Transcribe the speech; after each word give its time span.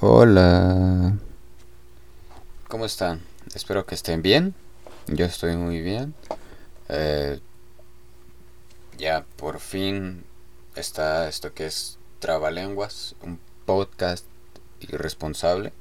Hola. 0.00 1.16
¿Cómo 2.68 2.84
están? 2.84 3.22
Espero 3.54 3.86
que 3.86 3.94
estén 3.94 4.20
bien. 4.20 4.54
Yo 5.06 5.24
estoy 5.24 5.56
muy 5.56 5.80
bien. 5.80 6.14
Eh, 6.90 7.40
ya 8.98 9.24
por 9.36 9.58
fin 9.58 10.24
está 10.76 11.28
esto 11.28 11.54
que 11.54 11.66
es 11.66 11.98
Trabalenguas, 12.18 13.14
un 13.22 13.40
podcast 13.64 14.26
irresponsable 14.80 15.72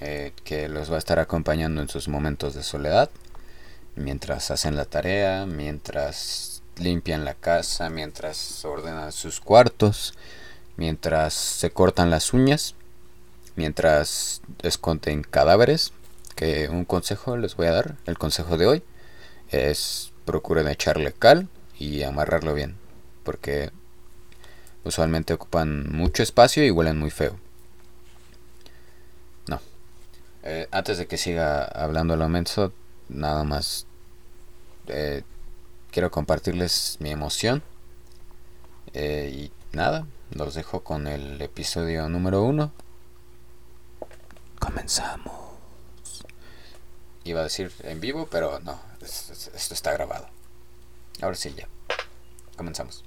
eh, 0.00 0.32
que 0.44 0.68
los 0.68 0.90
va 0.90 0.96
a 0.96 0.98
estar 0.98 1.18
acompañando 1.18 1.80
en 1.80 1.88
sus 1.88 2.08
momentos 2.08 2.52
de 2.52 2.62
soledad, 2.62 3.08
mientras 3.96 4.50
hacen 4.50 4.76
la 4.76 4.84
tarea, 4.84 5.46
mientras 5.46 6.62
limpian 6.76 7.24
la 7.24 7.32
casa, 7.32 7.88
mientras 7.88 8.62
ordenan 8.66 9.12
sus 9.12 9.40
cuartos, 9.40 10.12
mientras 10.76 11.34
se 11.34 11.70
cortan 11.70 12.10
las 12.10 12.32
uñas 12.32 12.74
mientras 13.56 14.42
esconden 14.62 15.22
cadáveres, 15.22 15.92
que 16.34 16.68
un 16.68 16.84
consejo 16.84 17.36
les 17.36 17.56
voy 17.56 17.66
a 17.66 17.72
dar, 17.72 17.96
el 18.06 18.18
consejo 18.18 18.56
de 18.56 18.66
hoy, 18.66 18.82
es 19.50 20.12
procuren 20.24 20.68
echarle 20.68 21.12
cal 21.12 21.48
y 21.78 22.02
amarrarlo 22.02 22.54
bien, 22.54 22.76
porque 23.22 23.70
usualmente 24.84 25.34
ocupan 25.34 25.92
mucho 25.92 26.22
espacio 26.22 26.64
y 26.64 26.70
huelen 26.70 26.98
muy 26.98 27.10
feo. 27.10 27.38
No. 29.46 29.60
Eh, 30.42 30.68
antes 30.72 30.98
de 30.98 31.06
que 31.06 31.16
siga 31.16 31.64
hablando 31.64 32.16
lo 32.16 32.28
menso, 32.28 32.72
nada 33.08 33.44
más 33.44 33.86
eh, 34.88 35.22
quiero 35.90 36.10
compartirles 36.10 36.96
mi 37.00 37.10
emoción. 37.10 37.62
Eh, 38.92 39.50
y 39.72 39.76
nada, 39.76 40.06
los 40.30 40.54
dejo 40.54 40.82
con 40.84 41.06
el 41.06 41.40
episodio 41.40 42.08
número 42.08 42.42
uno 42.42 42.72
Comenzamos. 44.64 45.32
Iba 47.24 47.40
a 47.40 47.44
decir 47.44 47.70
en 47.82 48.00
vivo, 48.00 48.28
pero 48.30 48.60
no, 48.60 48.80
esto 49.02 49.74
está 49.74 49.92
grabado. 49.92 50.26
Ahora 51.20 51.36
sí, 51.36 51.54
ya. 51.54 51.68
Comenzamos. 52.56 53.04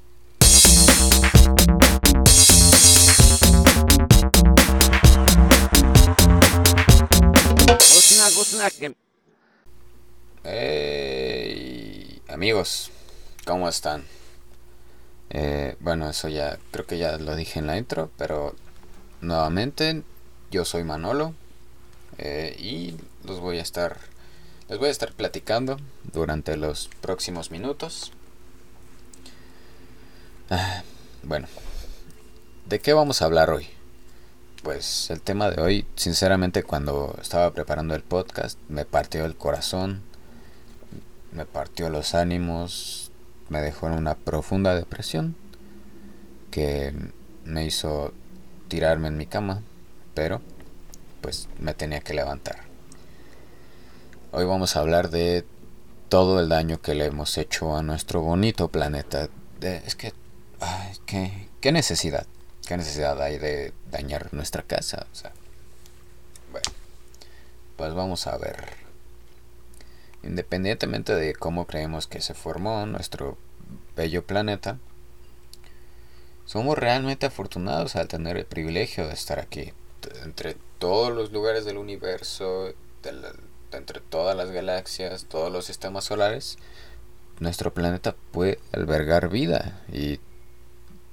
Hey, 10.43 12.21
amigos, 12.29 12.91
¿cómo 13.45 13.67
están? 13.67 14.05
Eh, 15.29 15.75
bueno, 15.79 16.09
eso 16.09 16.29
ya 16.29 16.57
creo 16.71 16.85
que 16.85 16.97
ya 16.97 17.17
lo 17.17 17.35
dije 17.35 17.59
en 17.59 17.67
la 17.67 17.77
intro, 17.77 18.09
pero 18.17 18.55
nuevamente 19.21 20.03
yo 20.51 20.65
soy 20.65 20.83
Manolo 20.83 21.33
eh, 22.17 22.55
y 22.59 22.95
los 23.25 23.39
voy 23.39 23.59
a 23.59 23.61
estar 23.61 23.97
les 24.69 24.79
voy 24.79 24.89
a 24.89 24.91
estar 24.91 25.13
platicando 25.13 25.77
durante 26.11 26.57
los 26.57 26.89
próximos 26.99 27.51
minutos. 27.51 28.11
Ah, 30.49 30.83
bueno, 31.23 31.47
¿de 32.65 32.79
qué 32.79 32.91
vamos 32.91 33.21
a 33.21 33.25
hablar 33.25 33.49
hoy? 33.49 33.67
Pues 34.63 35.09
el 35.09 35.21
tema 35.21 35.49
de 35.49 35.61
hoy, 35.61 35.85
sinceramente 35.95 36.63
cuando 36.63 37.17
estaba 37.21 37.51
preparando 37.51 37.95
el 37.95 38.03
podcast, 38.03 38.59
me 38.67 38.83
partió 38.83 39.23
el 39.23 39.37
corazón, 39.37 40.01
me 41.31 41.45
partió 41.45 41.89
los 41.89 42.13
ánimos, 42.13 43.06
me 43.49 43.61
dejó 43.61 43.87
en 43.87 43.93
una 43.93 44.15
profunda 44.15 44.75
depresión 44.75 45.35
que 46.51 46.93
me 47.43 47.65
hizo 47.65 48.13
tirarme 48.67 49.07
en 49.07 49.17
mi 49.17 49.25
cama 49.25 49.61
pero 50.17 50.41
pues 51.21 51.47
me 51.59 51.75
tenía 51.75 51.99
que 51.99 52.15
levantar. 52.15 52.61
Hoy 54.31 54.45
vamos 54.45 54.75
a 54.75 54.79
hablar 54.79 55.11
de 55.11 55.45
todo 56.09 56.39
el 56.39 56.49
daño 56.49 56.81
que 56.81 56.95
le 56.95 57.05
hemos 57.05 57.37
hecho 57.37 57.77
a 57.77 57.83
nuestro 57.83 58.21
bonito 58.21 58.67
planeta. 58.69 59.29
es 59.61 59.95
que, 59.95 60.13
ay, 60.59 60.97
¿qué, 61.05 61.49
¿qué, 61.61 61.71
necesidad? 61.71 62.25
¿Qué 62.67 62.77
necesidad 62.77 63.21
hay 63.21 63.37
de 63.37 63.73
dañar 63.91 64.33
nuestra 64.33 64.63
casa? 64.63 65.05
Bueno, 66.51 66.71
pues 67.75 67.93
vamos 67.93 68.25
a 68.25 68.39
ver. 68.39 68.86
Independientemente 70.23 71.15
de 71.15 71.33
cómo 71.33 71.67
creemos 71.67 72.07
que 72.07 72.21
se 72.21 72.33
formó 72.33 72.85
nuestro 72.85 73.37
bello 73.95 74.25
planeta, 74.25 74.77
somos 76.45 76.77
realmente 76.77 77.25
afortunados 77.25 77.95
al 77.95 78.07
tener 78.07 78.37
el 78.37 78.45
privilegio 78.45 79.07
de 79.07 79.13
estar 79.13 79.39
aquí 79.39 79.73
entre 80.23 80.55
todos 80.79 81.13
los 81.13 81.31
lugares 81.31 81.65
del 81.65 81.77
universo, 81.77 82.73
entre 83.71 83.99
todas 84.01 84.35
las 84.35 84.51
galaxias, 84.51 85.25
todos 85.25 85.51
los 85.51 85.65
sistemas 85.65 86.05
solares, 86.05 86.57
nuestro 87.39 87.73
planeta 87.73 88.15
puede 88.31 88.59
albergar 88.71 89.29
vida 89.29 89.81
y 89.91 90.19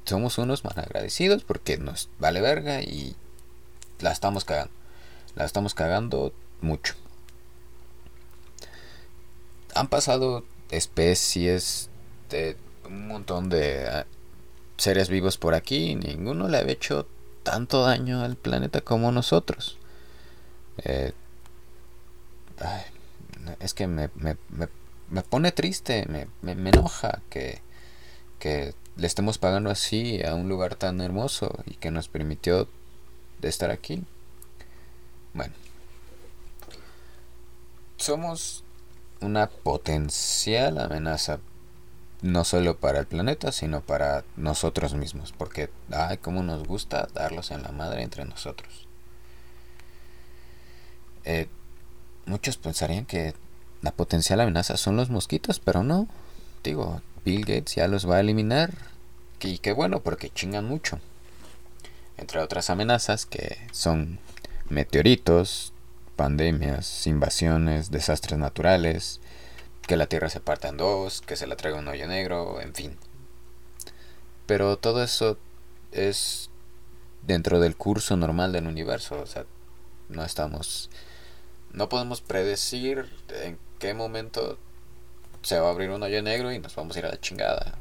somos 0.05 0.39
unos 0.39 0.65
mal 0.65 0.79
agradecidos 0.79 1.45
porque 1.45 1.79
nos 1.79 2.09
vale 2.19 2.41
verga 2.41 2.83
y 2.83 3.17
la 4.01 4.13
estamos 4.13 4.45
cagando. 4.45 4.73
La 5.35 5.45
estamos 5.45 5.75
cagando 5.75 6.33
mucho. 6.61 6.95
Han 9.75 9.89
pasado 9.89 10.45
especies 10.71 11.91
de 12.31 12.57
un 12.87 13.09
montón 13.09 13.49
de 13.49 13.87
ah, 13.87 14.07
seres 14.77 15.09
vivos 15.09 15.39
por 15.39 15.55
aquí 15.55 15.95
ninguno 15.95 16.49
le 16.49 16.59
ha 16.59 16.63
hecho 16.63 17.07
tanto 17.45 17.85
daño 17.85 18.23
al 18.23 18.37
planeta 18.37 18.81
como 18.81 19.13
nosotros. 19.13 19.79
Eh, 20.79 21.13
es 23.61 23.75
que 23.75 23.87
me, 23.87 24.11
me, 24.15 24.37
me, 25.11 25.23
pone 25.23 25.53
triste, 25.53 26.07
me, 26.09 26.55
me, 26.55 26.71
enoja 26.71 27.21
que, 27.31 27.61
que 28.39 28.75
le 28.97 29.07
estemos 29.07 29.39
pagando 29.39 29.71
así 29.71 30.23
a 30.25 30.35
un 30.35 30.49
lugar 30.49 30.75
tan 30.75 31.01
hermoso 31.01 31.63
y 31.67 31.75
que 31.75 31.91
nos 31.91 32.09
permitió 32.09 32.69
estar 33.43 33.71
aquí. 33.71 34.03
Bueno, 35.35 35.53
somos 37.99 38.64
una 39.21 39.49
potencial 39.49 40.79
amenaza 40.79 41.41
no 42.23 42.45
solo 42.45 42.79
para 42.79 43.01
el 43.01 43.07
planeta, 43.07 43.53
sino 43.53 43.83
para 43.83 44.25
nosotros 44.37 44.95
mismos, 44.95 45.33
porque, 45.37 45.69
ay, 45.93 46.17
cómo 46.19 46.43
nos 46.43 46.67
gusta 46.67 47.09
darlos 47.13 47.51
en 47.51 47.63
la 47.63 47.71
madre 47.71 48.03
entre 48.03 48.25
nosotros. 48.25 48.89
Eh, 51.25 51.49
muchos 52.25 52.57
pensarían 52.57 53.05
que 53.05 53.35
la 53.83 53.93
potencial 53.93 54.41
amenaza 54.41 54.79
son 54.79 54.97
los 54.97 55.11
mosquitos, 55.11 55.61
pero 55.61 55.83
no. 55.83 56.09
Digo, 56.63 57.03
Bill 57.27 57.45
Gates 57.45 57.75
ya 57.75 57.89
los 57.89 58.09
va 58.09 58.17
a 58.17 58.21
eliminar. 58.21 58.73
Y 59.41 59.59
qué 59.59 59.75
bueno, 59.75 60.01
porque 60.01 60.31
chingan 60.31 60.65
mucho. 60.65 61.01
Entre 62.17 62.41
otras 62.41 62.71
amenazas 62.71 63.27
que 63.27 63.59
son 63.73 64.19
meteoritos, 64.71 65.74
pandemias, 66.17 67.07
invasiones, 67.07 67.91
desastres 67.91 68.39
naturales, 68.39 69.21
que 69.87 69.97
la 69.97 70.07
Tierra 70.07 70.29
se 70.31 70.41
parta 70.41 70.69
en 70.69 70.77
dos, 70.77 71.21
que 71.21 71.37
se 71.37 71.47
la 71.47 71.57
traiga 71.57 71.79
un 71.79 71.89
hoyo 71.89 72.07
negro, 72.07 72.61
en 72.61 72.75
fin. 72.75 72.97
Pero 74.47 74.79
todo 74.79 75.03
eso 75.03 75.39
es 75.93 76.51
dentro 77.23 77.61
del 77.61 77.77
curso 77.77 78.17
normal 78.17 78.53
del 78.53 78.67
universo, 78.67 79.21
o 79.21 79.27
sea, 79.27 79.45
no 80.09 80.25
estamos 80.25 80.91
no 81.75 81.89
podemos 81.89 82.21
predecir 82.21 83.11
en 83.43 83.59
qué 83.79 83.95
momento 83.95 84.59
se 85.43 85.59
va 85.59 85.69
a 85.69 85.71
abrir 85.71 85.91
un 85.91 86.03
hoyo 86.03 86.23
negro 86.23 86.53
y 86.53 86.59
nos 86.59 86.75
vamos 86.75 86.97
a 86.97 87.01
ir 87.01 87.07
a 87.07 87.11
la 87.11 87.21
chingada. 87.21 87.77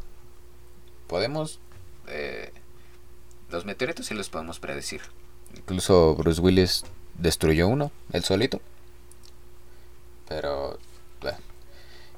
Podemos 1.08 1.60
eh, 2.08 2.52
los 3.50 3.66
meteoritos 3.66 4.08
sí 4.08 4.16
los 4.16 4.30
podemos 4.30 4.60
predecir. 4.60 5.02
Incluso 5.56 6.16
Bruce 6.16 6.42
Willis 6.42 6.84
destruyó 7.18 7.68
uno, 7.68 7.92
él 8.12 8.24
solito. 8.24 8.62
Pero 10.28 10.80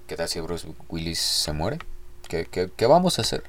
¿Qué 0.07 0.15
tal 0.15 0.29
si 0.29 0.39
Bruce 0.39 0.67
Willis 0.89 1.19
se 1.19 1.51
muere? 1.51 1.79
¿Qué, 2.27 2.45
qué, 2.45 2.85
vamos 2.85 3.17
a 3.17 3.23
hacer? 3.23 3.43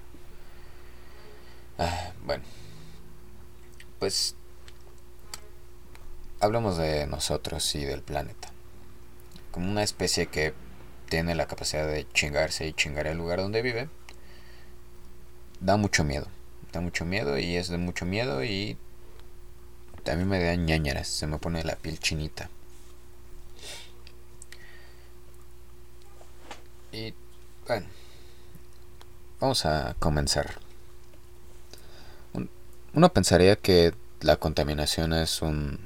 Ah, 1.78 2.12
bueno, 2.24 2.44
pues 3.98 4.34
hablamos 6.40 6.78
de 6.78 7.06
nosotros 7.06 7.74
y 7.74 7.84
del 7.84 8.00
planeta. 8.00 8.48
Como 9.50 9.70
una 9.70 9.82
especie 9.82 10.28
que 10.28 10.54
tiene 11.10 11.34
la 11.34 11.46
capacidad 11.46 11.86
de 11.86 12.08
chingarse 12.14 12.66
y 12.66 12.72
chingar 12.72 13.06
el 13.06 13.18
lugar 13.18 13.40
donde 13.40 13.60
vive, 13.60 13.90
da 15.60 15.76
mucho 15.76 16.04
miedo. 16.04 16.26
Da 16.72 16.80
mucho 16.80 17.04
miedo 17.04 17.38
y 17.38 17.56
es 17.56 17.68
de 17.68 17.76
mucho 17.76 18.06
miedo 18.06 18.42
y 18.42 18.78
también 20.06 20.28
me 20.28 20.42
da 20.42 20.54
ñañaras, 20.54 21.08
se 21.08 21.26
me 21.26 21.38
pone 21.38 21.64
la 21.64 21.74
piel 21.74 21.98
chinita. 21.98 22.48
Y 26.92 27.12
bueno, 27.66 27.86
vamos 29.40 29.66
a 29.66 29.96
comenzar. 29.98 30.60
Uno 32.94 33.12
pensaría 33.12 33.56
que 33.56 33.94
la 34.20 34.36
contaminación 34.36 35.12
es 35.12 35.42
un 35.42 35.80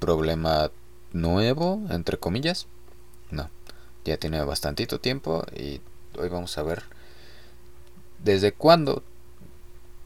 problema 0.00 0.72
nuevo, 1.12 1.80
entre 1.90 2.18
comillas. 2.18 2.66
No, 3.30 3.50
ya 4.04 4.16
tiene 4.16 4.42
bastantito 4.42 4.98
tiempo 4.98 5.46
y 5.56 5.80
hoy 6.18 6.28
vamos 6.28 6.58
a 6.58 6.64
ver 6.64 6.82
desde 8.18 8.50
cuándo 8.52 9.04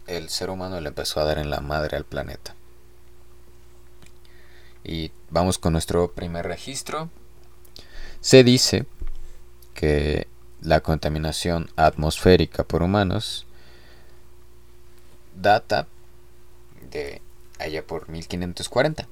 el 0.07 0.29
ser 0.29 0.51
humano 0.51 0.81
le 0.83 0.89
empezó 0.89 1.21
a 1.21 1.25
dar 1.25 1.39
en 1.39 1.49
la 1.49 1.61
madre 1.61 1.97
al 1.97 2.05
planeta. 2.05 2.58
Y 4.89 5.13
vamos 5.31 5.59
con 5.59 5.73
nuestro 5.73 6.11
primer 6.13 6.47
registro. 6.47 7.11
Se 8.21 8.43
dice 8.43 8.87
que 9.75 10.27
la 10.61 10.81
contaminación 10.81 11.71
atmosférica 11.77 12.65
por 12.65 12.83
humanos 12.83 13.47
data 15.37 15.87
de 16.91 17.21
allá 17.59 17.87
por 17.87 18.09
1540. 18.09 19.07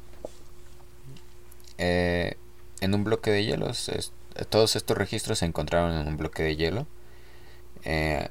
Eh, 1.78 2.36
en 2.80 2.94
un 2.94 3.04
bloque 3.04 3.30
de 3.30 3.44
hielo, 3.44 3.70
todos 4.48 4.76
estos 4.76 4.96
registros 4.96 5.38
se 5.38 5.44
encontraron 5.44 5.92
en 5.92 6.08
un 6.08 6.16
bloque 6.16 6.42
de 6.42 6.56
hielo 6.56 6.86
eh, 7.84 8.28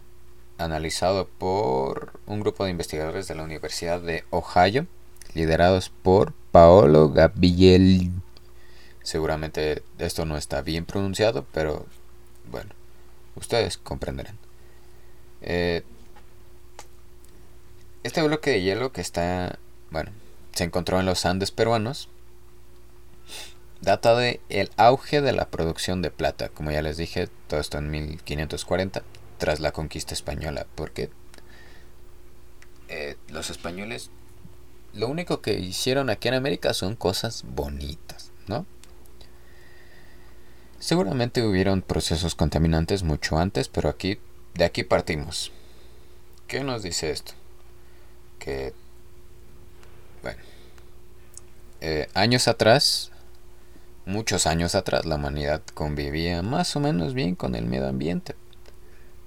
analizado 0.57 1.27
por 1.27 2.19
un 2.25 2.39
grupo 2.39 2.65
de 2.65 2.71
investigadores 2.71 3.27
de 3.27 3.35
la 3.35 3.43
Universidad 3.43 4.01
de 4.01 4.23
Ohio, 4.29 4.87
liderados 5.35 5.89
por 5.89 6.33
Paolo 6.51 7.09
Gabriel. 7.09 8.11
Seguramente 9.03 9.83
esto 9.99 10.25
no 10.25 10.37
está 10.37 10.61
bien 10.61 10.85
pronunciado, 10.85 11.45
pero 11.51 11.85
bueno, 12.49 12.71
ustedes 13.35 13.77
comprenderán. 13.77 14.37
Eh, 15.41 15.83
este 18.03 18.23
bloque 18.23 18.51
de 18.51 18.61
hielo 18.61 18.91
que 18.91 19.01
está, 19.01 19.59
bueno, 19.91 20.11
se 20.53 20.63
encontró 20.63 20.99
en 20.99 21.05
los 21.05 21.25
Andes 21.25 21.51
peruanos, 21.51 22.09
data 23.81 24.15
de 24.15 24.39
el 24.49 24.71
auge 24.77 25.21
de 25.21 25.33
la 25.33 25.49
producción 25.49 26.01
de 26.01 26.11
plata, 26.11 26.49
como 26.49 26.71
ya 26.71 26.81
les 26.81 26.97
dije, 26.97 27.29
todo 27.47 27.59
esto 27.59 27.77
en 27.77 27.91
1540, 27.91 29.03
tras 29.37 29.59
la 29.59 29.71
conquista 29.71 30.13
española, 30.13 30.65
porque 30.75 31.09
eh, 32.87 33.17
los 33.27 33.49
españoles 33.49 34.09
lo 34.95 35.07
único 35.07 35.41
que 35.41 35.53
hicieron 35.59 36.09
aquí 36.09 36.27
en 36.27 36.35
América 36.35 36.73
son 36.73 36.95
cosas 36.95 37.43
bonitas, 37.47 38.31
¿no? 38.47 38.65
Seguramente 40.79 41.43
hubieron 41.43 41.81
procesos 41.81 42.35
contaminantes 42.35 43.03
mucho 43.03 43.37
antes, 43.37 43.69
pero 43.69 43.89
aquí 43.89 44.19
de 44.53 44.65
aquí 44.65 44.83
partimos. 44.83 45.51
¿Qué 46.47 46.63
nos 46.63 46.83
dice 46.83 47.11
esto? 47.11 47.33
que, 48.45 48.73
bueno, 50.21 50.39
eh, 51.81 52.07
años 52.13 52.47
atrás, 52.47 53.11
muchos 54.05 54.45
años 54.45 54.75
atrás, 54.75 55.05
la 55.05 55.15
humanidad 55.15 55.63
convivía 55.73 56.43
más 56.43 56.75
o 56.75 56.79
menos 56.79 57.15
bien 57.15 57.35
con 57.35 57.55
el 57.55 57.65
medio 57.65 57.87
ambiente, 57.87 58.35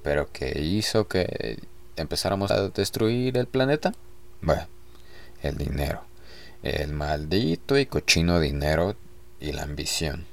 pero 0.04 0.30
que 0.30 0.60
hizo 0.60 1.08
que 1.08 1.58
empezáramos 1.96 2.52
a 2.52 2.68
destruir 2.68 3.36
el 3.36 3.48
planeta, 3.48 3.92
bueno, 4.40 4.68
el 5.42 5.56
dinero, 5.56 6.02
el 6.62 6.92
maldito 6.92 7.78
y 7.78 7.86
cochino 7.86 8.40
dinero 8.40 8.96
y 9.40 9.52
la 9.52 9.62
ambición. 9.62 10.26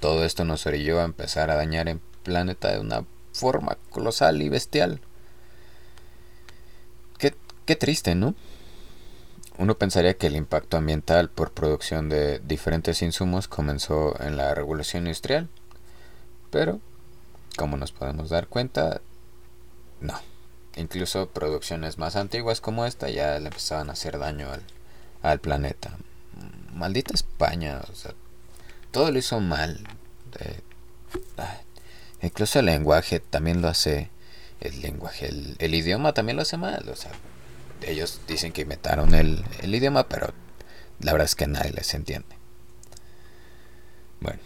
Todo 0.00 0.24
esto 0.24 0.44
nos 0.44 0.66
orilló 0.66 1.00
a 1.00 1.04
empezar 1.04 1.50
a 1.50 1.56
dañar 1.56 1.88
el 1.88 2.00
planeta 2.22 2.72
de 2.72 2.80
una 2.80 3.04
forma 3.32 3.76
colosal 3.90 4.42
y 4.42 4.48
bestial. 4.48 5.00
Qué 7.66 7.76
triste, 7.76 8.16
¿no? 8.16 8.34
Uno 9.56 9.78
pensaría 9.78 10.14
que 10.14 10.26
el 10.26 10.34
impacto 10.34 10.76
ambiental 10.76 11.30
por 11.30 11.52
producción 11.52 12.08
de 12.08 12.40
diferentes 12.40 13.00
insumos 13.00 13.46
comenzó 13.46 14.20
en 14.20 14.36
la 14.36 14.52
revolución 14.56 15.04
industrial, 15.04 15.48
pero, 16.50 16.80
como 17.56 17.76
nos 17.76 17.92
podemos 17.92 18.28
dar 18.28 18.48
cuenta, 18.48 19.00
no. 20.00 20.14
Incluso 20.76 21.28
producciones 21.28 21.98
más 21.98 22.16
antiguas 22.16 22.60
como 22.60 22.86
esta 22.86 23.10
ya 23.10 23.38
le 23.38 23.46
empezaban 23.46 23.90
a 23.90 23.94
hacer 23.94 24.18
daño 24.18 24.48
al, 25.22 25.40
planeta. 25.40 25.96
Maldita 26.72 27.14
España, 27.14 27.80
todo 28.90 29.10
lo 29.10 29.18
hizo 29.18 29.40
mal. 29.40 29.80
incluso 32.22 32.60
el 32.60 32.66
lenguaje 32.66 33.20
también 33.20 33.62
lo 33.62 33.68
hace. 33.68 34.10
El 34.60 34.80
lenguaje, 34.82 35.26
el, 35.26 35.56
el 35.58 35.74
idioma 35.74 36.12
también 36.12 36.36
lo 36.36 36.42
hace 36.42 36.58
mal, 36.58 36.86
o 36.90 36.94
sea, 36.94 37.12
ellos 37.82 38.20
dicen 38.26 38.52
que 38.52 38.62
inventaron 38.62 39.14
el, 39.14 39.44
idioma, 39.62 40.08
pero 40.08 40.32
la 41.00 41.12
verdad 41.12 41.26
es 41.26 41.34
que 41.34 41.46
nadie 41.46 41.72
les 41.72 41.94
entiende. 41.94 42.36
Bueno. 44.20 44.40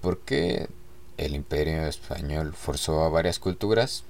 ¿Por 0.00 0.20
qué 0.20 0.68
el 1.20 1.34
imperio 1.34 1.86
español 1.86 2.54
forzó 2.54 3.04
a 3.04 3.10
varias 3.10 3.38
culturas? 3.38 4.04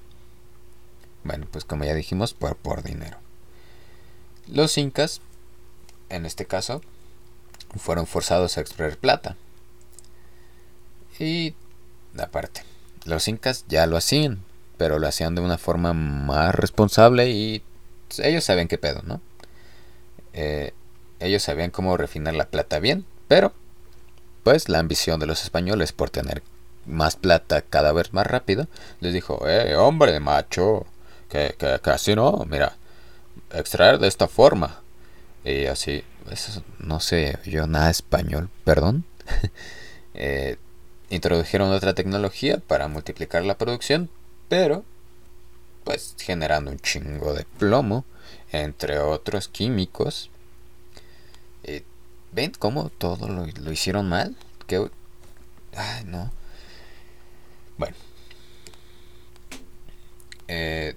Bueno, 1.25 1.47
pues 1.51 1.65
como 1.65 1.85
ya 1.85 1.95
dijimos, 1.95 2.35
por, 2.35 2.57
por 2.57 2.83
dinero. 2.83 3.19
Los 4.47 4.79
incas, 4.79 5.21
en 6.09 6.25
este 6.25 6.47
caso, 6.47 6.83
fueron 7.77 8.07
forzados 8.07 8.57
a 8.57 8.61
extraer 8.61 8.97
plata. 8.97 9.37
Y 11.19 11.55
aparte, 12.17 12.63
los 13.05 13.27
incas 13.29 13.65
ya 13.69 13.87
lo 13.87 13.97
hacían, 13.97 14.43
pero 14.79 14.99
lo 14.99 15.09
hacían 15.09 15.35
de 15.35 15.43
una 15.43 15.59
forma 15.59 15.93
más 15.93 16.55
responsable 16.55 17.29
y 17.29 17.63
ellos 18.19 18.45
sabían 18.45 18.69
qué 18.69 18.79
pedo, 18.79 19.03
¿no? 19.05 19.21
Eh, 20.33 20.73
ellos 21.19 21.43
sabían 21.43 21.71
cómo 21.71 21.97
refinar 21.97 22.35
la 22.35 22.49
plata 22.49 22.79
bien, 22.79 23.05
pero 23.29 23.53
pues 24.43 24.69
la 24.69 24.79
ambición 24.79 25.21
de 25.21 25.27
los 25.27 25.43
españoles 25.43 25.93
por 25.93 26.09
tener 26.09 26.43
más 26.91 27.17
plata 27.17 27.63
cada 27.63 27.93
vez 27.93 28.13
más 28.13 28.27
rápido, 28.27 28.67
les 29.01 29.13
dijo, 29.13 29.47
eh, 29.49 29.75
hombre, 29.77 30.21
macho, 30.21 30.87
que, 31.29 31.55
que, 31.59 31.91
así 31.91 32.15
no, 32.15 32.45
mira, 32.49 32.77
extraer 33.53 33.99
de 33.99 34.09
esta 34.09 34.29
forma. 34.29 34.81
Y 35.45 35.67
así, 35.67 36.05
no 36.79 37.01
sé, 37.01 37.39
yo 37.45 37.67
nada 37.67 37.91
español, 37.91 38.51
perdón. 38.65 39.05
eh, 40.15 40.57
introdujeron 41.09 41.73
otra 41.73 41.95
tecnología 41.95 42.59
para 42.67 42.89
multiplicar 42.89 43.45
la 43.45 43.59
producción, 43.59 44.11
pero 44.49 44.85
pues 45.85 46.15
generando 46.19 46.71
un 46.71 46.79
chingo 46.79 47.33
de 47.33 47.45
plomo, 47.59 48.05
entre 48.53 48.99
otros 48.99 49.49
químicos. 49.49 50.31
Eh, 51.65 51.85
¿Ven 52.33 52.53
cómo 52.59 52.91
todo 52.91 53.29
lo, 53.29 53.73
hicieron 53.73 54.09
mal? 54.09 54.37
Que, 54.67 54.89
ay, 55.75 56.05
no. 56.05 56.31
Bueno. 57.81 57.97
Eh, 60.49 60.95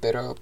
pero 0.00 0.34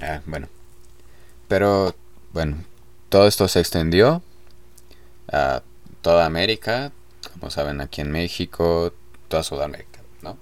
Ah, 0.00 0.22
bueno. 0.26 0.48
Pero 1.48 1.94
bueno, 2.32 2.64
todo 3.08 3.26
esto 3.26 3.48
se 3.48 3.60
extendió 3.60 4.22
a 5.32 5.62
toda 6.02 6.24
América, 6.26 6.92
como 7.34 7.50
saben 7.50 7.80
aquí 7.80 8.00
en 8.00 8.10
México, 8.12 8.92
toda 9.28 9.42
Sudamérica, 9.42 10.00
¿no? 10.22 10.38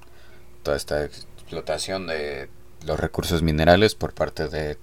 Toda 0.62 0.76
esta 0.76 1.04
explotación 1.04 2.06
de 2.06 2.48
los 2.86 3.00
recursos 3.00 3.42
minerales 3.42 3.94
por 3.94 4.14
parte 4.14 4.48
de 4.48 4.76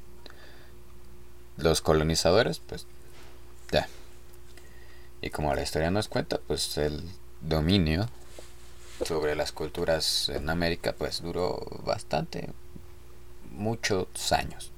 los 1.57 1.81
colonizadores, 1.81 2.59
pues 2.59 2.85
ya. 3.71 3.87
Y 5.21 5.29
como 5.29 5.53
la 5.55 5.63
historia 5.63 5.91
nos 5.91 6.07
cuenta, 6.07 6.39
pues 6.47 6.77
el 6.77 7.03
dominio 7.41 8.09
sobre 9.05 9.35
las 9.35 9.51
culturas 9.51 10.29
en 10.29 10.49
América 10.49 10.93
pues 10.97 11.21
duró 11.21 11.65
bastante, 11.83 12.49
muchos 13.51 14.31
años. 14.31 14.71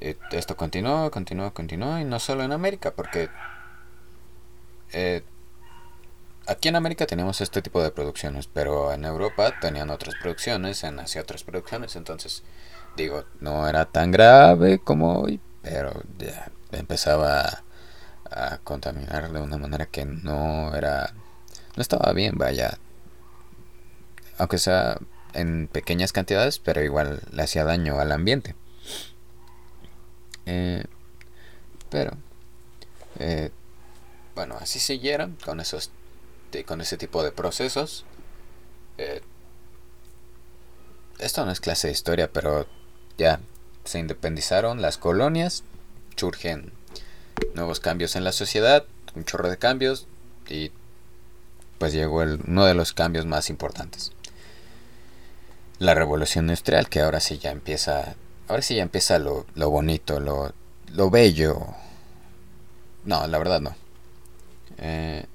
Eh, 0.00 0.16
esto 0.30 0.56
continuó, 0.56 1.10
continuó, 1.10 1.52
continuó, 1.52 1.98
y 1.98 2.04
no 2.04 2.18
solo 2.20 2.42
en 2.42 2.52
América, 2.52 2.92
porque 2.92 3.28
eh, 4.92 5.22
aquí 6.46 6.68
en 6.68 6.76
América 6.76 7.06
teníamos 7.06 7.40
este 7.40 7.60
tipo 7.60 7.82
de 7.82 7.90
producciones, 7.90 8.46
pero 8.46 8.92
en 8.92 9.04
Europa 9.04 9.54
tenían 9.60 9.90
otras 9.90 10.14
producciones, 10.20 10.84
en 10.84 10.98
Asia 11.00 11.20
otras 11.20 11.44
producciones, 11.44 11.96
entonces 11.96 12.42
digo, 13.00 13.24
no 13.40 13.68
era 13.68 13.86
tan 13.86 14.10
grave 14.10 14.78
como 14.78 15.20
hoy, 15.20 15.40
pero 15.62 16.02
ya 16.18 16.50
empezaba 16.72 17.64
a, 18.30 18.58
contaminar 18.58 19.32
de 19.32 19.40
una 19.40 19.58
manera 19.58 19.86
que 19.86 20.04
no 20.04 20.74
era, 20.74 21.14
no 21.76 21.82
estaba 21.82 22.12
bien, 22.12 22.36
vaya, 22.36 22.78
aunque 24.38 24.58
sea 24.58 24.98
en 25.34 25.68
pequeñas 25.68 26.12
cantidades, 26.12 26.58
pero 26.58 26.82
igual 26.82 27.20
le 27.32 27.42
hacía 27.42 27.64
daño 27.64 27.98
al 28.00 28.12
ambiente. 28.12 28.54
Eh, 30.46 30.84
pero, 31.90 32.12
eh, 33.18 33.50
bueno, 34.34 34.56
así 34.60 34.78
siguieron 34.78 35.36
con 35.44 35.60
esos 35.60 35.90
con 36.66 36.80
ese 36.80 36.96
tipo 36.96 37.22
de 37.22 37.30
procesos. 37.30 38.04
Eh, 38.98 39.20
esto 41.18 41.44
no 41.44 41.52
es 41.52 41.60
clase 41.60 41.88
de 41.88 41.92
historia, 41.92 42.32
pero 42.32 42.66
ya 43.20 43.40
se 43.84 43.98
independizaron 43.98 44.80
las 44.80 44.96
colonias, 44.96 45.62
surgen 46.16 46.72
nuevos 47.54 47.78
cambios 47.78 48.16
en 48.16 48.24
la 48.24 48.32
sociedad, 48.32 48.84
un 49.14 49.24
chorro 49.24 49.50
de 49.50 49.58
cambios 49.58 50.06
y 50.48 50.72
pues 51.78 51.92
llegó 51.92 52.22
uno 52.46 52.64
de 52.64 52.74
los 52.74 52.94
cambios 52.94 53.26
más 53.26 53.50
importantes. 53.50 54.12
La 55.78 55.94
revolución 55.94 56.46
industrial 56.46 56.88
que 56.88 57.00
ahora 57.00 57.20
sí 57.20 57.38
ya 57.38 57.50
empieza, 57.50 58.14
ahora 58.48 58.62
sí 58.62 58.76
ya 58.76 58.82
empieza 58.82 59.18
lo, 59.18 59.46
lo 59.54 59.68
bonito, 59.68 60.18
lo, 60.18 60.54
lo 60.92 61.10
bello. 61.10 61.58
No, 63.04 63.26
la 63.26 63.38
verdad 63.38 63.60
no. 63.60 63.74
Eh, 64.78 65.26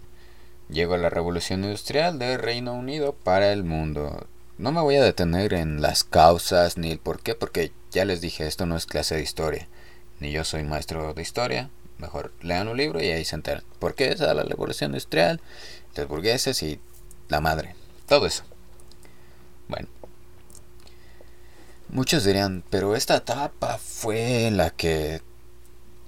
llegó 0.69 0.97
la 0.97 1.09
revolución 1.11 1.63
industrial 1.63 2.17
del 2.17 2.39
Reino 2.39 2.73
Unido 2.73 3.13
para 3.13 3.51
el 3.51 3.63
mundo. 3.63 4.27
No 4.57 4.71
me 4.71 4.81
voy 4.81 4.95
a 4.95 5.03
detener 5.03 5.53
en 5.53 5.81
las 5.81 6.03
causas 6.05 6.77
ni 6.77 6.91
el 6.91 6.99
por 6.99 7.19
qué, 7.19 7.35
porque 7.35 7.73
ya 7.91 8.05
les 8.05 8.21
dije, 8.21 8.47
esto 8.47 8.65
no 8.65 8.77
es 8.77 8.85
clase 8.85 9.15
de 9.15 9.21
historia. 9.21 9.67
Ni 10.19 10.31
yo 10.31 10.45
soy 10.45 10.63
maestro 10.63 11.13
de 11.13 11.21
historia. 11.21 11.69
Mejor 11.97 12.31
lean 12.41 12.69
un 12.69 12.77
libro 12.77 13.01
y 13.01 13.07
ahí 13.07 13.25
se 13.25 13.35
enteran. 13.35 13.63
¿Por 13.79 13.95
qué 13.95 14.09
es 14.09 14.19
la 14.19 14.33
revolución 14.33 14.91
industrial? 14.91 15.41
Los 15.95 16.07
burgueses 16.07 16.63
y 16.63 16.79
la 17.27 17.41
madre. 17.41 17.75
Todo 18.07 18.27
eso. 18.27 18.43
Bueno. 19.67 19.89
Muchos 21.89 22.23
dirían, 22.23 22.63
pero 22.69 22.95
esta 22.95 23.17
etapa 23.17 23.77
fue 23.77 24.49
la 24.51 24.69
que 24.69 25.21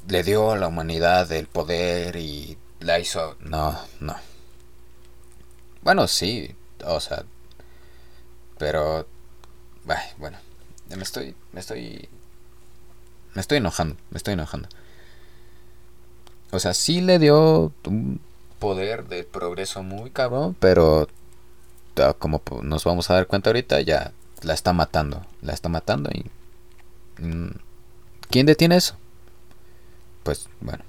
le 0.07 0.23
dio 0.23 0.51
a 0.51 0.57
la 0.57 0.67
humanidad 0.67 1.31
el 1.33 1.47
poder 1.47 2.15
y 2.15 2.57
la 2.79 2.99
hizo... 2.99 3.35
No, 3.41 3.77
no. 3.99 4.15
Bueno, 5.81 6.07
sí, 6.07 6.55
o 6.83 6.99
sea, 6.99 7.23
pero 8.57 9.07
bueno, 10.17 10.37
me 10.89 11.03
estoy 11.03 11.35
me 11.51 11.59
estoy 11.59 12.09
me 13.33 13.41
estoy 13.41 13.57
enojando, 13.57 13.95
me 14.09 14.17
estoy 14.17 14.33
enojando. 14.33 14.67
O 16.51 16.59
sea, 16.59 16.73
sí 16.73 17.01
le 17.01 17.19
dio 17.19 17.71
un 17.85 18.21
poder 18.59 19.05
de 19.07 19.23
progreso 19.23 19.83
muy 19.83 20.09
cabrón, 20.09 20.55
pero 20.59 21.07
como 22.19 22.41
nos 22.61 22.83
vamos 22.83 23.09
a 23.09 23.15
dar 23.15 23.27
cuenta 23.27 23.49
ahorita, 23.49 23.81
ya 23.81 24.11
la 24.41 24.53
está 24.53 24.73
matando, 24.73 25.25
la 25.41 25.53
está 25.53 25.69
matando 25.69 26.09
y 26.11 26.25
mm, 27.21 27.51
¿quién 28.29 28.45
detiene 28.45 28.77
eso? 28.77 28.95
Pues 30.23 30.47
bueno. 30.61 30.83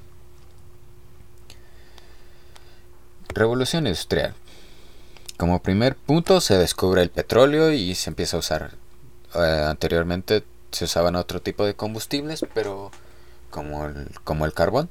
Revolución 3.28 3.86
industrial. 3.86 4.34
Como 5.38 5.62
primer 5.62 5.94
punto 5.94 6.40
se 6.40 6.58
descubre 6.58 7.00
el 7.00 7.10
petróleo 7.10 7.70
y 7.70 7.94
se 7.94 8.10
empieza 8.10 8.36
a 8.36 8.40
usar. 8.40 8.72
Eh, 9.36 9.64
anteriormente 9.68 10.42
se 10.72 10.84
usaban 10.84 11.14
otro 11.14 11.40
tipo 11.40 11.64
de 11.64 11.74
combustibles, 11.74 12.44
pero 12.52 12.90
como 13.50 13.86
el, 13.86 14.10
como 14.24 14.46
el 14.46 14.52
carbón. 14.52 14.90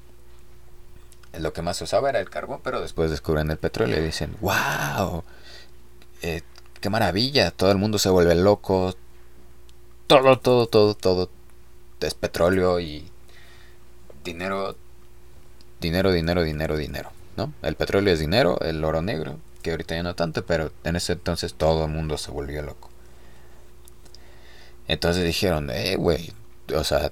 Lo 1.37 1.51
que 1.51 1.61
más 1.61 1.75
se 1.75 1.83
usaba 1.83 2.09
era 2.09 2.21
el 2.21 2.29
carbón, 2.29 2.61
pero 2.63 2.79
después 2.79 3.11
descubren 3.11 3.51
el 3.51 3.57
petróleo 3.57 3.99
y 3.99 4.05
dicen, 4.05 4.37
wow, 4.39 5.25
eh, 6.21 6.41
qué 6.79 6.89
maravilla, 6.89 7.51
todo 7.51 7.69
el 7.71 7.77
mundo 7.77 7.99
se 7.99 8.09
vuelve 8.09 8.33
loco, 8.33 8.95
todo, 10.07 10.39
todo, 10.39 10.67
todo, 10.67 10.95
todo 10.95 11.29
es 11.99 12.13
petróleo 12.13 12.79
y 12.79 13.11
dinero, 14.23 14.77
dinero, 15.81 16.13
dinero, 16.13 16.43
dinero, 16.43 16.77
dinero, 16.77 17.11
¿no? 17.35 17.53
El 17.61 17.75
petróleo 17.75 18.13
es 18.13 18.19
dinero, 18.19 18.57
el 18.61 18.81
oro 18.85 19.01
negro, 19.01 19.37
que 19.67 19.71
ahorita 19.71 19.95
ya 19.95 20.03
no 20.03 20.15
tanto, 20.15 20.45
pero 20.45 20.71
en 20.86 20.95
ese 20.95 21.13
entonces 21.13 21.53
todo 21.53 21.83
el 21.86 21.91
mundo 21.91 22.17
se 22.17 22.31
volvió 22.31 22.62
loco. 22.62 22.89
Entonces 24.88 25.25
dijeron, 25.25 25.69
eh, 25.69 25.97
güey, 25.97 26.31
o 26.74 26.86
sea, 26.86 27.12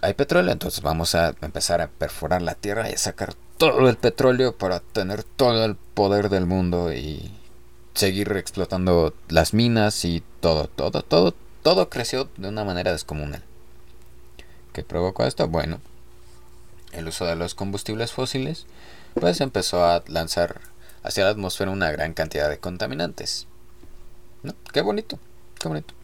hay 0.00 0.14
petróleo, 0.14 0.50
entonces 0.50 0.80
vamos 0.80 1.14
a 1.14 1.34
empezar 1.42 1.82
a 1.82 1.88
perforar 1.88 2.40
la 2.40 2.54
tierra 2.54 2.88
y 2.88 2.94
a 2.94 2.98
sacar 2.98 3.34
todo 3.58 3.90
el 3.90 3.96
petróleo 3.96 4.56
para 4.56 4.80
tener 4.80 5.24
todo 5.24 5.66
el 5.66 5.76
poder 5.76 6.30
del 6.30 6.46
mundo 6.46 6.90
y 6.94 7.30
seguir 7.92 8.32
explotando 8.32 9.12
las 9.28 9.52
minas 9.52 10.06
y 10.06 10.22
todo, 10.40 10.66
todo, 10.68 11.02
todo, 11.02 11.34
todo 11.62 11.90
creció 11.90 12.30
de 12.38 12.48
una 12.48 12.64
manera 12.64 12.92
descomunal. 12.92 13.42
¿Qué 14.72 14.82
provocó 14.84 15.26
esto? 15.26 15.46
Bueno, 15.48 15.80
el 16.92 17.08
uso 17.08 17.26
de 17.26 17.36
los 17.36 17.54
combustibles 17.54 18.12
fósiles, 18.12 18.64
pues 19.12 19.42
empezó 19.42 19.84
a 19.84 20.02
lanzar 20.08 20.62
hacia 21.04 21.24
la 21.24 21.30
atmósfera 21.30 21.70
una 21.70 21.92
gran 21.92 22.14
cantidad 22.14 22.48
de 22.48 22.58
contaminantes. 22.58 23.46
Qué 24.72 24.80
bonito, 24.80 25.18
qué 25.60 25.68
bonito. 25.68 25.94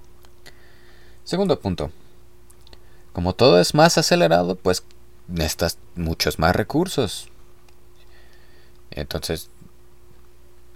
Segundo 1.25 1.59
punto. 1.59 1.91
Como 3.13 3.35
todo 3.35 3.59
es 3.59 3.75
más 3.75 3.99
acelerado, 3.99 4.55
pues 4.55 4.85
necesitas 5.27 5.79
muchos 5.97 6.39
más 6.39 6.55
recursos. 6.55 7.29
Entonces, 8.91 9.49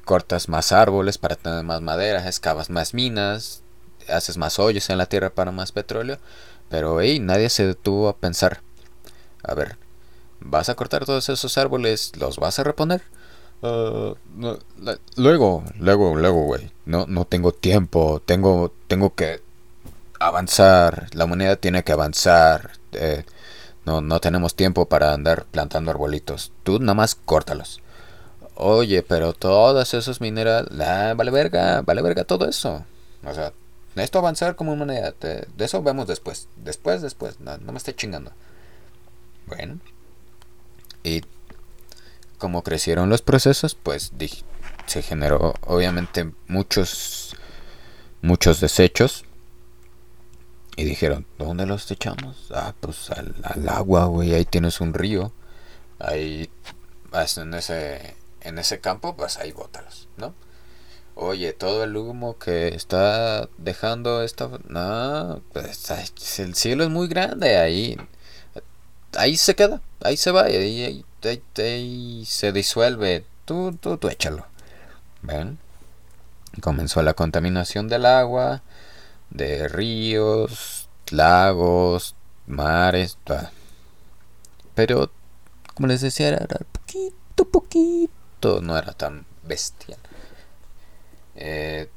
cortas 0.04 0.48
más 0.48 0.72
árboles 0.72 1.18
para 1.18 1.36
tener 1.36 1.62
más 1.64 1.80
madera, 1.80 2.26
excavas 2.26 2.70
más 2.70 2.94
minas, 2.94 3.62
haces 4.08 4.36
más 4.36 4.58
hoyos 4.58 4.90
en 4.90 4.98
la 4.98 5.06
tierra 5.06 5.30
para 5.30 5.52
más 5.52 5.72
petróleo. 5.72 6.18
Pero, 6.70 7.00
hey, 7.00 7.20
nadie 7.20 7.50
se 7.50 7.66
detuvo 7.66 8.08
a 8.08 8.16
pensar. 8.16 8.62
A 9.42 9.54
ver, 9.54 9.76
¿vas 10.40 10.68
a 10.68 10.74
cortar 10.74 11.04
todos 11.04 11.28
esos 11.28 11.58
árboles? 11.58 12.12
¿Los 12.16 12.38
vas 12.38 12.58
a 12.58 12.64
reponer? 12.64 13.02
Uh, 13.64 14.14
luego, 15.16 15.64
luego, 15.78 16.16
luego, 16.16 16.42
güey. 16.44 16.70
No, 16.84 17.06
no 17.08 17.24
tengo 17.24 17.52
tiempo. 17.52 18.20
Tengo, 18.24 18.74
tengo 18.88 19.14
que 19.14 19.40
avanzar. 20.20 21.08
La 21.14 21.24
humanidad 21.24 21.58
tiene 21.58 21.82
que 21.82 21.92
avanzar. 21.92 22.72
Eh, 22.92 23.24
no, 23.86 24.02
no 24.02 24.20
tenemos 24.20 24.54
tiempo 24.54 24.84
para 24.86 25.14
andar 25.14 25.46
plantando 25.46 25.90
arbolitos. 25.90 26.52
Tú 26.62 26.78
nada 26.78 26.92
más 26.92 27.14
córtalos. 27.14 27.80
Oye, 28.54 29.02
pero 29.02 29.32
todos 29.32 29.94
esos 29.94 30.20
minerales... 30.20 30.70
Ah, 30.80 31.14
vale 31.16 31.30
verga, 31.30 31.80
vale 31.80 32.02
verga 32.02 32.24
todo 32.24 32.46
eso. 32.46 32.84
O 33.24 33.32
sea, 33.32 33.54
esto 33.96 34.18
avanzar 34.18 34.56
como 34.56 34.74
humanidad. 34.74 35.14
De, 35.22 35.48
eso 35.58 35.82
vemos 35.82 36.06
después. 36.06 36.48
Después, 36.56 37.00
después. 37.00 37.40
No, 37.40 37.56
no 37.56 37.72
me 37.72 37.78
esté 37.78 37.94
chingando. 37.94 38.30
Bueno. 39.46 39.78
Y 41.02 41.22
como 42.44 42.62
crecieron 42.62 43.08
los 43.08 43.22
procesos, 43.22 43.74
pues 43.74 44.12
se 44.84 45.00
generó 45.00 45.54
obviamente 45.62 46.30
muchos 46.46 47.34
muchos 48.20 48.60
desechos 48.60 49.24
y 50.76 50.84
dijeron, 50.84 51.24
¿dónde 51.38 51.64
los 51.64 51.90
echamos? 51.90 52.50
Ah, 52.54 52.74
pues 52.78 53.08
al, 53.10 53.34
agua, 53.66 54.04
güey, 54.04 54.34
ahí 54.34 54.44
tienes 54.44 54.82
un 54.82 54.92
río. 54.92 55.32
Ahí 55.98 56.50
en 57.38 57.54
ese 57.54 58.14
en 58.42 58.58
ese 58.58 58.78
campo, 58.78 59.16
pues 59.16 59.38
ahí 59.38 59.52
bótalos, 59.52 60.10
¿no? 60.18 60.34
Oye, 61.14 61.54
todo 61.54 61.82
el 61.82 61.96
humo 61.96 62.36
que 62.36 62.68
está 62.68 63.48
dejando 63.56 64.22
esta 64.22 64.50
no, 64.68 65.40
pues 65.54 66.38
el 66.40 66.54
cielo 66.54 66.84
es 66.84 66.90
muy 66.90 67.08
grande 67.08 67.56
ahí 67.56 67.96
ahí 69.16 69.36
se 69.36 69.54
queda, 69.54 69.80
ahí 70.02 70.16
se 70.16 70.30
va, 70.30 70.42
ahí, 70.42 70.82
ahí 70.82 71.04
y 71.80 72.24
se 72.26 72.52
disuelve. 72.52 73.24
Tú, 73.44 73.76
tú, 73.80 73.96
tú 73.96 74.08
échalo. 74.08 74.46
¿Ven? 75.22 75.58
Comenzó 76.60 77.02
la 77.02 77.14
contaminación 77.14 77.88
del 77.88 78.06
agua, 78.06 78.62
de 79.30 79.68
ríos, 79.68 80.88
lagos, 81.10 82.14
mares. 82.46 83.18
Pero, 84.74 85.10
como 85.74 85.88
les 85.88 86.00
decía, 86.00 86.28
era 86.28 86.46
poquito, 86.72 87.48
poquito. 87.50 88.60
No 88.60 88.76
era 88.76 88.92
tan 88.92 89.26
bestial. 89.42 89.98
Eh, 91.36 91.90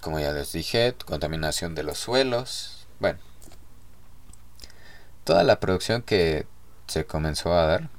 como 0.00 0.20
ya 0.20 0.32
les 0.32 0.52
dije, 0.52 0.94
contaminación 1.06 1.74
de 1.74 1.82
los 1.82 1.98
suelos. 1.98 2.86
Bueno, 3.00 3.18
toda 5.24 5.44
la 5.44 5.60
producción 5.60 6.02
que 6.02 6.46
se 6.86 7.04
comenzó 7.06 7.52
a 7.52 7.66
dar 7.66 7.90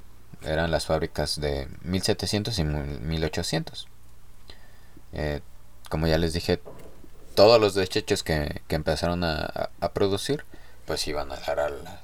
eran 0.43 0.71
las 0.71 0.85
fábricas 0.85 1.39
de 1.39 1.67
1700 1.83 2.57
y 2.59 2.63
1800. 2.63 3.87
Eh, 5.13 5.41
como 5.89 6.07
ya 6.07 6.17
les 6.17 6.33
dije, 6.33 6.61
todos 7.35 7.59
los 7.59 7.75
desechos 7.75 8.23
que, 8.23 8.61
que 8.67 8.75
empezaron 8.75 9.23
a, 9.23 9.69
producir, 9.93 10.45
pues 10.85 11.07
iban 11.07 11.31
a 11.31 11.37
dar 11.37 11.59
al, 11.59 11.99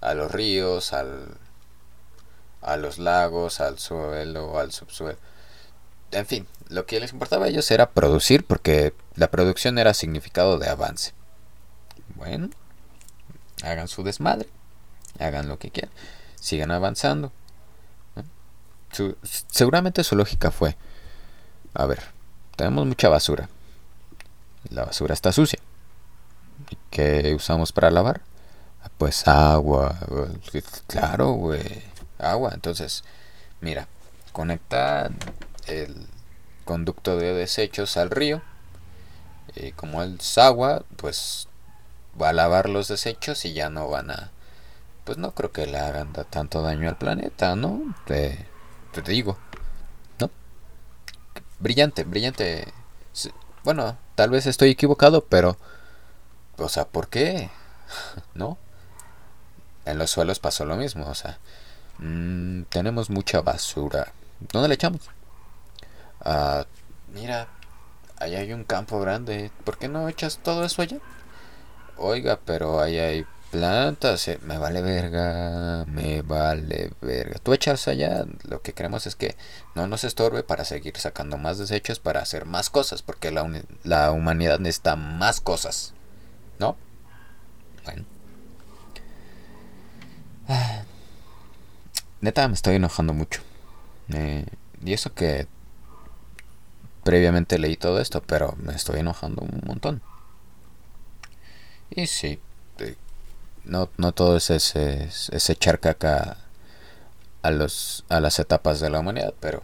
a 0.00 0.14
los 0.14 0.30
ríos, 0.30 0.92
al, 0.92 1.36
a 2.60 2.76
los 2.76 2.98
lagos, 2.98 3.60
al 3.60 3.78
suelo, 3.78 4.58
al 4.58 4.72
subsuelo. 4.72 5.18
En 6.12 6.26
fin, 6.26 6.46
lo 6.68 6.86
que 6.86 7.00
les 7.00 7.12
importaba 7.12 7.46
a 7.46 7.48
ellos 7.48 7.70
era 7.70 7.90
producir 7.90 8.44
porque 8.44 8.94
la 9.14 9.30
producción 9.30 9.78
era 9.78 9.94
significado 9.94 10.58
de 10.58 10.68
avance. 10.68 11.12
Bueno, 12.14 12.50
hagan 13.62 13.88
su 13.88 14.02
desmadre, 14.02 14.48
hagan 15.18 15.48
lo 15.48 15.58
que 15.58 15.70
quieran 15.70 15.92
sigan 16.42 16.72
avanzando. 16.72 17.32
seguramente 19.48 20.02
su 20.02 20.16
lógica 20.16 20.50
fue, 20.50 20.76
a 21.72 21.86
ver, 21.86 22.02
tenemos 22.56 22.84
mucha 22.84 23.08
basura. 23.08 23.48
La 24.68 24.84
basura 24.84 25.14
está 25.14 25.32
sucia. 25.32 25.60
¿Y 26.68 26.76
qué 26.90 27.32
usamos 27.34 27.72
para 27.72 27.90
lavar? 27.92 28.22
Pues 28.98 29.26
agua. 29.28 29.96
Claro, 30.88 31.32
güey. 31.32 31.82
Agua. 32.18 32.50
Entonces, 32.54 33.04
mira, 33.60 33.86
conecta 34.32 35.10
el 35.66 36.08
conducto 36.64 37.16
de 37.16 37.34
desechos 37.34 37.96
al 37.96 38.10
río. 38.10 38.42
Y 39.54 39.72
como 39.72 40.02
es 40.02 40.38
agua, 40.38 40.84
pues 40.96 41.46
va 42.20 42.30
a 42.30 42.32
lavar 42.32 42.68
los 42.68 42.88
desechos 42.88 43.44
y 43.44 43.52
ya 43.52 43.70
no 43.70 43.88
van 43.88 44.10
a... 44.10 44.32
Pues 45.04 45.18
no 45.18 45.32
creo 45.32 45.50
que 45.52 45.66
le 45.66 45.78
hagan 45.78 46.12
tanto 46.30 46.62
daño 46.62 46.88
al 46.88 46.96
planeta, 46.96 47.56
¿no? 47.56 47.94
Te, 48.06 48.46
te 48.92 49.02
digo. 49.02 49.36
¿No? 50.20 50.30
Brillante, 51.58 52.04
brillante. 52.04 52.72
Bueno, 53.64 53.96
tal 54.14 54.30
vez 54.30 54.46
estoy 54.46 54.70
equivocado, 54.70 55.24
pero... 55.24 55.56
O 56.58 56.68
sea, 56.68 56.86
¿por 56.86 57.08
qué? 57.08 57.50
¿No? 58.34 58.58
En 59.84 59.98
los 59.98 60.10
suelos 60.10 60.38
pasó 60.38 60.64
lo 60.64 60.76
mismo, 60.76 61.06
o 61.08 61.14
sea... 61.14 61.38
Mm, 61.98 62.62
tenemos 62.64 63.10
mucha 63.10 63.40
basura. 63.42 64.12
¿Dónde 64.52 64.68
le 64.68 64.74
echamos? 64.74 65.02
Ah, 66.20 66.64
mira, 67.12 67.48
allá 68.18 68.38
hay 68.38 68.52
un 68.52 68.64
campo 68.64 69.00
grande. 69.00 69.50
¿Por 69.64 69.78
qué 69.78 69.88
no 69.88 70.08
echas 70.08 70.38
todo 70.38 70.64
eso 70.64 70.82
allá? 70.82 70.98
Oiga, 71.96 72.38
pero 72.44 72.80
ahí 72.80 72.98
hay 72.98 73.26
plantas. 73.52 74.26
Eh, 74.26 74.40
me 74.42 74.58
vale 74.58 74.82
verga. 74.82 75.84
Me 75.86 76.22
vale 76.22 76.90
verga. 77.00 77.38
Tú 77.40 77.52
echas 77.52 77.86
allá. 77.86 78.24
Lo 78.48 78.62
que 78.62 78.72
queremos 78.72 79.06
es 79.06 79.14
que 79.14 79.36
no 79.76 79.86
nos 79.86 80.02
estorbe 80.02 80.42
para 80.42 80.64
seguir 80.64 80.96
sacando 80.96 81.38
más 81.38 81.58
desechos 81.58 82.00
para 82.00 82.20
hacer 82.20 82.46
más 82.46 82.70
cosas. 82.70 83.02
Porque 83.02 83.30
la, 83.30 83.48
la 83.84 84.10
humanidad 84.10 84.58
necesita 84.58 84.96
más 84.96 85.40
cosas. 85.40 85.92
¿No? 86.58 86.76
Bueno. 87.84 88.04
Neta, 92.20 92.48
me 92.48 92.54
estoy 92.54 92.76
enojando 92.76 93.12
mucho. 93.12 93.42
Eh, 94.08 94.46
y 94.84 94.92
eso 94.94 95.14
que 95.14 95.46
previamente 97.04 97.58
leí 97.58 97.76
todo 97.76 98.00
esto, 98.00 98.22
pero 98.22 98.54
me 98.58 98.74
estoy 98.74 99.00
enojando 99.00 99.42
un 99.42 99.62
montón. 99.66 100.02
Y 101.90 102.06
sí, 102.06 102.40
no, 103.64 103.90
no 103.96 104.12
todo 104.12 104.36
es 104.36 104.50
ese, 104.50 105.04
ese 105.04 105.52
echar 105.52 105.80
caca 105.80 106.38
a, 107.42 107.50
los, 107.50 108.04
a 108.08 108.20
las 108.20 108.38
etapas 108.38 108.80
de 108.80 108.90
la 108.90 109.00
humanidad, 109.00 109.34
pero 109.40 109.62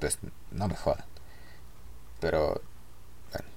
pues 0.00 0.18
no 0.50 0.68
me 0.68 0.76
jodan. 0.76 1.04
Pero 2.20 2.60
bueno, 3.32 3.48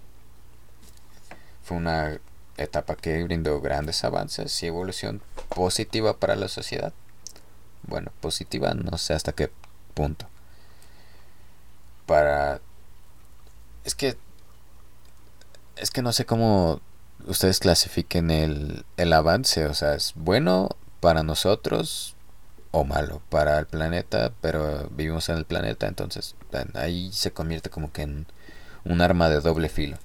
fue 1.64 1.78
una 1.78 2.20
etapa 2.58 2.96
que 2.96 3.24
brindó 3.24 3.62
grandes 3.62 4.04
avances 4.04 4.64
y 4.64 4.68
evolución 4.68 5.22
positiva 5.50 6.18
para 6.18 6.36
la 6.36 6.48
sociedad. 6.48 6.94
Bueno, 7.84 8.12
positiva 8.22 8.74
no 8.74 8.98
sé 8.98 9.14
hasta 9.14 9.34
qué 9.34 9.52
punto 9.94 10.28
para... 12.08 12.60
Es 13.84 13.94
que... 13.94 14.18
Es 15.76 15.92
que 15.92 16.02
no 16.02 16.12
sé 16.12 16.26
cómo 16.26 16.82
ustedes 17.26 17.60
clasifiquen 17.60 18.32
el, 18.32 18.86
el 18.98 19.14
avance. 19.14 19.66
O 19.66 19.74
sea, 19.74 19.96
es 19.96 20.14
bueno 20.16 20.70
para 21.00 21.24
nosotros 21.24 22.16
o 22.72 22.84
malo 22.84 23.22
para 23.30 23.60
el 23.60 23.68
planeta, 23.68 24.32
pero 24.42 24.90
vivimos 24.92 25.30
en 25.30 25.38
el 25.38 25.46
planeta, 25.46 25.88
entonces 25.88 26.36
ahí 26.76 27.12
se 27.14 27.32
convierte 27.32 27.70
como 27.70 27.92
que 27.92 28.04
en 28.04 28.28
un 28.84 29.02
arma 29.02 29.30
de 29.30 29.40
doble 29.42 29.70
filo. 29.70 29.98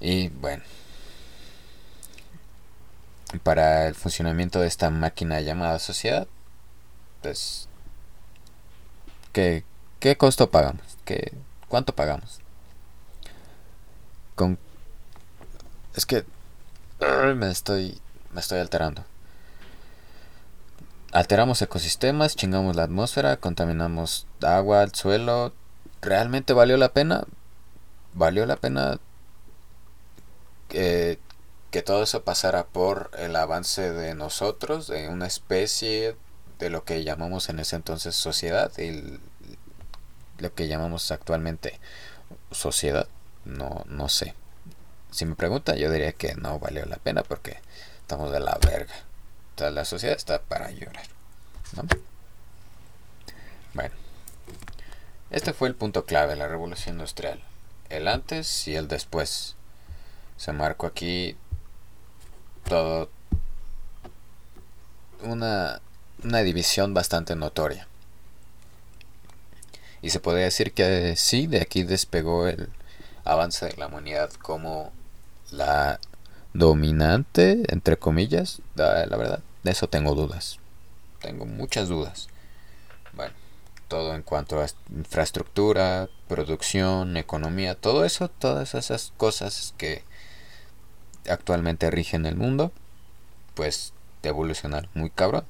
Y 0.00 0.28
bueno, 0.28 0.62
para 3.42 3.86
el 3.88 3.94
funcionamiento 3.94 4.60
de 4.60 4.68
esta 4.68 4.90
máquina 4.90 5.40
llamada 5.40 5.78
sociedad, 5.78 6.26
pues 7.22 7.68
¿Qué, 9.34 9.64
qué 9.98 10.16
costo 10.16 10.48
pagamos? 10.48 10.82
¿Qué, 11.04 11.32
¿Cuánto 11.68 11.92
pagamos? 11.92 12.38
Es 15.94 16.06
que 16.06 16.24
me 17.34 17.50
estoy, 17.50 18.00
me 18.32 18.40
estoy 18.40 18.58
alterando. 18.58 19.04
Alteramos 21.12 21.62
ecosistemas, 21.62 22.34
chingamos 22.34 22.74
la 22.74 22.84
atmósfera, 22.84 23.36
contaminamos 23.36 24.26
agua, 24.42 24.82
el 24.82 24.94
suelo. 24.94 25.52
¿Realmente 26.02 26.52
valió 26.52 26.76
la 26.76 26.92
pena? 26.92 27.24
¿Valió 28.14 28.46
la 28.46 28.56
pena 28.56 28.98
que, 30.68 31.20
que 31.70 31.82
todo 31.82 32.02
eso 32.02 32.24
pasara 32.24 32.64
por 32.66 33.10
el 33.16 33.36
avance 33.36 33.92
de 33.92 34.14
nosotros, 34.14 34.88
de 34.88 35.08
una 35.08 35.26
especie, 35.26 36.16
de 36.58 36.70
lo 36.70 36.84
que 36.84 37.04
llamamos 37.04 37.48
en 37.48 37.60
ese 37.60 37.76
entonces 37.76 38.14
sociedad 38.14 38.72
y 38.78 39.20
lo 40.38 40.54
que 40.54 40.68
llamamos 40.68 41.10
actualmente 41.10 41.78
sociedad, 42.50 43.06
no, 43.44 43.84
no 43.86 44.08
sé. 44.08 44.34
Si 45.10 45.24
me 45.24 45.36
pregunta, 45.36 45.76
yo 45.76 45.90
diría 45.90 46.12
que 46.12 46.34
no 46.34 46.58
valió 46.58 46.84
la 46.86 46.96
pena 46.96 47.22
porque 47.22 47.58
estamos 48.00 48.32
de 48.32 48.40
la 48.40 48.58
verga. 48.58 48.94
Toda 49.54 49.70
la 49.70 49.84
sociedad 49.84 50.16
está 50.16 50.42
para 50.42 50.70
llorar. 50.70 51.06
Bueno, 53.74 53.94
este 55.30 55.52
fue 55.52 55.68
el 55.68 55.74
punto 55.74 56.04
clave 56.04 56.32
de 56.32 56.36
la 56.36 56.48
revolución 56.48 56.96
industrial. 56.96 57.40
El 57.88 58.08
antes 58.08 58.66
y 58.68 58.74
el 58.74 58.88
después. 58.88 59.56
Se 60.36 60.52
marcó 60.52 60.86
aquí 60.86 61.36
todo 62.64 63.08
una 65.22 65.80
una 66.24 66.42
división 66.42 66.94
bastante 66.94 67.36
notoria. 67.36 67.86
Y 70.02 70.10
se 70.10 70.20
podría 70.20 70.44
decir 70.44 70.72
que 70.72 71.14
sí, 71.16 71.46
de 71.46 71.60
aquí 71.60 71.82
despegó 71.82 72.46
el 72.46 72.70
avance 73.24 73.66
de 73.66 73.76
la 73.76 73.86
humanidad 73.86 74.30
como 74.32 74.92
la 75.50 76.00
dominante, 76.52 77.62
entre 77.68 77.98
comillas, 77.98 78.62
la, 78.76 79.04
verdad. 79.16 79.42
De 79.62 79.72
eso 79.72 79.88
tengo 79.88 80.14
dudas. 80.14 80.58
Tengo 81.20 81.46
muchas 81.46 81.88
dudas. 81.88 82.28
Bueno, 83.12 83.34
todo 83.88 84.14
en 84.14 84.22
cuanto 84.22 84.60
a 84.60 84.66
infraestructura, 84.90 86.08
producción, 86.28 87.16
economía, 87.16 87.74
todo 87.74 88.04
eso, 88.04 88.28
todas 88.28 88.74
esas 88.74 89.12
cosas 89.16 89.74
que 89.78 90.04
actualmente 91.28 91.90
rigen 91.90 92.26
el 92.26 92.36
mundo, 92.36 92.72
pues 93.54 93.92
de 94.22 94.28
evolucionar 94.28 94.88
muy 94.94 95.10
cabrón. 95.10 95.44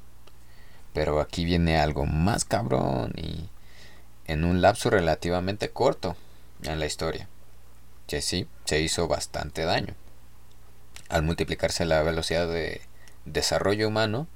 Pero 0.93 1.21
aquí 1.21 1.45
viene 1.45 1.79
algo 1.79 2.07
más 2.07 2.45
cabrón 2.45 3.13
y 3.17 3.49
en 4.27 4.45
un 4.45 4.63
lapso 4.63 4.91
relativamente 4.91 5.71
corto 5.71 6.17
en 6.63 6.79
la 6.79 6.87
historia. 6.87 7.29
Que 8.07 8.23
sí, 8.23 8.49
se 8.65 8.81
hizo 8.81 9.09
bastante 9.09 9.65
daño. 9.65 9.95
Al 11.09 11.23
multiplicarse 11.23 11.85
la 11.85 12.03
velocidad 12.03 12.49
de 12.49 12.83
desarrollo 13.25 13.89
humano 13.89 14.27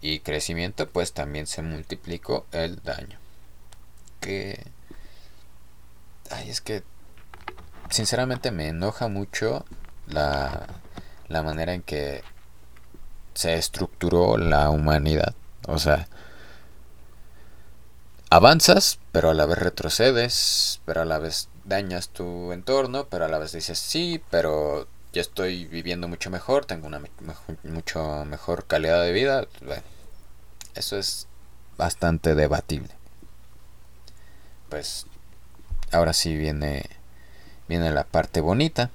y 0.00 0.20
crecimiento, 0.20 0.88
pues 0.88 1.12
también 1.12 1.46
se 1.46 1.62
multiplicó 1.62 2.46
el 2.52 2.82
daño. 2.82 3.18
Que... 4.20 4.64
Ay, 6.30 6.50
es 6.50 6.60
que... 6.60 6.82
Sinceramente 7.90 8.52
me 8.52 8.68
enoja 8.68 9.08
mucho 9.08 9.64
la, 10.06 10.66
la 11.28 11.42
manera 11.42 11.74
en 11.74 11.82
que 11.82 12.22
se 13.34 13.54
estructuró 13.54 14.36
la 14.36 14.70
humanidad 14.70 15.34
o 15.66 15.78
sea, 15.78 16.08
avanzas, 18.30 18.98
pero 19.12 19.30
a 19.30 19.34
la 19.34 19.46
vez 19.46 19.58
retrocedes, 19.58 20.80
pero 20.84 21.02
a 21.02 21.04
la 21.04 21.18
vez 21.18 21.48
dañas 21.70 22.10
tu 22.10 22.52
entorno, 22.52 23.06
pero 23.06 23.24
a 23.24 23.28
la 23.28 23.38
vez 23.38 23.52
dices 23.52 23.78
sí, 23.78 24.22
pero 24.30 24.86
ya 25.14 25.22
estoy 25.22 25.64
viviendo 25.64 26.08
mucho 26.08 26.28
mejor, 26.28 26.66
tengo 26.66 26.86
una 26.86 27.00
mucho 27.62 28.24
mejor 28.26 28.66
calidad 28.66 29.02
de 29.02 29.12
vida. 29.12 29.46
Bueno, 29.62 29.82
eso 30.74 30.98
es 30.98 31.26
bastante 31.78 32.34
debatible. 32.34 32.90
Pues 34.68 35.06
ahora 35.92 36.12
sí 36.12 36.36
viene 36.36 36.84
viene 37.68 37.92
la 37.92 38.04
parte 38.04 38.40
bonita, 38.40 38.90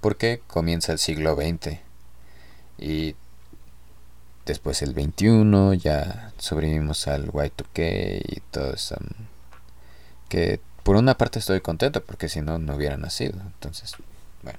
porque 0.00 0.40
comienza 0.46 0.92
el 0.92 0.98
siglo 0.98 1.36
XX 1.36 1.78
y 2.78 3.14
después 4.46 4.80
el 4.80 4.94
21, 4.94 5.74
ya 5.74 6.32
sobrevivimos 6.38 7.06
al 7.08 7.30
Y2K 7.30 8.22
y 8.26 8.40
todo 8.50 8.72
eso. 8.72 8.96
Que 10.30 10.60
por 10.88 10.96
una 10.96 11.18
parte 11.18 11.38
estoy 11.38 11.60
contento 11.60 12.02
porque 12.02 12.30
si 12.30 12.40
no, 12.40 12.58
no 12.58 12.74
hubiera 12.74 12.96
nacido. 12.96 13.38
Entonces, 13.42 13.92
bueno. 14.40 14.58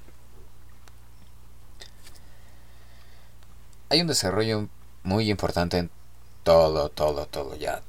Hay 3.90 4.02
un 4.02 4.06
desarrollo 4.06 4.70
muy 5.02 5.32
importante 5.32 5.80
en 5.80 5.90
todo, 6.44 6.90
todo, 6.90 7.26
todo, 7.26 7.56
ya. 7.56 7.82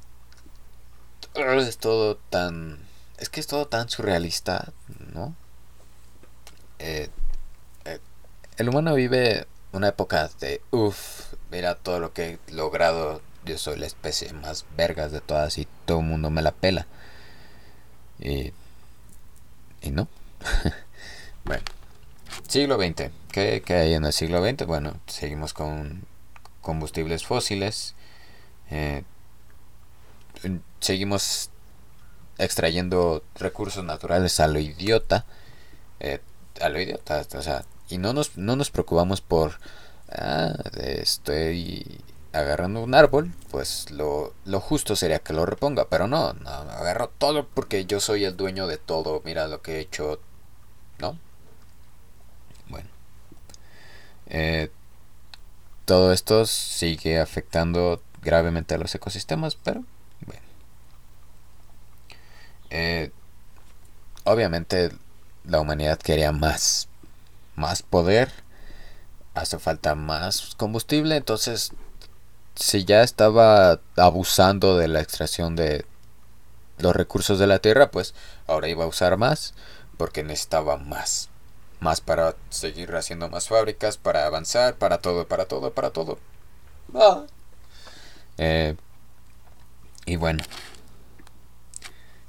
Es 1.34 1.76
todo 1.76 2.16
tan... 2.16 2.78
Es 3.18 3.28
que 3.28 3.40
es 3.40 3.46
todo 3.46 3.66
tan 3.66 3.90
surrealista, 3.90 4.72
¿no? 5.12 5.34
Eh, 6.78 7.10
eh, 7.84 7.98
el 8.56 8.70
humano 8.70 8.94
vive 8.94 9.46
una 9.72 9.88
época 9.88 10.30
de, 10.40 10.62
uff, 10.70 11.34
mira 11.50 11.74
todo 11.74 12.00
lo 12.00 12.14
que 12.14 12.38
he 12.48 12.52
logrado, 12.54 13.20
yo 13.44 13.58
soy 13.58 13.78
la 13.78 13.84
especie 13.84 14.32
más 14.32 14.64
vergas 14.78 15.12
de 15.12 15.20
todas 15.20 15.58
y 15.58 15.68
todo 15.84 15.98
el 15.98 16.06
mundo 16.06 16.30
me 16.30 16.40
la 16.40 16.52
pela. 16.52 16.86
Y, 18.20 18.52
y 19.82 19.90
no. 19.90 20.08
bueno, 21.44 21.62
siglo 22.48 22.76
XX. 22.76 23.10
¿Qué, 23.32 23.62
¿Qué, 23.64 23.74
hay 23.74 23.94
en 23.94 24.04
el 24.04 24.12
siglo 24.12 24.44
XX? 24.44 24.66
Bueno, 24.66 24.94
seguimos 25.06 25.52
con 25.54 26.04
combustibles 26.60 27.24
fósiles. 27.24 27.94
Eh, 28.70 29.04
seguimos 30.80 31.50
extrayendo 32.38 33.22
recursos 33.36 33.84
naturales 33.84 34.40
a 34.40 34.46
lo 34.48 34.58
idiota. 34.58 35.24
Eh, 36.00 36.20
a 36.60 36.68
lo 36.68 36.80
idiota, 36.80 37.24
o 37.36 37.42
sea, 37.42 37.64
y 37.88 37.98
no 37.98 38.12
nos, 38.12 38.36
no 38.36 38.56
nos 38.56 38.70
preocupamos 38.70 39.20
por, 39.20 39.58
ah, 40.10 40.54
estoy 40.76 42.00
agarrando 42.32 42.82
un 42.82 42.94
árbol, 42.94 43.32
pues 43.50 43.90
lo, 43.90 44.34
lo, 44.44 44.60
justo 44.60 44.94
sería 44.96 45.18
que 45.18 45.32
lo 45.32 45.46
reponga, 45.46 45.88
pero 45.88 46.06
no, 46.06 46.32
no, 46.34 46.50
agarro 46.50 47.08
todo 47.08 47.46
porque 47.46 47.86
yo 47.86 48.00
soy 48.00 48.24
el 48.24 48.36
dueño 48.36 48.66
de 48.66 48.78
todo, 48.78 49.22
mira 49.24 49.48
lo 49.48 49.62
que 49.62 49.76
he 49.76 49.80
hecho, 49.80 50.20
¿no? 50.98 51.18
Bueno, 52.68 52.88
eh, 54.26 54.70
todo 55.84 56.12
esto 56.12 56.46
sigue 56.46 57.18
afectando 57.18 58.00
gravemente 58.22 58.74
a 58.74 58.78
los 58.78 58.94
ecosistemas, 58.94 59.56
pero 59.56 59.84
bueno. 60.24 60.42
Eh, 62.70 63.10
obviamente 64.24 64.92
la 65.44 65.60
humanidad 65.60 65.98
quería 65.98 66.30
más, 66.30 66.88
más 67.56 67.82
poder, 67.82 68.30
hace 69.34 69.58
falta 69.58 69.96
más 69.96 70.54
combustible, 70.56 71.16
entonces 71.16 71.72
si 72.54 72.84
ya 72.84 73.02
estaba 73.02 73.80
abusando 73.96 74.76
de 74.76 74.88
la 74.88 75.00
extracción 75.00 75.56
de 75.56 75.84
los 76.78 76.94
recursos 76.94 77.38
de 77.38 77.46
la 77.46 77.58
tierra, 77.58 77.90
pues 77.90 78.14
ahora 78.46 78.68
iba 78.68 78.84
a 78.84 78.88
usar 78.88 79.16
más 79.16 79.54
porque 79.96 80.22
necesitaba 80.22 80.76
más. 80.76 81.28
Más 81.80 82.00
para 82.00 82.34
seguir 82.50 82.94
haciendo 82.94 83.28
más 83.28 83.48
fábricas, 83.48 83.96
para 83.96 84.26
avanzar, 84.26 84.76
para 84.76 84.98
todo, 84.98 85.26
para 85.26 85.46
todo, 85.46 85.72
para 85.72 85.90
todo. 85.90 86.18
Ah. 86.94 87.24
Eh, 88.38 88.76
y 90.06 90.16
bueno, 90.16 90.42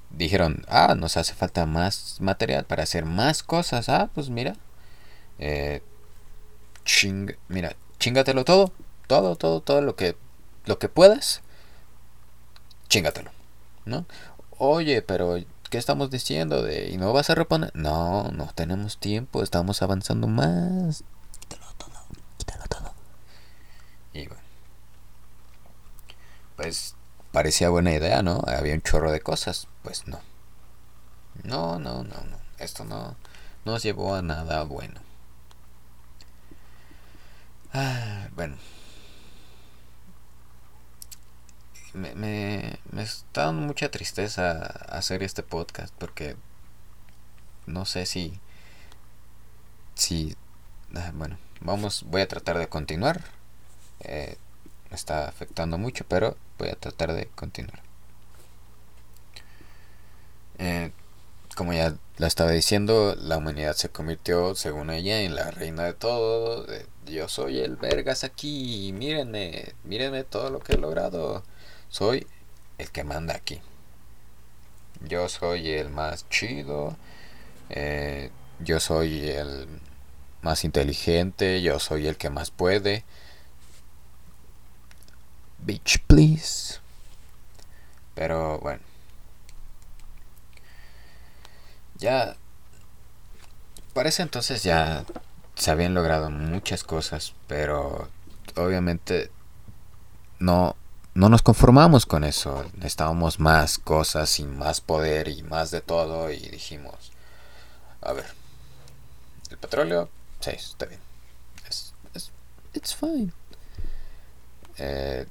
dijeron, 0.09 0.65
ah, 0.67 0.95
nos 0.95 1.17
hace 1.17 1.33
falta 1.33 1.65
más 1.65 2.17
material 2.19 2.65
para 2.65 2.83
hacer 2.83 3.05
más 3.05 3.43
cosas. 3.43 3.89
Ah, 3.89 4.09
pues 4.13 4.29
mira, 4.29 4.55
eh, 5.39 5.81
ching, 6.85 7.35
mira, 7.47 7.75
chingatelo 7.99 8.45
todo, 8.45 8.71
todo, 9.11 9.35
todo, 9.35 9.59
todo 9.59 9.81
lo 9.81 9.97
que, 9.97 10.15
lo 10.63 10.79
que 10.79 10.87
puedas, 10.87 11.41
chingatelo, 12.87 13.29
¿no? 13.83 14.05
Oye, 14.57 15.01
pero 15.01 15.35
¿qué 15.69 15.77
estamos 15.77 16.09
diciendo? 16.11 16.63
De, 16.63 16.87
¿Y 16.87 16.95
no 16.95 17.11
vas 17.11 17.29
a 17.29 17.35
reponer? 17.35 17.71
No, 17.73 18.31
no 18.31 18.49
tenemos 18.55 18.99
tiempo, 18.99 19.43
estamos 19.43 19.81
avanzando 19.81 20.27
más. 20.27 21.03
Quítalo 21.41 21.65
todo, 21.77 21.91
quítalo 22.37 22.63
todo. 22.69 22.93
Y 24.13 24.27
bueno, 24.27 24.43
pues 26.55 26.95
parecía 27.33 27.69
buena 27.69 27.91
idea, 27.91 28.21
¿no? 28.21 28.41
Había 28.47 28.75
un 28.75 28.81
chorro 28.81 29.11
de 29.11 29.19
cosas, 29.19 29.67
pues 29.83 30.07
no. 30.07 30.21
No, 31.43 31.79
no, 31.79 32.05
no, 32.05 32.15
no. 32.15 32.37
Esto 32.59 32.85
no 32.85 33.17
nos 33.65 33.83
llevó 33.83 34.15
a 34.15 34.21
nada 34.21 34.63
bueno. 34.63 35.01
Ah, 37.73 38.29
bueno. 38.37 38.55
Me, 41.93 42.15
me, 42.15 42.79
me 42.91 43.03
está 43.03 43.45
dando 43.45 43.61
mucha 43.63 43.91
tristeza 43.91 44.61
hacer 44.89 45.23
este 45.23 45.43
podcast 45.43 45.93
porque 45.97 46.37
no 47.65 47.85
sé 47.85 48.05
si 48.05 48.39
si 49.95 50.35
ah, 50.95 51.11
bueno 51.13 51.37
vamos 51.59 52.03
voy 52.07 52.21
a 52.21 52.27
tratar 52.27 52.57
de 52.57 52.69
continuar 52.69 53.21
eh, 54.01 54.37
me 54.89 54.95
está 54.95 55.27
afectando 55.27 55.77
mucho 55.77 56.05
pero 56.07 56.37
voy 56.57 56.69
a 56.69 56.75
tratar 56.75 57.11
de 57.13 57.27
continuar 57.27 57.81
eh, 60.59 60.91
como 61.55 61.73
ya 61.73 61.95
la 62.17 62.27
estaba 62.27 62.51
diciendo, 62.51 63.15
la 63.19 63.37
humanidad 63.37 63.75
se 63.75 63.89
convirtió, 63.89 64.55
según 64.55 64.89
ella, 64.89 65.21
en 65.21 65.35
la 65.35 65.51
reina 65.51 65.83
de 65.85 65.93
todo. 65.93 66.65
yo 67.05 67.27
soy 67.27 67.59
el 67.59 67.75
vergas 67.75 68.23
aquí, 68.23 68.91
mírenme, 68.93 69.73
mírenme 69.83 70.23
todo 70.23 70.49
lo 70.49 70.59
que 70.59 70.73
he 70.73 70.77
logrado. 70.77 71.43
Soy 71.91 72.25
el 72.77 72.89
que 72.89 73.03
manda 73.03 73.35
aquí. 73.35 73.61
Yo 75.01 75.27
soy 75.29 75.69
el 75.71 75.89
más 75.89 76.27
chido. 76.29 76.95
Eh, 77.69 78.31
yo 78.59 78.79
soy 78.79 79.29
el 79.29 79.67
más 80.41 80.63
inteligente. 80.63 81.61
Yo 81.61 81.79
soy 81.79 82.07
el 82.07 82.15
que 82.17 82.29
más 82.29 82.49
puede. 82.49 83.03
Bitch, 85.59 85.99
please. 86.07 86.79
Pero 88.15 88.57
bueno. 88.59 88.81
Ya, 91.97 92.35
parece 93.93 94.23
entonces 94.23 94.63
ya 94.63 95.05
se 95.55 95.69
habían 95.71 95.93
logrado 95.93 96.31
muchas 96.31 96.83
cosas, 96.83 97.33
pero 97.47 98.09
obviamente 98.55 99.29
no, 100.39 100.75
no 101.13 101.29
nos 101.29 101.41
conformamos 101.41 102.05
con 102.05 102.23
eso. 102.23 102.65
Necesitábamos 102.75 103.39
más 103.39 103.77
cosas 103.77 104.39
y 104.39 104.45
más 104.45 104.81
poder 104.81 105.27
y 105.27 105.43
más 105.43 105.71
de 105.71 105.81
todo 105.81 106.31
y 106.31 106.39
dijimos, 106.39 107.11
a 108.01 108.13
ver, 108.13 108.25
el 109.49 109.57
petróleo, 109.57 110.09
sí, 110.39 110.51
está 110.51 110.85
bien. 110.85 111.01
Es, 111.69 111.93
es, 112.13 112.31
it's 112.73 112.95
fine. 112.95 113.31
Eh, 114.77 115.25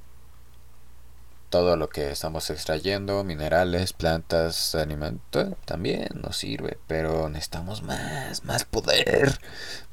todo 1.51 1.75
lo 1.75 1.89
que 1.89 2.11
estamos 2.11 2.49
extrayendo, 2.49 3.25
minerales, 3.25 3.91
plantas, 3.91 4.73
alimentos, 4.73 5.49
también 5.65 6.07
nos 6.13 6.37
sirve, 6.37 6.79
pero 6.87 7.27
necesitamos 7.27 7.83
más, 7.83 8.45
más 8.45 8.63
poder, 8.63 9.39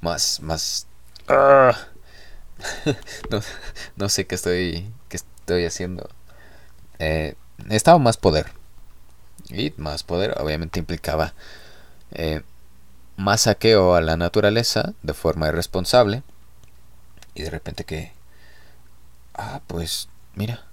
más, 0.01 0.40
más... 0.40 0.87
Ah. 1.27 1.77
no, 3.96 4.09
sé 4.09 4.27
qué 4.27 4.37
estoy, 4.37 4.92
estoy 5.48 5.64
haciendo. 5.64 6.11
Eh, 6.98 7.34
necesitaba 7.56 7.98
más 7.98 8.18
poder. 8.18 8.52
Y 9.48 9.72
más 9.78 10.02
poder 10.02 10.38
obviamente 10.38 10.78
implicaba 10.78 11.32
eh, 12.11 12.42
más 13.16 13.42
saqueo 13.42 13.94
a 13.94 14.02
la 14.02 14.18
naturaleza 14.18 14.92
de 15.02 15.14
forma 15.14 15.48
irresponsable. 15.48 16.22
Y 17.34 17.42
de 17.42 17.50
repente 17.50 17.84
que... 17.84 18.12
Ah, 19.34 19.61
pues 19.68 20.08
mira 20.34 20.64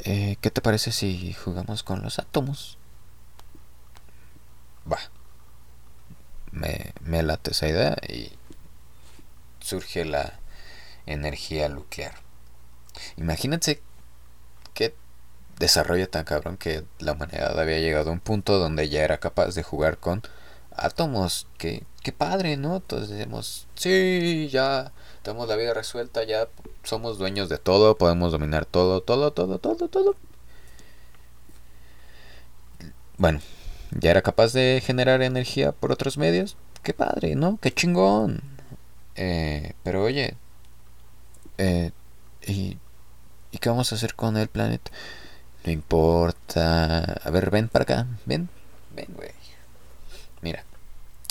eh, 0.00 0.36
¿Qué 0.40 0.50
te 0.50 0.60
parece 0.60 0.90
si 0.92 1.32
jugamos 1.32 1.82
con 1.82 2.02
los 2.02 2.18
átomos? 2.18 2.76
Va. 4.90 4.98
Me, 6.50 6.92
me 7.00 7.22
late 7.22 7.52
esa 7.52 7.68
idea 7.68 7.96
y 8.06 8.32
surge 9.60 10.04
la 10.04 10.38
energía 11.06 11.68
nuclear. 11.70 12.14
Imagínense 13.16 13.80
desarrollo 15.58 16.08
tan 16.08 16.24
cabrón 16.24 16.56
que 16.56 16.84
la 16.98 17.12
humanidad 17.12 17.58
había 17.58 17.78
llegado 17.78 18.10
a 18.10 18.12
un 18.12 18.20
punto 18.20 18.58
donde 18.58 18.88
ya 18.88 19.02
era 19.02 19.18
capaz 19.18 19.54
de 19.54 19.62
jugar 19.62 19.98
con 19.98 20.22
átomos. 20.76 21.46
Que, 21.58 21.84
qué 22.02 22.12
padre, 22.12 22.56
¿no? 22.56 22.76
Entonces 22.76 23.08
decimos, 23.10 23.66
sí, 23.74 24.48
ya 24.50 24.92
tenemos 25.22 25.48
la 25.48 25.56
vida 25.56 25.74
resuelta, 25.74 26.24
ya 26.24 26.48
somos 26.82 27.18
dueños 27.18 27.48
de 27.48 27.58
todo, 27.58 27.96
podemos 27.96 28.32
dominar 28.32 28.66
todo, 28.66 29.00
todo, 29.00 29.32
todo, 29.32 29.58
todo, 29.58 29.88
todo. 29.88 30.16
Bueno, 33.16 33.40
ya 33.92 34.10
era 34.10 34.22
capaz 34.22 34.52
de 34.52 34.82
generar 34.84 35.22
energía 35.22 35.72
por 35.72 35.92
otros 35.92 36.18
medios. 36.18 36.56
Qué 36.82 36.92
padre, 36.92 37.36
¿no? 37.36 37.58
Qué 37.62 37.72
chingón. 37.72 38.42
Eh, 39.16 39.74
pero 39.84 40.02
oye, 40.02 40.36
eh, 41.58 41.92
¿y, 42.46 42.76
¿y 43.52 43.58
qué 43.58 43.68
vamos 43.68 43.92
a 43.92 43.94
hacer 43.94 44.14
con 44.14 44.36
el 44.36 44.48
planeta? 44.48 44.90
No 45.64 45.72
importa. 45.72 47.04
A 47.24 47.30
ver, 47.30 47.50
ven 47.50 47.68
para 47.68 47.84
acá. 47.84 48.06
Ven, 48.26 48.48
ven, 48.94 49.08
güey. 49.14 49.30
Mira, 50.42 50.64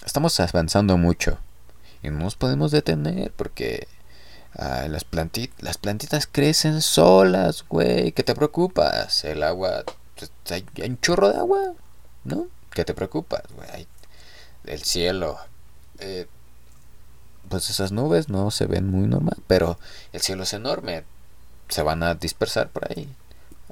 estamos 0.06 0.40
avanzando 0.40 0.98
mucho 0.98 1.38
y 2.02 2.10
no 2.10 2.20
nos 2.20 2.36
podemos 2.36 2.72
detener 2.72 3.32
porque 3.32 3.88
las, 4.56 5.04
plantitas, 5.04 5.64
las 5.64 5.78
plantitas 5.78 6.28
crecen 6.28 6.82
solas, 6.82 7.64
güey. 7.68 8.12
¿Qué 8.12 8.24
te 8.24 8.36
preocupas? 8.36 9.24
El 9.24 9.44
agua. 9.44 9.84
Pues, 10.16 10.32
hay, 10.52 10.66
un 10.84 11.00
chorro 11.00 11.30
de 11.30 11.38
agua, 11.38 11.74
¿no? 12.24 12.48
¿Qué 12.72 12.86
te 12.86 12.94
preocupas, 12.94 13.44
güey? 13.56 13.88
El 14.66 14.84
cielo. 14.84 15.38
Eh, 16.00 16.28
pues 17.50 17.70
esas 17.70 17.92
nubes 17.92 18.30
no 18.30 18.50
se 18.52 18.66
ven 18.66 18.90
muy 18.90 19.08
normal, 19.08 19.38
pero 19.48 19.78
el 20.12 20.22
cielo 20.22 20.44
es 20.44 20.54
enorme. 20.54 21.04
Se 21.70 21.84
van 21.84 22.04
a 22.04 22.16
dispersar 22.16 22.70
por 22.70 22.92
ahí. 22.92 23.10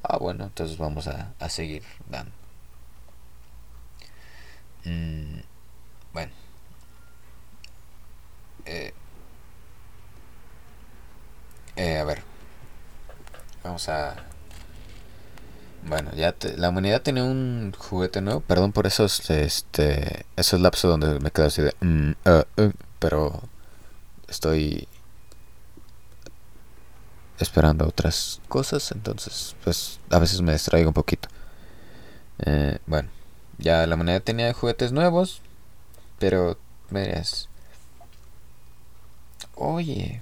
Ah, 0.03 0.17
bueno, 0.17 0.45
entonces 0.45 0.77
vamos 0.77 1.07
a, 1.07 1.33
a 1.39 1.49
seguir 1.49 1.83
dando. 2.09 2.31
Mm, 4.85 5.41
bueno. 6.13 6.31
Eh, 8.65 8.93
eh, 11.75 11.97
a 11.97 12.03
ver. 12.03 12.23
Vamos 13.63 13.87
a... 13.89 14.15
Bueno, 15.83 16.11
ya 16.13 16.35
la 16.57 16.69
humanidad 16.69 17.01
tiene 17.01 17.23
un 17.23 17.73
juguete 17.77 18.21
nuevo. 18.21 18.41
Perdón 18.41 18.71
por 18.71 18.85
esos, 18.87 19.29
este, 19.29 20.25
esos 20.35 20.59
lapsos 20.59 20.91
donde 20.91 21.19
me 21.19 21.31
quedo 21.31 21.47
así 21.47 21.61
de... 21.61 21.73
Mm, 21.81 22.11
uh, 22.25 22.61
uh, 22.61 22.71
pero 22.99 23.41
estoy 24.27 24.87
esperando 27.41 27.88
otras 27.88 28.41
cosas, 28.47 28.91
entonces 28.91 29.56
pues 29.63 29.99
a 30.10 30.19
veces 30.19 30.41
me 30.41 30.54
distraigo 30.54 30.89
un 30.89 30.93
poquito. 30.93 31.27
Eh, 32.39 32.80
bueno, 32.88 33.10
ya 33.58 33.86
la 33.88 33.95
humanidad 33.95 34.21
tenía 34.23 34.54
juguetes 34.54 34.91
nuevos, 34.91 35.41
pero 36.19 36.58
miras, 36.89 37.49
oye, 39.56 40.21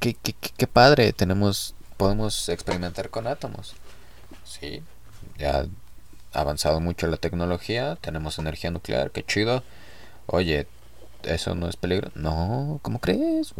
qué, 0.00 0.14
qué, 0.14 0.34
qué 0.34 0.66
padre, 0.66 1.12
tenemos, 1.12 1.74
podemos 1.96 2.48
experimentar 2.48 3.10
con 3.10 3.26
átomos. 3.26 3.74
Sí, 4.44 4.82
ya 5.38 5.66
ha 6.32 6.40
avanzado 6.40 6.80
mucho 6.80 7.06
la 7.06 7.16
tecnología, 7.16 7.96
tenemos 8.00 8.38
energía 8.38 8.70
nuclear, 8.70 9.10
qué 9.10 9.24
chido. 9.24 9.62
Oye, 10.26 10.66
¿eso 11.24 11.54
no 11.54 11.68
es 11.68 11.76
peligro? 11.76 12.10
No, 12.14 12.80
¿cómo 12.82 13.00
crees, 13.00 13.52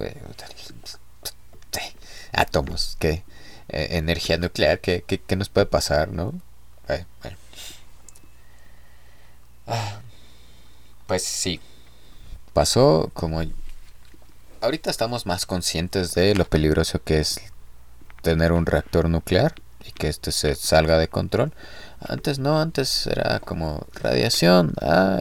Átomos, 2.32 2.96
¿qué? 2.98 3.24
Eh, 3.68 3.88
energía 3.98 4.36
nuclear, 4.38 4.80
¿qué, 4.80 5.02
¿qué, 5.06 5.36
nos 5.36 5.48
puede 5.48 5.66
pasar, 5.66 6.08
no? 6.08 6.34
Ah, 9.66 10.00
pues 11.06 11.22
sí, 11.22 11.60
pasó 12.52 13.10
como 13.14 13.40
ahorita 14.60 14.90
estamos 14.90 15.26
más 15.26 15.46
conscientes 15.46 16.14
de 16.14 16.34
lo 16.34 16.44
peligroso 16.44 17.02
que 17.02 17.20
es 17.20 17.40
tener 18.22 18.52
un 18.52 18.66
reactor 18.66 19.08
nuclear 19.08 19.54
y 19.86 19.92
que 19.92 20.08
este 20.08 20.32
se 20.32 20.54
salga 20.54 20.98
de 20.98 21.08
control. 21.08 21.52
Antes 22.00 22.38
no, 22.38 22.60
antes 22.60 23.06
era 23.06 23.40
como 23.40 23.86
radiación, 23.94 24.74
ah, 24.80 25.20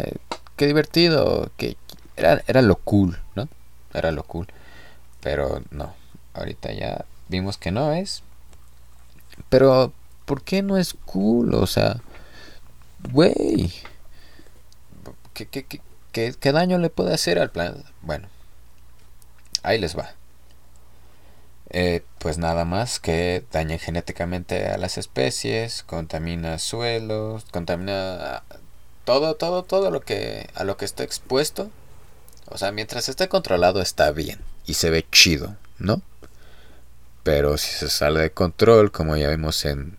qué 0.56 0.67
divertido, 0.67 1.52
que 1.58 1.78
era, 2.17 2.43
era 2.48 2.62
lo 2.62 2.76
cool, 2.78 3.19
¿no? 3.36 3.48
Era 3.93 4.12
lo 4.12 4.24
cool. 4.24 4.48
Pero 5.22 5.62
no, 5.72 5.93
ahorita 6.39 6.73
ya 6.73 7.06
vimos 7.28 7.58
que 7.58 7.71
no 7.71 7.93
es. 7.93 8.23
Pero, 9.49 9.93
¿por 10.25 10.41
qué 10.41 10.62
no 10.62 10.78
es 10.78 10.95
cool? 11.06 11.54
O 11.54 11.67
sea, 11.67 12.02
güey, 13.12 13.71
¿qué, 15.34 15.45
qué, 15.47 15.65
qué, 16.12 16.34
qué 16.39 16.52
daño 16.52 16.78
le 16.78 16.89
puede 16.89 17.13
hacer 17.13 17.39
al 17.39 17.52
planeta? 17.52 17.89
Bueno, 18.02 18.28
Ahí 19.63 19.78
les 19.78 19.97
va. 19.97 20.13
Eh, 21.71 22.04
pues 22.17 22.38
nada 22.38 22.65
más 22.65 22.99
que 22.99 23.43
daña 23.52 23.78
genéticamente 23.78 24.67
a 24.67 24.78
las 24.78 24.97
especies, 24.97 25.84
contamina 25.84 26.58
suelos, 26.58 27.45
contamina 27.52 28.43
todo, 29.06 29.36
todo, 29.36 29.63
todo 29.63 29.91
lo 29.91 30.02
que 30.02 30.49
a 30.56 30.63
lo 30.63 30.78
que 30.78 30.86
está 30.86 31.04
expuesto. 31.04 31.69
O 32.47 32.58
sea, 32.58 32.71
mientras 32.71 33.10
esté 33.10 33.28
controlado 33.30 33.82
está 33.82 34.12
bien 34.12 34.39
y 34.65 34.75
se 34.75 34.89
ve 34.89 35.06
chido, 35.12 35.56
¿no? 35.78 36.02
Pero 37.24 37.58
si 37.58 37.72
se 37.72 37.90
sale 37.90 38.22
de 38.22 38.32
control, 38.32 38.92
como 38.92 39.18
ya 39.18 39.30
vimos 39.30 39.66
en 39.66 39.98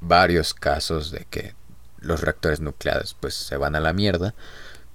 varios 0.00 0.54
casos 0.54 1.10
de 1.10 1.26
que 1.30 1.54
los 1.98 2.20
reactores 2.20 2.60
nucleares 2.60 3.14
pues 3.18 3.34
se 3.34 3.56
van 3.56 3.76
a 3.76 3.80
la 3.80 3.92
mierda, 3.92 4.34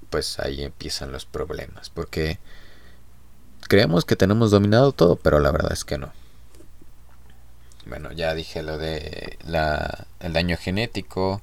pues 0.09 0.39
ahí 0.39 0.63
empiezan 0.63 1.11
los 1.11 1.25
problemas, 1.25 1.89
porque 1.89 2.39
creemos 3.67 4.05
que 4.05 4.15
tenemos 4.15 4.51
dominado 4.51 4.91
todo, 4.91 5.15
pero 5.15 5.39
la 5.39 5.51
verdad 5.51 5.73
es 5.73 5.85
que 5.85 5.97
no. 5.97 6.11
Bueno, 7.85 8.11
ya 8.11 8.33
dije 8.33 8.61
lo 8.61 8.77
de 8.77 9.37
la, 9.45 10.05
el 10.19 10.33
daño 10.33 10.57
genético, 10.57 11.41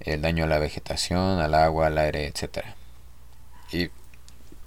el 0.00 0.22
daño 0.22 0.44
a 0.44 0.48
la 0.48 0.58
vegetación, 0.58 1.40
al 1.40 1.54
agua, 1.54 1.86
al 1.86 1.98
aire, 1.98 2.26
etc. 2.26 2.64
Y, 3.70 3.90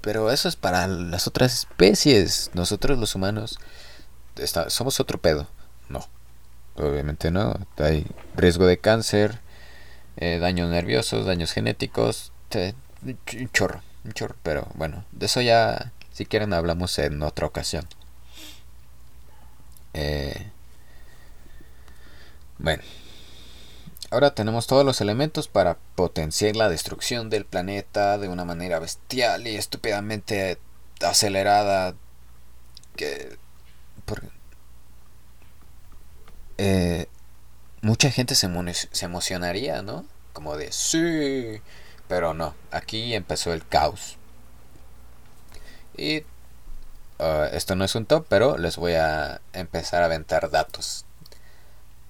pero 0.02 0.32
eso 0.32 0.48
es 0.48 0.56
para 0.56 0.88
las 0.88 1.28
otras 1.28 1.54
especies. 1.54 2.52
Nosotros 2.54 2.98
los 3.00 3.16
humanos 3.16 3.60
somos 4.68 5.00
otro 5.00 5.20
pedo. 5.20 5.48
No, 5.90 6.08
obviamente 6.76 7.32
no. 7.32 7.56
Hay 7.78 8.06
riesgo 8.36 8.66
de 8.66 8.78
cáncer, 8.78 9.40
eh, 10.18 10.40
daños 10.40 10.70
nerviosos, 10.70 11.26
daños 11.26 11.52
genéticos, 11.52 12.32
un 13.04 13.50
chorro, 13.52 13.82
un 14.06 14.14
chorro. 14.14 14.36
Pero 14.44 14.68
bueno, 14.76 15.06
de 15.12 15.26
eso 15.26 15.42
ya 15.42 15.92
si 16.12 16.26
quieren 16.26 16.54
hablamos 16.54 16.98
en 17.00 17.22
otra 17.22 17.48
ocasión. 17.48 17.88
Eh, 19.94 20.52
bueno. 22.58 22.84
Ahora 24.12 24.36
tenemos 24.36 24.68
todos 24.68 24.86
los 24.86 25.02
elementos 25.02 25.48
para 25.48 25.78
potenciar 25.96 26.56
la 26.56 26.70
destrucción 26.70 27.32
del 27.32 27.46
planeta 27.46 28.20
de 28.20 28.28
una 28.28 28.46
manera 28.46 28.78
bestial 28.78 29.48
y 29.48 29.56
estúpidamente 29.56 30.60
acelerada. 31.02 31.96
Que. 32.96 33.38
Eh, 36.58 37.08
mucha 37.82 38.10
gente 38.12 38.36
se, 38.36 38.50
se 38.92 39.06
emocionaría, 39.06 39.82
¿no? 39.82 40.06
Como 40.34 40.58
de 40.58 40.72
sí. 40.72 41.62
Pero 42.08 42.34
no, 42.34 42.56
aquí 42.72 43.14
empezó 43.14 43.54
el 43.54 43.66
caos. 43.68 44.18
Y 45.98 46.20
uh, 47.20 47.46
esto 47.52 47.76
no 47.76 47.86
es 47.86 47.96
un 47.96 48.06
top, 48.06 48.26
pero 48.30 48.58
les 48.58 48.78
voy 48.78 48.94
a 48.94 49.42
empezar 49.54 50.02
a 50.02 50.06
aventar 50.06 50.50
datos. 50.50 51.06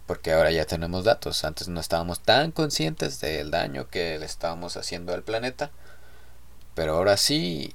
Porque 0.08 0.34
ahora 0.34 0.51
ya 0.51 0.65
tenemos 0.65 1.03
datos. 1.06 1.43
Antes 1.45 1.67
no 1.67 1.79
estábamos 1.79 2.19
tan 2.19 2.51
conscientes 2.51 3.19
del 3.19 3.51
daño 3.51 3.88
que 3.89 4.19
le 4.19 4.25
estábamos 4.25 4.77
haciendo 4.77 5.13
al 5.13 5.23
planeta. 5.23 5.71
Pero 6.75 6.95
ahora 6.95 7.17
sí. 7.17 7.73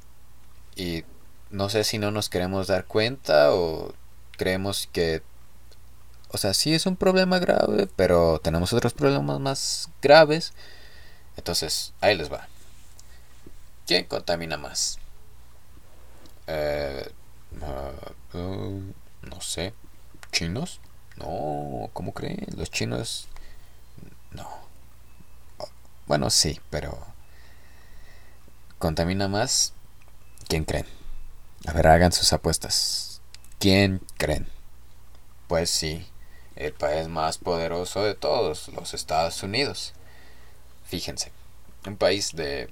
Y 0.77 1.05
no 1.51 1.69
sé 1.69 1.85
si 1.85 1.99
no 1.99 2.11
nos 2.11 2.29
queremos 2.29 2.67
dar 2.67 2.85
cuenta 2.85 3.53
o 3.55 3.95
creemos 4.39 4.89
que... 4.93 5.23
O 6.31 6.39
sea, 6.39 6.55
sí 6.55 6.75
es 6.75 6.87
un 6.87 6.97
problema 6.97 7.39
grave, 7.39 7.89
pero 7.97 8.39
tenemos 8.39 8.73
otros 8.73 8.95
problemas 8.95 9.41
más 9.41 9.91
graves. 10.01 10.55
Entonces, 11.37 11.93
ahí 12.01 12.17
les 12.17 12.33
va. 12.33 12.49
¿Quién 13.87 14.05
contamina 14.07 14.57
más? 14.57 14.99
Eh, 16.47 17.11
uh, 18.35 18.81
no 19.23 19.41
sé. 19.41 19.75
¿Chinos? 20.33 20.81
No, 21.17 21.91
¿cómo 21.93 22.13
creen? 22.13 22.47
Los 22.57 22.71
chinos... 22.71 23.29
No. 24.31 24.49
Bueno, 26.07 26.31
sí, 26.31 26.61
pero... 26.71 26.99
¿Contamina 28.79 29.27
más? 29.29 29.73
¿Quién 30.49 30.65
creen? 30.65 30.87
A 31.67 31.73
ver, 31.73 31.87
hagan 31.89 32.13
sus 32.13 32.33
apuestas. 32.33 33.08
¿Quién 33.59 34.01
creen? 34.17 34.47
Pues 35.49 35.71
sí, 35.71 36.07
el 36.55 36.73
país 36.73 37.09
más 37.09 37.39
poderoso 37.39 38.03
de 38.05 38.15
todos, 38.15 38.69
los 38.69 38.95
Estados 38.95 39.43
Unidos. 39.43 39.95
Fíjense, 40.85 41.33
un 41.87 41.97
país 41.97 42.37
de... 42.37 42.71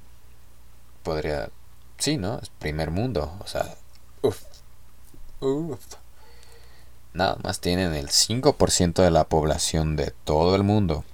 podría 1.03 1.51
sí, 1.99 2.16
¿no? 2.16 2.38
Es 2.38 2.51
primer 2.51 2.90
mundo, 2.90 3.37
o 3.40 3.46
sea, 3.46 3.75
uff, 4.22 4.42
uff. 5.40 5.81
Nada 7.14 7.37
más 7.42 7.61
tienen 7.61 7.94
el 7.94 8.11
5% 8.11 9.03
de 9.03 9.11
la 9.11 9.25
población 9.25 9.96
de 9.96 10.12
todo 10.25 10.55
el 10.55 10.62
mundo. 10.62 11.05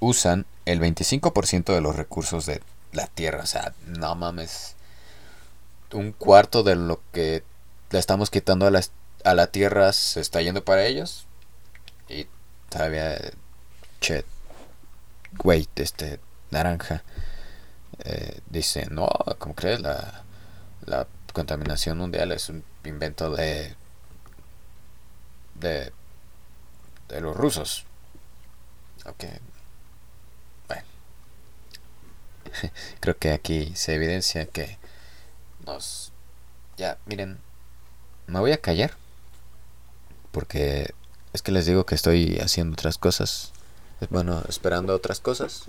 Usan 0.00 0.44
el 0.64 0.80
25% 0.80 1.72
de 1.72 1.80
los 1.80 1.96
recursos 1.96 2.46
de 2.46 2.62
la 2.92 3.06
Tierra, 3.06 3.44
o 3.44 3.46
sea, 3.46 3.72
no 3.86 4.14
mames. 4.14 4.74
Un 5.92 6.12
cuarto 6.12 6.62
de 6.62 6.74
lo 6.74 7.00
que 7.12 7.44
le 7.90 7.98
estamos 7.98 8.30
quitando 8.30 8.66
a 8.66 8.70
la, 8.70 8.82
a 9.24 9.34
la 9.34 9.48
Tierra 9.48 9.92
se 9.92 10.20
está 10.20 10.42
yendo 10.42 10.64
para 10.64 10.86
ellos. 10.86 11.26
Y 12.08 12.26
todavía, 12.68 13.18
che, 14.00 14.24
wait, 15.44 15.78
este, 15.78 16.20
naranja. 16.50 17.02
Eh, 18.04 18.40
dice, 18.48 18.86
no, 18.90 19.08
¿cómo 19.38 19.54
crees? 19.54 19.80
La, 19.80 20.24
la 20.86 21.06
contaminación 21.32 21.98
mundial 21.98 22.32
es 22.32 22.48
un 22.48 22.64
invento 22.84 23.30
de 23.30 23.76
de 25.54 25.92
de 27.08 27.20
los 27.20 27.36
rusos. 27.36 27.84
Ok. 29.04 29.24
Bueno. 30.68 30.82
Creo 33.00 33.18
que 33.18 33.32
aquí 33.32 33.72
se 33.74 33.94
evidencia 33.94 34.46
que 34.46 34.78
nos 35.66 36.12
ya, 36.76 36.96
miren, 37.04 37.38
me 38.30 38.40
voy 38.40 38.52
a 38.52 38.60
callar 38.60 38.92
porque 40.32 40.94
es 41.32 41.42
que 41.42 41.52
les 41.52 41.66
digo 41.66 41.84
que 41.84 41.94
estoy 41.94 42.38
haciendo 42.38 42.74
otras 42.74 42.98
cosas. 42.98 43.52
Bueno, 44.08 44.42
esperando 44.48 44.94
otras 44.94 45.20
cosas. 45.20 45.64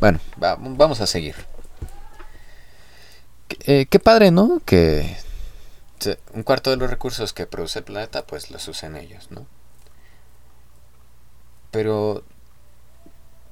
Bueno, 0.00 0.20
vamos 0.36 1.00
a 1.00 1.06
seguir. 1.06 1.34
Eh, 3.60 3.86
qué 3.86 3.98
padre, 3.98 4.30
¿no? 4.30 4.60
Que 4.64 5.16
un 6.32 6.42
cuarto 6.42 6.70
de 6.70 6.76
los 6.76 6.90
recursos 6.90 7.32
que 7.32 7.46
produce 7.46 7.80
el 7.80 7.84
planeta, 7.84 8.24
pues 8.24 8.50
los 8.50 8.68
usen 8.68 8.96
ellos, 8.96 9.30
¿no? 9.30 9.46
Pero 11.70 12.22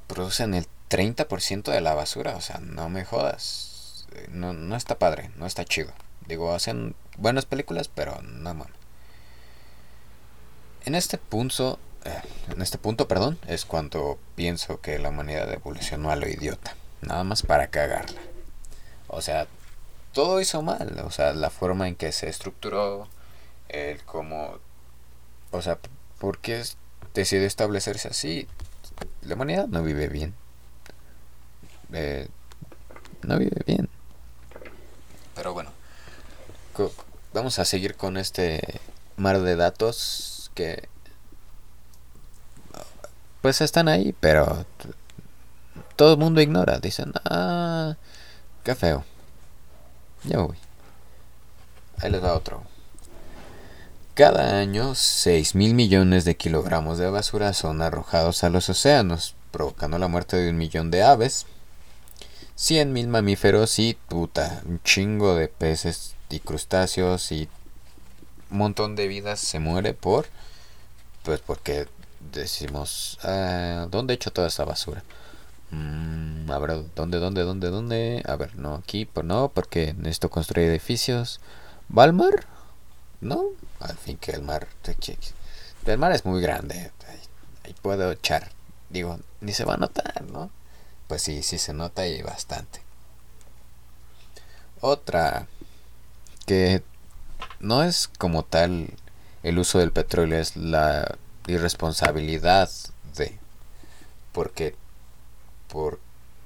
producen 0.07 0.55
el 0.55 0.67
30% 0.89 1.73
de 1.73 1.81
la 1.81 1.95
basura, 1.95 2.37
o 2.37 2.41
sea, 2.41 2.59
no 2.59 2.89
me 2.89 3.05
jodas. 3.05 3.66
No, 4.31 4.53
no 4.53 4.77
está 4.77 4.99
padre, 4.99 5.31
no 5.37 5.47
está 5.47 5.65
chido. 5.65 5.93
Digo, 6.27 6.53
hacen 6.53 6.95
buenas 7.17 7.47
películas, 7.47 7.89
pero 7.89 8.21
no 8.23 8.55
mames. 8.55 8.75
En 10.85 10.95
este 10.95 11.19
punto, 11.19 11.79
eh, 12.05 12.23
en 12.53 12.63
este 12.63 12.79
punto, 12.79 13.09
perdón, 13.09 13.39
es 13.49 13.65
cuando 13.65 14.19
pienso 14.37 14.81
que 14.81 14.99
la 14.99 15.09
humanidad 15.09 15.53
evolucionó 15.53 16.11
a 16.11 16.17
lo 16.17 16.29
idiota, 16.29 16.77
nada 17.01 17.25
más 17.25 17.43
para 17.43 17.69
cagarla. 17.69 18.21
O 19.09 19.21
sea, 19.21 19.47
todo 20.13 20.41
hizo 20.41 20.63
mal, 20.63 21.03
o 21.05 21.11
sea, 21.11 21.33
la 21.33 21.51
forma 21.51 21.89
en 21.89 21.97
que 21.97 22.13
se 22.13 22.29
estructuró, 22.29 23.09
el 23.69 24.03
cómo, 24.05 24.59
o 25.51 25.63
sea, 25.63 25.79
¿por 26.19 26.39
qué 26.39 26.63
decidió 27.15 27.47
establecerse 27.47 28.09
así? 28.09 28.47
La 29.23 29.35
humanidad 29.35 29.67
no 29.67 29.83
vive 29.83 30.09
bien. 30.09 30.35
Eh, 31.93 32.29
no 33.23 33.39
vive 33.39 33.63
bien. 33.67 33.89
Pero 35.37 35.53
bueno, 35.53 35.71
vamos 37.33 37.59
a 37.61 37.65
seguir 37.65 37.95
con 37.95 38.17
este 38.17 38.81
mar 39.17 39.41
de 39.41 39.55
datos 39.55 40.51
que 40.55 40.89
pues 43.43 43.61
están 43.61 43.87
ahí, 43.87 44.13
pero 44.19 44.67
todo 45.95 46.15
el 46.15 46.19
mundo 46.19 46.41
ignora. 46.41 46.81
Dicen, 46.81 47.13
ah, 47.27 47.97
qué 48.65 48.75
feo. 48.75 49.05
Ya 50.25 50.39
voy. 50.39 50.57
Ahí 51.99 52.11
les 52.11 52.25
va 52.25 52.35
otro. 52.35 52.65
Cada 54.15 54.59
año 54.59 54.95
6 54.95 55.55
mil 55.55 55.75
millones 55.75 56.25
de 56.25 56.37
kilogramos 56.37 56.97
de 56.97 57.11
basura 57.11 57.53
son 57.53 57.83
arrojados 57.83 58.43
a 58.43 58.49
los 58.49 58.69
océanos, 58.71 59.37
provocando 59.51 59.99
la 59.99 60.09
muerte 60.09 60.39
de 60.39 60.51
un 60.51 60.57
millón 60.57 60.91
de 60.91 61.03
aves, 61.03 61.47
100 62.57 62.91
mil 62.93 63.07
mamíferos 63.09 63.79
y 63.79 63.99
puta, 64.09 64.63
un 64.65 64.83
chingo 64.83 65.35
de 65.35 65.49
peces 65.49 66.17
y 66.31 66.41
crustáceos 66.41 67.31
y 67.31 67.51
un 68.51 68.59
montón 68.59 68.97
de 68.97 69.09
vidas 69.09 69.41
se 69.41 69.59
muere 69.59 69.93
por 69.93 70.27
pues 71.23 71.41
porque 71.41 71.87
decimos 72.33 73.19
ah, 73.25 73.87
dónde 73.91 74.15
he 74.15 74.17
hecho 74.17 74.33
toda 74.33 74.49
esta 74.49 74.65
basura 74.65 75.05
mm, 75.71 76.51
a 76.51 76.59
ver 76.59 76.85
dónde 76.95 77.19
dónde 77.19 77.43
dónde 77.43 77.69
dónde. 77.69 78.23
A 78.27 78.37
ver 78.37 78.57
no 78.57 78.77
aquí 78.77 79.05
pues 79.05 79.27
no 79.27 79.51
porque 79.51 79.95
necesito 79.95 80.31
construir 80.31 80.71
edificios. 80.71 81.41
Va 81.97 82.05
al 82.05 82.15
mar 82.15 82.47
no 83.21 83.45
al 83.81 83.97
fin 83.99 84.17
que 84.17 84.31
el 84.33 84.43
mar 84.43 84.67
el 85.87 85.99
mar 85.99 86.13
es 86.13 86.25
muy 86.25 86.41
grande 86.41 86.91
ahí 87.65 87.75
puedo 87.83 88.11
echar. 88.13 88.51
Digo 88.89 89.19
ni 89.43 89.53
se 89.53 89.65
va 89.65 89.75
a 89.75 89.77
notar 89.77 90.25
no 90.33 90.51
pues 91.09 91.23
sí 91.23 91.43
sí 91.43 91.59
se 91.59 91.73
nota 91.73 92.07
y 92.07 92.23
bastante 92.23 92.87
otra 94.81 95.47
que 96.47 96.83
no 97.61 97.83
es 97.83 98.09
como 98.19 98.45
tal 98.45 98.91
el 99.43 99.59
uso 99.59 99.79
del 99.79 99.93
petróleo, 99.93 100.39
es 100.39 100.57
la 100.57 101.17
irresponsabilidad 101.47 102.71
de, 103.17 103.39
porque 104.33 104.75
por 105.69 106.01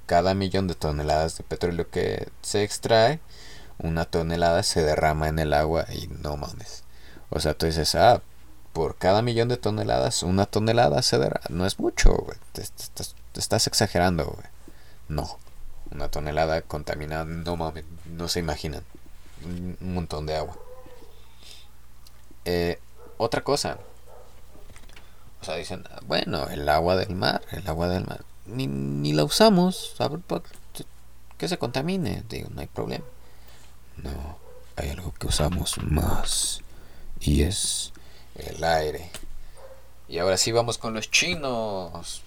cada 0.05 0.33
millón 0.33 0.67
de 0.67 0.75
toneladas 0.75 1.37
de 1.37 1.43
petróleo 1.43 1.89
que 1.89 2.29
se 2.41 2.63
extrae, 2.63 3.19
una 3.79 4.05
tonelada 4.05 4.63
se 4.63 4.83
derrama 4.83 5.27
en 5.27 5.39
el 5.39 5.53
agua 5.53 5.85
y 5.91 6.07
no 6.07 6.37
mames. 6.37 6.83
O 7.29 7.39
sea, 7.39 7.53
tú 7.53 7.65
dices, 7.65 7.95
ah, 7.95 8.21
por 8.73 8.97
cada 8.97 9.21
millón 9.21 9.47
de 9.47 9.57
toneladas, 9.57 10.23
una 10.23 10.45
tonelada 10.45 11.01
se 11.01 11.17
derrama. 11.17 11.45
No 11.49 11.65
es 11.65 11.79
mucho, 11.79 12.13
güey. 12.13 12.37
Estás 12.53 13.15
exagerando, 13.35 14.25
güey. 14.25 14.47
No. 15.07 15.37
Una 15.91 16.09
tonelada 16.09 16.61
contaminada, 16.61 17.25
no 17.25 17.57
mames, 17.57 17.83
no 18.05 18.29
se 18.29 18.39
imaginan 18.39 18.83
un 19.43 19.93
montón 19.93 20.25
de 20.25 20.35
agua. 20.35 20.57
Eh, 22.45 22.79
otra 23.17 23.43
cosa. 23.43 23.77
O 25.41 25.45
sea, 25.45 25.55
dicen, 25.55 25.83
bueno, 26.03 26.47
el 26.49 26.67
agua 26.69 26.95
del 26.95 27.15
mar, 27.15 27.41
el 27.51 27.67
agua 27.67 27.87
del 27.89 28.05
mar. 28.05 28.23
Ni, 28.45 28.67
ni 28.67 29.13
la 29.13 29.23
usamos, 29.23 29.95
que 31.37 31.47
se 31.47 31.57
contamine, 31.57 32.23
digo, 32.29 32.49
no 32.51 32.61
hay 32.61 32.67
problema. 32.67 33.05
No, 33.97 34.37
hay 34.75 34.89
algo 34.89 35.13
que 35.13 35.27
usamos 35.27 35.77
más. 35.83 36.61
Y 37.19 37.43
es 37.43 37.91
el 38.35 38.63
aire. 38.63 39.09
Y 40.07 40.19
ahora 40.19 40.37
sí 40.37 40.51
vamos 40.51 40.77
con 40.77 40.93
los 40.93 41.09
chinos. 41.09 42.21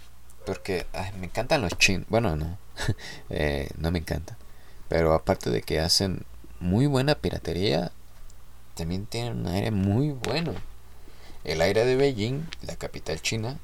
Porque 0.45 0.87
me 1.19 1.27
encantan 1.27 1.63
los 1.63 1.77
chinos. 1.79 2.07
Bueno, 2.09 2.37
no. 2.37 2.59
Eh, 3.31 3.71
no 3.79 3.91
me 3.91 4.01
encanta. 4.01 4.37
Pero 4.89 5.15
aparte 5.15 5.51
de 5.51 5.63
que 5.63 5.81
hacen 5.81 6.25
muy 6.61 6.87
buena 6.87 7.15
piratería, 7.15 7.93
también 8.75 9.07
tienen 9.07 9.41
un 9.41 9.47
aire 9.49 9.71
muy 9.71 10.11
bueno. 10.11 10.55
El 11.45 11.61
aire 11.61 11.85
de 11.85 11.97
Beijing, 11.97 12.49
la 12.63 12.77
capital 12.77 13.21
china, 13.21 13.59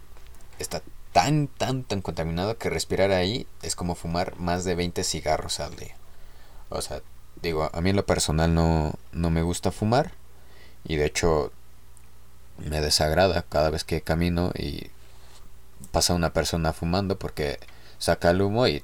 está 0.59 0.83
tan, 1.13 1.49
tan, 1.49 1.83
tan 1.83 2.03
contaminado 2.03 2.59
que 2.59 2.71
respirar 2.71 3.11
ahí 3.11 3.47
es 3.63 3.75
como 3.75 3.95
fumar 3.95 4.37
más 4.37 4.65
de 4.65 4.75
20 4.75 5.03
cigarros 5.05 5.61
al 5.61 5.77
día. 5.77 5.97
O 6.69 6.83
sea, 6.83 7.03
digo, 7.43 7.69
a 7.73 7.81
mí 7.81 7.91
en 7.91 7.97
lo 7.97 8.07
personal 8.07 8.55
no, 8.55 8.95
no 9.13 9.31
me 9.31 9.43
gusta 9.43 9.73
fumar 9.73 10.13
y 10.85 10.97
de 10.97 11.07
hecho 11.07 11.53
me 12.59 12.81
desagrada 12.81 13.43
cada 13.43 13.71
vez 13.71 13.85
que 13.85 14.03
camino 14.03 14.53
y 14.57 14.91
pasa 15.93 16.15
una 16.15 16.33
persona 16.33 16.73
fumando 16.73 17.19
porque 17.19 17.59
saca 17.99 18.31
el 18.31 18.43
humo 18.43 18.67
y 18.67 18.83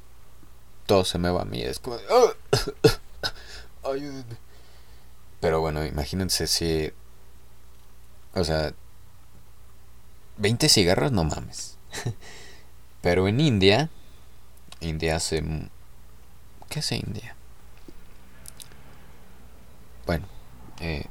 todo 0.86 1.04
se 1.04 1.18
me 1.18 1.30
va 1.30 1.42
a 1.42 1.46
mí. 1.46 1.62
Es 1.62 1.78
como... 1.78 1.98
Pero 5.40 5.60
bueno, 5.60 5.84
imagínense 5.84 6.46
si. 6.46 6.92
O 8.34 8.44
sea. 8.44 8.74
20 10.38 10.68
cigarros, 10.68 11.12
no 11.12 11.24
mames. 11.24 11.76
Pero 13.02 13.28
en 13.28 13.40
India. 13.40 13.90
India 14.80 15.16
hace. 15.16 15.42
¿Qué 16.68 16.80
hace 16.80 16.96
India? 16.96 17.36
Bueno. 20.04 20.26
Eh, 20.80 21.04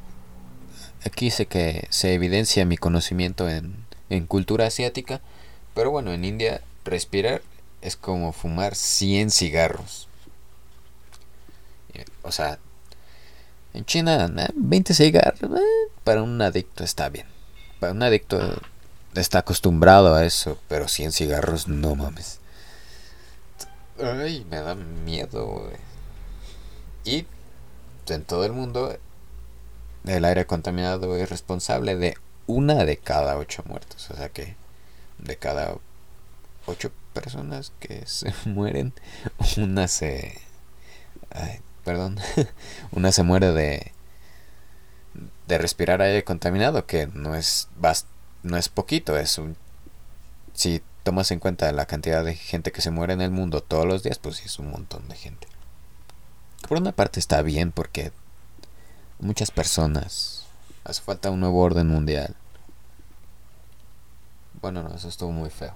aquí 1.05 1.31
sé 1.31 1.45
que 1.47 1.87
se 1.89 2.13
evidencia 2.13 2.65
mi 2.65 2.77
conocimiento 2.77 3.49
en, 3.49 3.85
en 4.09 4.27
cultura 4.27 4.67
asiática. 4.67 5.21
Pero 5.75 5.91
bueno, 5.91 6.13
en 6.13 6.25
India 6.25 6.61
respirar 6.85 7.43
es 7.81 7.95
como 7.95 8.31
fumar 8.31 8.73
100 8.73 9.29
cigarros. 9.29 10.07
O 12.23 12.31
sea, 12.31 12.57
en 13.73 13.85
China 13.85 14.27
20 14.55 14.93
cigarros 14.95 15.41
eh, 15.43 15.91
para 16.03 16.23
un 16.23 16.41
adicto 16.41 16.83
está 16.83 17.09
bien. 17.09 17.27
Para 17.79 17.91
un 17.91 18.01
adicto 18.01 18.39
está 19.13 19.39
acostumbrado 19.39 20.15
a 20.15 20.25
eso, 20.25 20.57
pero 20.67 20.87
100 20.87 21.11
cigarros 21.11 21.67
no 21.67 21.95
mames. 21.95 22.39
Ay, 24.01 24.45
me 24.49 24.57
da 24.57 24.75
miedo. 24.75 25.69
Y 27.03 27.25
en 28.07 28.23
todo 28.23 28.45
el 28.45 28.53
mundo 28.53 28.97
el 30.05 30.25
aire 30.25 30.45
contaminado 30.45 31.15
es 31.17 31.29
responsable 31.29 31.95
de 31.95 32.17
una 32.47 32.85
de 32.85 32.97
cada 32.97 33.37
ocho 33.37 33.63
muertos. 33.67 34.09
O 34.09 34.15
sea 34.15 34.29
que 34.29 34.55
de 35.17 35.37
cada 35.37 35.75
ocho 36.65 36.91
personas 37.13 37.71
que 37.79 38.03
se 38.05 38.33
mueren, 38.45 38.93
una 39.57 39.87
se... 39.87 40.41
Perdón, 41.83 42.17
una 42.91 43.11
se 43.11 43.23
muere 43.23 43.51
de 43.51 43.91
de 45.47 45.57
respirar 45.57 46.01
aire 46.01 46.23
contaminado, 46.23 46.85
que 46.85 47.07
no 47.07 47.35
es 47.35 47.67
no 48.43 48.57
es 48.57 48.69
poquito, 48.69 49.17
es 49.17 49.37
un 49.37 49.55
si 50.53 50.81
tomas 51.03 51.31
en 51.31 51.39
cuenta 51.39 51.71
la 51.71 51.85
cantidad 51.85 52.23
de 52.23 52.35
gente 52.35 52.71
que 52.71 52.81
se 52.81 52.91
muere 52.91 53.13
en 53.13 53.21
el 53.21 53.31
mundo 53.31 53.61
todos 53.61 53.85
los 53.85 54.01
días, 54.01 54.17
pues 54.17 54.43
es 54.43 54.57
un 54.57 54.71
montón 54.71 55.07
de 55.07 55.15
gente. 55.15 55.47
Por 56.67 56.79
una 56.79 56.93
parte 56.93 57.19
está 57.19 57.41
bien 57.41 57.71
porque 57.71 58.11
muchas 59.19 59.51
personas 59.51 60.45
hace 60.83 61.01
falta 61.01 61.29
un 61.29 61.41
nuevo 61.41 61.61
orden 61.61 61.87
mundial. 61.87 62.35
Bueno, 64.65 64.81
no, 64.81 64.95
eso 64.95 65.09
estuvo 65.09 65.31
muy 65.31 65.51
feo. 65.51 65.75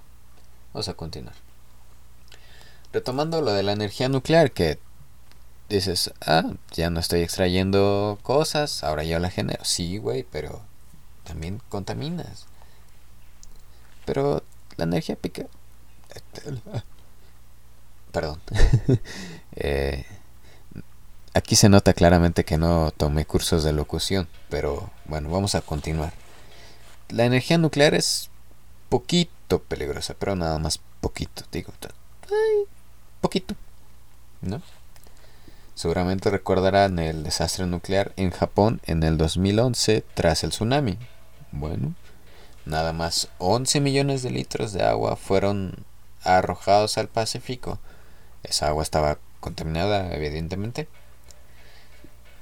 Vamos 0.74 0.90
a 0.90 0.96
continuar. 0.96 1.36
Retomando 2.92 3.40
lo 3.40 3.54
de 3.54 3.62
la 3.62 3.74
energía 3.74 4.10
nuclear 4.10 4.50
que 4.50 4.80
dices, 5.70 6.12
ah, 6.26 6.54
ya 6.72 6.90
no 6.90 7.00
estoy 7.00 7.22
extrayendo 7.22 8.18
cosas, 8.24 8.84
ahora 8.84 9.04
yo 9.04 9.20
la 9.20 9.30
genero. 9.30 9.64
Sí, 9.64 10.00
güey, 10.00 10.24
pero 10.24 10.64
también 11.24 11.62
contaminas. 11.70 12.48
Pero 14.06 14.42
la 14.76 14.86
energía 14.86 15.16
pica. 15.16 15.46
Perdón. 18.12 18.42
Eh, 19.56 20.06
aquí 21.36 21.56
se 21.56 21.70
nota 21.70 21.94
claramente 21.94 22.44
que 22.44 22.58
no 22.58 22.92
tomé 22.98 23.26
cursos 23.26 23.64
de 23.64 23.74
locución, 23.74 24.28
pero 24.50 24.90
bueno, 25.06 25.30
vamos 25.30 25.54
a 25.54 25.62
continuar. 25.62 26.14
La 27.10 27.26
energía 27.26 27.58
nuclear 27.60 27.94
es 27.94 28.30
poquito 28.90 29.60
peligrosa, 29.60 30.16
pero 30.18 30.36
nada 30.36 30.60
más 30.60 30.80
poquito, 31.02 31.44
digo, 31.52 31.72
poquito, 33.22 33.56
¿no? 34.42 34.62
Seguramente 35.76 36.30
recordarán 36.30 37.00
el 37.00 37.24
desastre 37.24 37.66
nuclear 37.66 38.12
en 38.18 38.32
Japón 38.32 38.82
en 38.86 39.02
el 39.04 39.18
2011 39.18 40.04
tras 40.14 40.44
el 40.44 40.50
tsunami. 40.50 40.98
Bueno, 41.54 41.94
nada 42.66 42.92
más 42.92 43.30
11 43.38 43.80
millones 43.80 44.22
de 44.22 44.32
litros 44.32 44.74
de 44.74 44.84
agua 44.84 45.16
fueron 45.16 45.86
arrojados 46.24 46.98
al 46.98 47.08
Pacífico. 47.08 47.80
Esa 48.44 48.68
agua 48.68 48.84
estaba 48.84 49.20
contaminada, 49.40 50.14
evidentemente. 50.14 50.90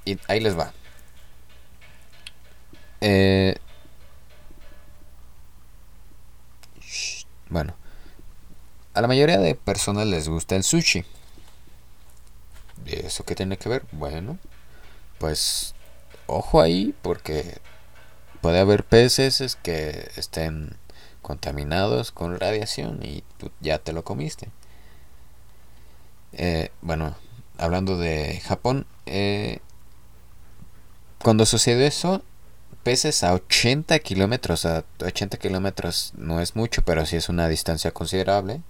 Y 0.04 0.18
ahí 0.26 0.40
les 0.40 0.58
va. 0.58 0.72
Eh, 3.00 3.56
bueno, 7.50 7.74
a 8.94 9.00
la 9.00 9.08
mayoría 9.08 9.38
de 9.38 9.54
personas 9.54 10.06
les 10.06 10.28
gusta 10.28 10.56
el 10.56 10.64
sushi. 10.64 11.04
¿Eso 12.86 13.24
qué 13.24 13.34
tiene 13.34 13.58
que 13.58 13.68
ver? 13.68 13.84
Bueno, 13.92 14.38
pues 15.18 15.74
ojo 16.26 16.60
ahí 16.60 16.94
porque 17.02 17.58
puede 18.40 18.60
haber 18.60 18.84
peces 18.84 19.56
que 19.62 20.10
estén 20.16 20.76
contaminados 21.22 22.12
con 22.12 22.38
radiación 22.38 23.00
y 23.02 23.22
tú 23.38 23.50
ya 23.60 23.78
te 23.78 23.92
lo 23.92 24.04
comiste. 24.04 24.48
Eh, 26.32 26.70
bueno, 26.80 27.16
hablando 27.58 27.98
de 27.98 28.40
Japón, 28.40 28.86
eh, 29.06 29.60
cuando 31.22 31.46
sucedió 31.46 31.86
eso, 31.86 32.22
peces 32.88 33.22
a 33.22 33.34
80 33.34 33.98
kilómetros, 33.98 34.64
a 34.64 34.82
80 35.04 35.36
kilómetros 35.36 36.14
no 36.16 36.40
es 36.40 36.56
mucho, 36.56 36.80
pero 36.86 37.04
sí 37.04 37.16
es 37.16 37.28
una 37.28 37.46
distancia 37.46 37.90
considerable, 37.90 38.62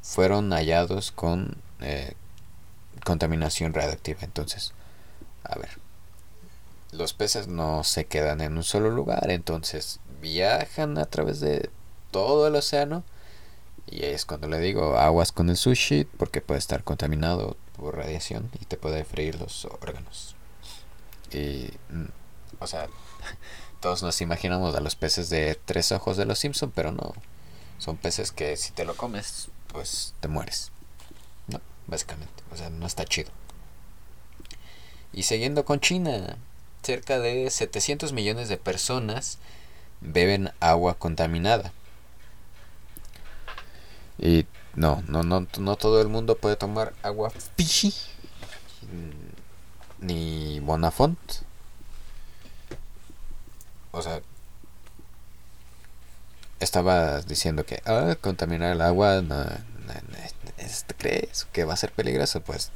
fueron 0.00 0.50
hallados 0.52 1.12
con 1.12 1.58
eh, 1.82 2.14
contaminación 3.04 3.74
radiactiva. 3.74 4.20
Entonces, 4.22 4.72
a 5.44 5.58
ver, 5.58 5.68
los 6.92 7.12
peces 7.12 7.48
no 7.48 7.84
se 7.84 8.06
quedan 8.06 8.40
en 8.40 8.56
un 8.56 8.64
solo 8.64 8.88
lugar, 8.88 9.30
entonces 9.30 10.00
viajan 10.22 10.96
a 10.96 11.04
través 11.04 11.40
de 11.40 11.68
todo 12.12 12.46
el 12.46 12.54
océano. 12.54 13.04
Y 13.86 14.06
es 14.06 14.24
cuando 14.24 14.48
le 14.48 14.58
digo 14.58 14.96
aguas 14.96 15.32
con 15.32 15.50
el 15.50 15.58
sushi, 15.58 16.04
porque 16.16 16.40
puede 16.40 16.60
estar 16.60 16.82
contaminado 16.82 17.58
por 17.76 17.94
radiación 17.94 18.50
y 18.58 18.64
te 18.64 18.78
puede 18.78 19.04
freír 19.04 19.38
los 19.38 19.66
órganos. 19.66 20.34
Y, 21.30 21.68
mm, 21.90 22.06
o 22.58 22.66
sea, 22.66 22.88
todos 23.80 24.02
nos 24.02 24.20
imaginamos 24.20 24.74
a 24.74 24.80
los 24.80 24.96
peces 24.96 25.30
de 25.30 25.58
tres 25.64 25.92
ojos 25.92 26.16
de 26.16 26.26
los 26.26 26.38
Simpson, 26.38 26.72
pero 26.74 26.92
no. 26.92 27.12
Son 27.78 27.96
peces 27.96 28.32
que 28.32 28.56
si 28.56 28.72
te 28.72 28.84
lo 28.84 28.96
comes, 28.96 29.48
pues 29.72 30.14
te 30.20 30.28
mueres 30.28 30.70
básicamente. 31.90 32.42
O 32.52 32.56
sea, 32.56 32.70
no 32.70 32.86
está 32.86 33.04
chido. 33.04 33.30
Y 35.12 35.24
siguiendo 35.24 35.64
con 35.64 35.80
China, 35.80 36.36
cerca 36.82 37.18
de 37.18 37.50
700 37.50 38.12
millones 38.12 38.48
de 38.48 38.56
personas 38.56 39.38
beben 40.00 40.52
agua 40.60 40.94
contaminada. 40.94 41.72
Y 44.18 44.46
no, 44.74 45.02
no, 45.08 45.22
no, 45.22 45.46
no 45.58 45.76
todo 45.76 46.00
el 46.00 46.08
mundo 46.08 46.36
puede 46.36 46.56
tomar 46.56 46.94
agua 47.02 47.30
Fiji 47.56 47.92
ni 49.98 50.60
Bonafont. 50.60 51.18
O 53.92 54.02
sea, 54.02 54.20
estaba 56.60 57.20
diciendo 57.22 57.64
que 57.64 57.82
ah, 57.86 58.16
contaminar 58.20 58.72
el 58.72 58.82
agua 58.82 59.22
no, 59.22 59.44
¿te 60.86 60.94
crees 60.94 61.46
que 61.52 61.64
va 61.64 61.74
a 61.74 61.78
ser 61.78 61.92
peligroso? 61.92 62.40
Pues 62.42 62.70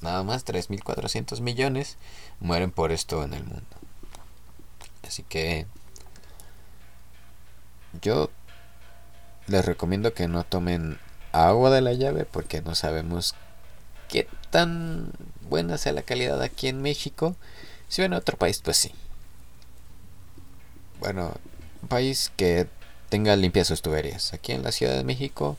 nada 0.00 0.22
más 0.22 0.44
3.400 0.44 1.40
millones 1.40 1.96
mueren 2.40 2.70
por 2.70 2.92
esto 2.92 3.22
en 3.22 3.34
el 3.34 3.44
mundo. 3.44 3.66
Así 5.06 5.22
que 5.22 5.66
yo 8.00 8.30
les 9.46 9.64
recomiendo 9.64 10.14
que 10.14 10.28
no 10.28 10.44
tomen 10.44 10.98
agua 11.32 11.70
de 11.70 11.80
la 11.80 11.92
llave 11.92 12.24
porque 12.24 12.62
no 12.62 12.74
sabemos 12.74 13.34
qué 14.08 14.28
tan 14.50 15.12
buena 15.48 15.78
sea 15.78 15.92
la 15.92 16.02
calidad 16.02 16.40
aquí 16.42 16.68
en 16.68 16.82
México. 16.82 17.36
Si 17.88 18.02
ven 18.02 18.14
a 18.14 18.18
otro 18.18 18.36
país, 18.36 18.60
pues 18.62 18.76
sí. 18.76 18.92
Bueno, 21.00 21.34
un 21.82 21.88
país 21.88 22.30
que 22.36 22.68
tenga 23.08 23.34
limpias 23.36 23.68
sus 23.68 23.82
tuberías. 23.82 24.32
Aquí 24.34 24.52
en 24.52 24.62
la 24.62 24.70
Ciudad 24.70 24.94
de 24.94 25.04
México 25.04 25.56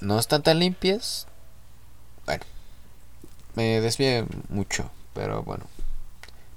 no 0.00 0.18
están 0.18 0.42
tan 0.42 0.58
limpias. 0.58 1.26
Bueno, 2.26 2.44
me 3.54 3.80
desvié 3.80 4.26
mucho, 4.48 4.90
pero 5.14 5.42
bueno. 5.42 5.64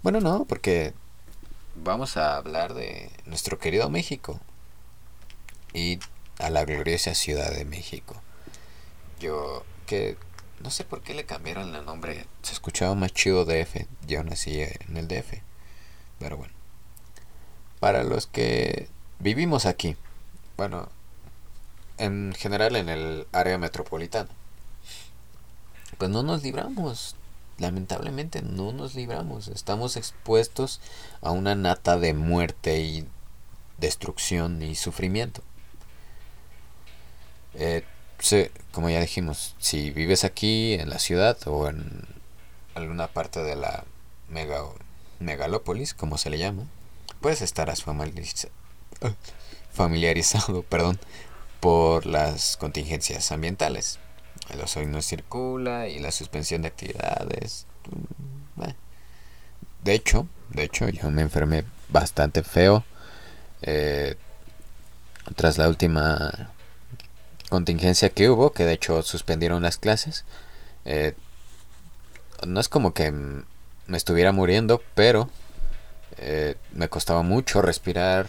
Bueno, 0.01 0.19
no, 0.19 0.45
porque 0.45 0.93
vamos 1.75 2.17
a 2.17 2.35
hablar 2.35 2.73
de 2.73 3.11
nuestro 3.25 3.57
querido 3.57 3.89
México 3.89 4.39
y 5.73 5.99
a 6.39 6.49
la 6.49 6.65
gloriosa 6.65 7.15
Ciudad 7.15 7.51
de 7.51 7.65
México. 7.65 8.21
Yo 9.19 9.63
que 9.87 10.17
no 10.61 10.71
sé 10.71 10.83
por 10.83 11.01
qué 11.01 11.13
le 11.13 11.25
cambiaron 11.25 11.73
el 11.73 11.85
nombre. 11.85 12.25
Se 12.41 12.53
escuchaba 12.53 12.95
más 12.95 13.13
chido 13.13 13.45
DF. 13.45 13.85
Yo 14.07 14.23
nací 14.23 14.61
en 14.61 14.97
el 14.97 15.07
DF. 15.07 15.41
Pero 16.23 16.37
bueno. 16.37 16.53
Para 17.81 18.03
los 18.03 18.27
que 18.27 18.87
vivimos 19.19 19.65
aquí. 19.65 19.97
Bueno, 20.55 20.87
en 21.97 22.33
general 22.33 22.77
en 22.77 22.87
el 22.87 23.27
área 23.33 23.57
metropolitana. 23.57 24.29
Pues 25.97 26.09
no 26.09 26.23
nos 26.23 26.41
libramos, 26.41 27.17
lamentablemente 27.57 28.41
no 28.41 28.71
nos 28.71 28.95
libramos, 28.95 29.49
estamos 29.49 29.97
expuestos 29.97 30.79
a 31.21 31.31
una 31.31 31.55
nata 31.55 31.99
de 31.99 32.13
muerte 32.13 32.79
y 32.79 33.05
destrucción 33.77 34.61
y 34.61 34.75
sufrimiento. 34.75 35.43
Eh, 37.53 37.83
como 38.71 38.89
ya 38.89 39.01
dijimos, 39.01 39.55
si 39.59 39.91
vives 39.91 40.23
aquí 40.23 40.73
en 40.73 40.89
la 40.89 40.99
ciudad 40.99 41.37
o 41.47 41.67
en 41.67 42.07
alguna 42.75 43.07
parte 43.07 43.43
de 43.43 43.57
la 43.57 43.83
mega, 44.29 44.63
megalópolis, 45.23 45.93
como 45.93 46.17
se 46.17 46.29
le 46.29 46.37
llama, 46.37 46.63
puedes 47.21 47.41
estar 47.41 47.73
familiarizado 49.71 50.63
perdón, 50.69 50.99
por 51.59 52.05
las 52.05 52.57
contingencias 52.57 53.31
ambientales. 53.31 53.99
El 54.49 54.61
ozono 54.61 54.87
no 54.87 55.01
circula 55.01 55.87
y 55.87 55.99
la 55.99 56.11
suspensión 56.11 56.61
de 56.61 56.67
actividades. 56.67 57.65
Mm, 57.89 58.63
de 59.83 59.93
hecho, 59.93 60.27
de 60.49 60.63
hecho, 60.63 60.87
yo 60.87 61.09
me 61.09 61.21
enfermé 61.21 61.65
bastante 61.89 62.41
feo 62.43 62.85
eh, 63.61 64.15
tras 65.35 65.57
la 65.57 65.67
última 65.67 66.51
contingencia 67.49 68.09
que 68.09 68.29
hubo, 68.29 68.53
que 68.53 68.63
de 68.65 68.73
hecho 68.73 69.01
suspendieron 69.03 69.63
las 69.63 69.77
clases. 69.77 70.25
Eh, 70.85 71.15
no 72.47 72.59
es 72.59 72.69
como 72.69 72.93
que 72.93 73.13
me 73.87 73.97
estuviera 73.97 74.31
muriendo, 74.31 74.81
pero 74.95 75.29
eh, 76.17 76.55
me 76.73 76.89
costaba 76.89 77.21
mucho 77.21 77.61
respirar 77.61 78.27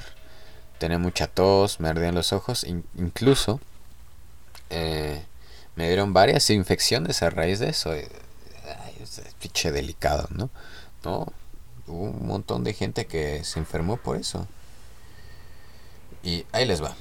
tenía 0.79 0.99
mucha 0.99 1.27
tos, 1.27 1.81
me 1.81 1.89
ardían 1.89 2.15
los 2.15 2.33
ojos, 2.33 2.67
incluso 2.97 3.61
eh, 4.69 5.25
me 5.77 5.87
dieron 5.87 6.13
varias 6.13 6.51
infecciones 6.51 7.23
a 7.23 7.31
raíz 7.31 7.59
de 7.59 7.71
eso. 7.71 7.93
Ay, 7.93 8.05
es 9.03 9.23
pinche 9.41 9.73
delicado, 9.73 10.29
¿no? 10.31 10.51
No, 11.05 11.33
hubo 11.87 12.11
un 12.11 12.27
montón 12.27 12.65
de 12.65 12.75
gente 12.75 13.07
que 13.07 13.45
se 13.45 13.59
enfermó 13.59 13.97
por 13.97 14.17
eso. 14.17 14.47
Y 16.23 16.45
ahí 16.53 16.67
les 16.67 16.83
va. 16.83 16.95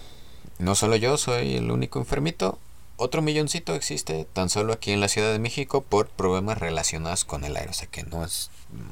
No 0.59 0.75
solo 0.75 0.95
yo 0.95 1.17
soy 1.17 1.55
el 1.55 1.71
único 1.71 1.99
enfermito. 1.99 2.59
Otro 2.97 3.21
milloncito 3.21 3.75
existe 3.75 4.25
tan 4.33 4.49
solo 4.49 4.73
aquí 4.73 4.91
en 4.91 5.01
la 5.01 5.07
Ciudad 5.07 5.31
de 5.31 5.39
México 5.39 5.81
por 5.81 6.09
problemas 6.09 6.57
relacionados 6.57 7.25
con 7.25 7.43
el 7.43 7.57
aire. 7.57 7.69
O 7.69 7.73
sea 7.73 7.87
que 7.87 8.03
no 8.03 8.23
es 8.23 8.49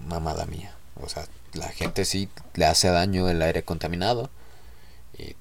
mamada 0.08 0.46
mía. 0.46 0.74
O 1.02 1.10
sea, 1.10 1.26
la 1.54 1.70
gente 1.70 2.06
sí 2.06 2.30
le 2.56 2.66
hace 2.66 2.90
daño 2.90 3.30
el 3.30 3.42
aire 3.42 3.64
contaminado. 3.64 4.30
Y 5.18 5.36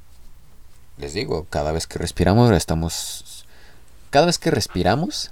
les 0.98 1.14
digo, 1.14 1.46
cada 1.48 1.72
vez 1.72 1.86
que 1.86 1.98
respiramos 1.98 2.50
estamos... 2.52 3.46
Cada 4.10 4.26
vez 4.26 4.38
que 4.38 4.50
respiramos, 4.50 5.30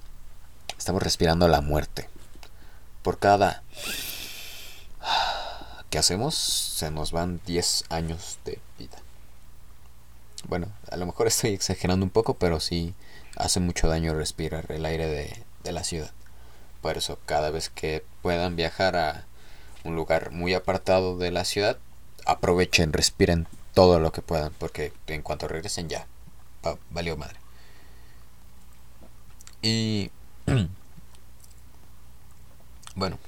estamos 0.78 1.02
respirando 1.02 1.48
la 1.48 1.60
muerte. 1.60 2.08
Por 3.02 3.18
cada... 3.18 3.62
que 5.90 5.98
hacemos? 5.98 6.34
Se 6.34 6.90
nos 6.90 7.12
van 7.12 7.40
10 7.46 7.84
años 7.90 8.38
de 8.44 8.58
vida. 8.78 8.98
Bueno, 10.44 10.68
a 10.90 10.96
lo 10.96 11.06
mejor 11.06 11.26
estoy 11.26 11.50
exagerando 11.50 12.04
un 12.04 12.10
poco, 12.10 12.34
pero 12.34 12.60
sí 12.60 12.94
hace 13.38 13.60
mucho 13.60 13.88
daño 13.88 14.14
respirar 14.14 14.70
el 14.70 14.84
aire 14.84 15.06
de, 15.06 15.42
de 15.64 15.72
la 15.72 15.84
ciudad. 15.84 16.12
Por 16.82 16.96
eso, 16.96 17.18
cada 17.26 17.50
vez 17.50 17.70
que 17.70 18.04
puedan 18.22 18.56
viajar 18.56 18.96
a 18.96 19.24
un 19.84 19.96
lugar 19.96 20.30
muy 20.32 20.54
apartado 20.54 21.16
de 21.16 21.30
la 21.30 21.44
ciudad, 21.44 21.78
aprovechen, 22.26 22.92
respiren 22.92 23.48
todo 23.74 24.00
lo 24.00 24.12
que 24.12 24.22
puedan, 24.22 24.52
porque 24.58 24.92
en 25.06 25.22
cuanto 25.22 25.48
regresen 25.48 25.88
ya, 25.88 26.06
valió 26.90 27.16
madre. 27.16 27.36
Y 29.62 30.10
bueno, 32.94 33.18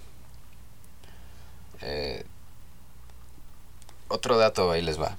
eh, 1.82 2.24
otro 4.08 4.38
dato 4.38 4.70
ahí 4.70 4.82
les 4.82 5.00
va. 5.00 5.16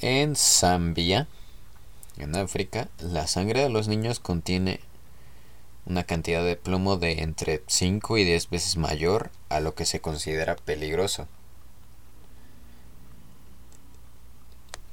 En 0.00 0.36
Zambia, 0.36 1.26
en 2.18 2.36
África, 2.36 2.88
la 2.98 3.26
sangre 3.26 3.62
de 3.62 3.68
los 3.68 3.88
niños 3.88 4.20
contiene 4.20 4.80
una 5.86 6.04
cantidad 6.04 6.44
de 6.44 6.56
plomo 6.56 6.96
de 6.96 7.22
entre 7.22 7.62
5 7.66 8.18
y 8.18 8.24
10 8.24 8.50
veces 8.50 8.76
mayor 8.76 9.30
a 9.48 9.60
lo 9.60 9.74
que 9.74 9.86
se 9.86 10.00
considera 10.00 10.56
peligroso. 10.56 11.26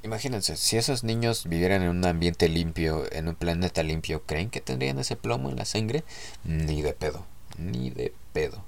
Imagínense, 0.02 0.56
si 0.56 0.76
esos 0.76 1.02
niños 1.02 1.46
vivieran 1.48 1.82
en 1.82 1.88
un 1.88 2.04
ambiente 2.06 2.48
limpio, 2.48 3.10
en 3.12 3.28
un 3.28 3.34
planeta 3.34 3.82
limpio, 3.82 4.22
¿creen 4.24 4.50
que 4.50 4.60
tendrían 4.60 5.00
ese 5.00 5.16
plomo 5.16 5.50
en 5.50 5.56
la 5.56 5.64
sangre? 5.64 6.04
Ni 6.44 6.80
de 6.80 6.92
pedo, 6.92 7.26
ni 7.58 7.90
de 7.90 8.14
pedo. 8.32 8.62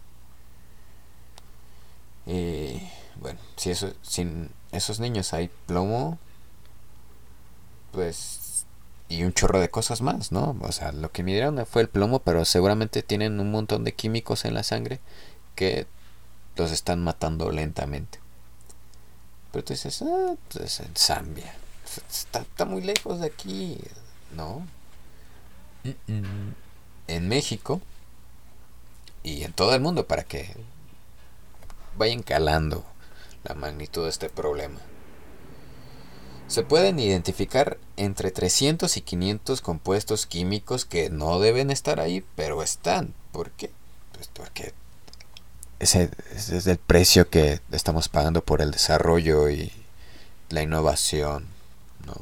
Y 2.26 2.82
bueno, 3.20 3.38
si 3.56 3.70
eso, 3.70 3.94
sin 4.02 4.50
esos 4.72 5.00
niños 5.00 5.32
hay 5.32 5.48
plomo, 5.66 6.18
pues 7.92 8.47
y 9.08 9.24
un 9.24 9.32
chorro 9.32 9.60
de 9.60 9.70
cosas 9.70 10.02
más, 10.02 10.32
¿no? 10.32 10.56
O 10.60 10.72
sea, 10.72 10.92
lo 10.92 11.10
que 11.10 11.22
midieron 11.22 11.64
fue 11.66 11.82
el 11.82 11.88
plomo, 11.88 12.20
pero 12.20 12.44
seguramente 12.44 13.02
tienen 13.02 13.40
un 13.40 13.50
montón 13.50 13.84
de 13.84 13.94
químicos 13.94 14.44
en 14.44 14.54
la 14.54 14.62
sangre 14.62 15.00
que 15.54 15.86
los 16.56 16.72
están 16.72 17.02
matando 17.02 17.50
lentamente. 17.50 18.18
Pero 19.52 19.64
tú 19.64 19.72
dices, 19.72 20.02
ah, 20.02 20.34
pues 20.52 20.80
en 20.80 20.94
Zambia. 20.94 21.54
Está, 22.10 22.64
muy 22.66 22.82
lejos 22.82 23.20
de 23.20 23.26
aquí. 23.26 23.78
No. 24.36 24.66
En 27.06 27.28
México 27.28 27.80
y 29.22 29.42
en 29.44 29.52
todo 29.52 29.74
el 29.74 29.80
mundo 29.80 30.06
para 30.06 30.24
que 30.24 30.54
vayan 31.96 32.22
calando 32.22 32.84
la 33.44 33.54
magnitud 33.54 34.04
de 34.04 34.10
este 34.10 34.28
problema. 34.28 34.80
Se 36.48 36.62
pueden 36.62 36.98
identificar 36.98 37.76
entre 37.98 38.30
300 38.30 38.96
y 38.96 39.02
500 39.02 39.60
compuestos 39.60 40.26
químicos 40.26 40.86
que 40.86 41.10
no 41.10 41.40
deben 41.40 41.70
estar 41.70 42.00
ahí, 42.00 42.24
pero 42.36 42.62
están. 42.62 43.12
¿Por 43.32 43.50
qué? 43.50 43.70
Pues 44.14 44.28
porque 44.28 44.72
ese, 45.78 46.10
es 46.34 46.66
el 46.66 46.78
precio 46.78 47.28
que 47.28 47.60
estamos 47.70 48.08
pagando 48.08 48.42
por 48.42 48.62
el 48.62 48.70
desarrollo 48.70 49.50
y 49.50 49.70
la 50.48 50.62
innovación, 50.62 51.46
¿no? 52.06 52.14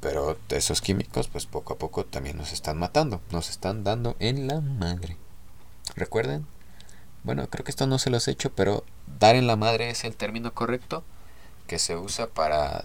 Pero 0.00 0.36
esos 0.48 0.80
químicos, 0.80 1.28
pues 1.28 1.46
poco 1.46 1.74
a 1.74 1.78
poco 1.78 2.04
también 2.04 2.36
nos 2.36 2.52
están 2.52 2.78
matando, 2.78 3.20
nos 3.30 3.48
están 3.48 3.84
dando 3.84 4.16
en 4.18 4.48
la 4.48 4.60
madre. 4.60 5.16
¿Recuerden? 5.94 6.46
Bueno, 7.22 7.48
creo 7.48 7.64
que 7.64 7.70
esto 7.70 7.86
no 7.86 8.00
se 8.00 8.10
los 8.10 8.26
he 8.26 8.32
hecho, 8.32 8.50
pero 8.52 8.82
dar 9.20 9.36
en 9.36 9.46
la 9.46 9.54
madre 9.54 9.90
es 9.90 10.02
el 10.02 10.16
término 10.16 10.52
correcto 10.52 11.04
que 11.70 11.78
se 11.78 11.94
usa 11.94 12.26
para 12.26 12.82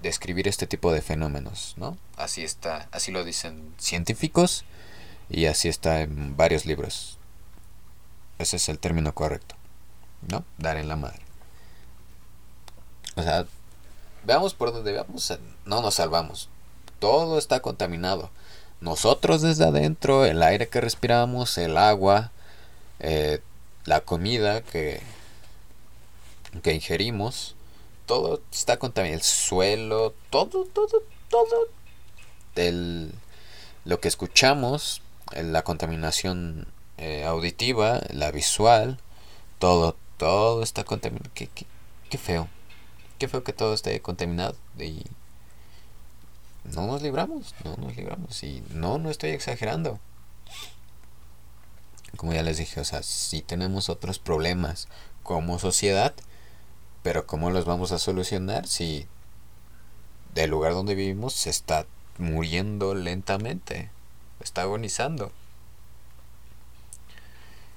describir 0.00 0.48
este 0.48 0.66
tipo 0.66 0.94
de 0.94 1.02
fenómenos, 1.02 1.74
¿no? 1.76 1.98
Así 2.16 2.42
está, 2.42 2.88
así 2.90 3.12
lo 3.12 3.22
dicen 3.22 3.74
científicos 3.76 4.64
y 5.28 5.44
así 5.44 5.68
está 5.68 6.00
en 6.00 6.38
varios 6.38 6.64
libros. 6.64 7.18
Ese 8.38 8.56
es 8.56 8.70
el 8.70 8.78
término 8.78 9.14
correcto, 9.14 9.56
¿no? 10.26 10.42
Dar 10.56 10.78
en 10.78 10.88
la 10.88 10.96
madre. 10.96 11.20
O 13.14 13.22
sea, 13.22 13.44
veamos 14.24 14.54
por 14.54 14.72
dónde 14.72 14.92
veamos, 14.92 15.38
no 15.66 15.82
nos 15.82 15.96
salvamos. 15.96 16.48
Todo 16.98 17.36
está 17.36 17.60
contaminado. 17.60 18.30
Nosotros 18.80 19.42
desde 19.42 19.66
adentro, 19.66 20.24
el 20.24 20.42
aire 20.42 20.70
que 20.70 20.80
respiramos, 20.80 21.58
el 21.58 21.76
agua, 21.76 22.32
eh, 23.00 23.42
la 23.84 24.00
comida 24.00 24.62
que 24.62 25.02
que 26.62 26.72
ingerimos, 26.72 27.56
todo 28.06 28.42
está 28.52 28.78
contaminado. 28.78 29.18
El 29.18 29.24
suelo, 29.24 30.14
todo, 30.30 30.64
todo, 30.66 31.02
todo. 31.28 31.68
El, 32.54 33.12
lo 33.84 34.00
que 34.00 34.08
escuchamos, 34.08 35.02
la 35.32 35.62
contaminación 35.62 36.68
eh, 36.98 37.24
auditiva, 37.24 38.00
la 38.10 38.30
visual, 38.30 38.98
todo, 39.58 39.96
todo 40.16 40.62
está 40.62 40.84
contaminado. 40.84 41.30
Qué, 41.34 41.48
qué, 41.48 41.66
qué 42.10 42.18
feo. 42.18 42.48
Qué 43.18 43.28
feo 43.28 43.44
que 43.44 43.52
todo 43.52 43.74
esté 43.74 44.00
contaminado. 44.00 44.56
Y 44.78 45.04
no 46.64 46.86
nos 46.86 47.02
libramos, 47.02 47.54
no 47.64 47.76
nos 47.76 47.96
libramos. 47.96 48.42
Y 48.42 48.62
no, 48.70 48.98
no 48.98 49.10
estoy 49.10 49.30
exagerando. 49.30 49.98
Como 52.16 52.32
ya 52.32 52.42
les 52.42 52.58
dije, 52.58 52.80
o 52.80 52.84
sea, 52.84 53.02
si 53.02 53.42
tenemos 53.42 53.88
otros 53.88 54.18
problemas 54.18 54.88
como 55.22 55.58
sociedad, 55.58 56.14
pero 57.04 57.26
¿cómo 57.26 57.50
los 57.50 57.66
vamos 57.66 57.92
a 57.92 57.98
solucionar 57.98 58.66
si 58.66 59.06
del 60.34 60.50
lugar 60.50 60.72
donde 60.72 60.94
vivimos 60.94 61.34
se 61.34 61.50
está 61.50 61.84
muriendo 62.16 62.94
lentamente? 62.94 63.90
Está 64.40 64.62
agonizando. 64.62 65.30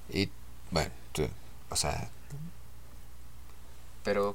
Y 0.08 0.30
bueno, 0.70 0.90
o 1.68 1.76
sea, 1.76 2.08
pero 4.02 4.34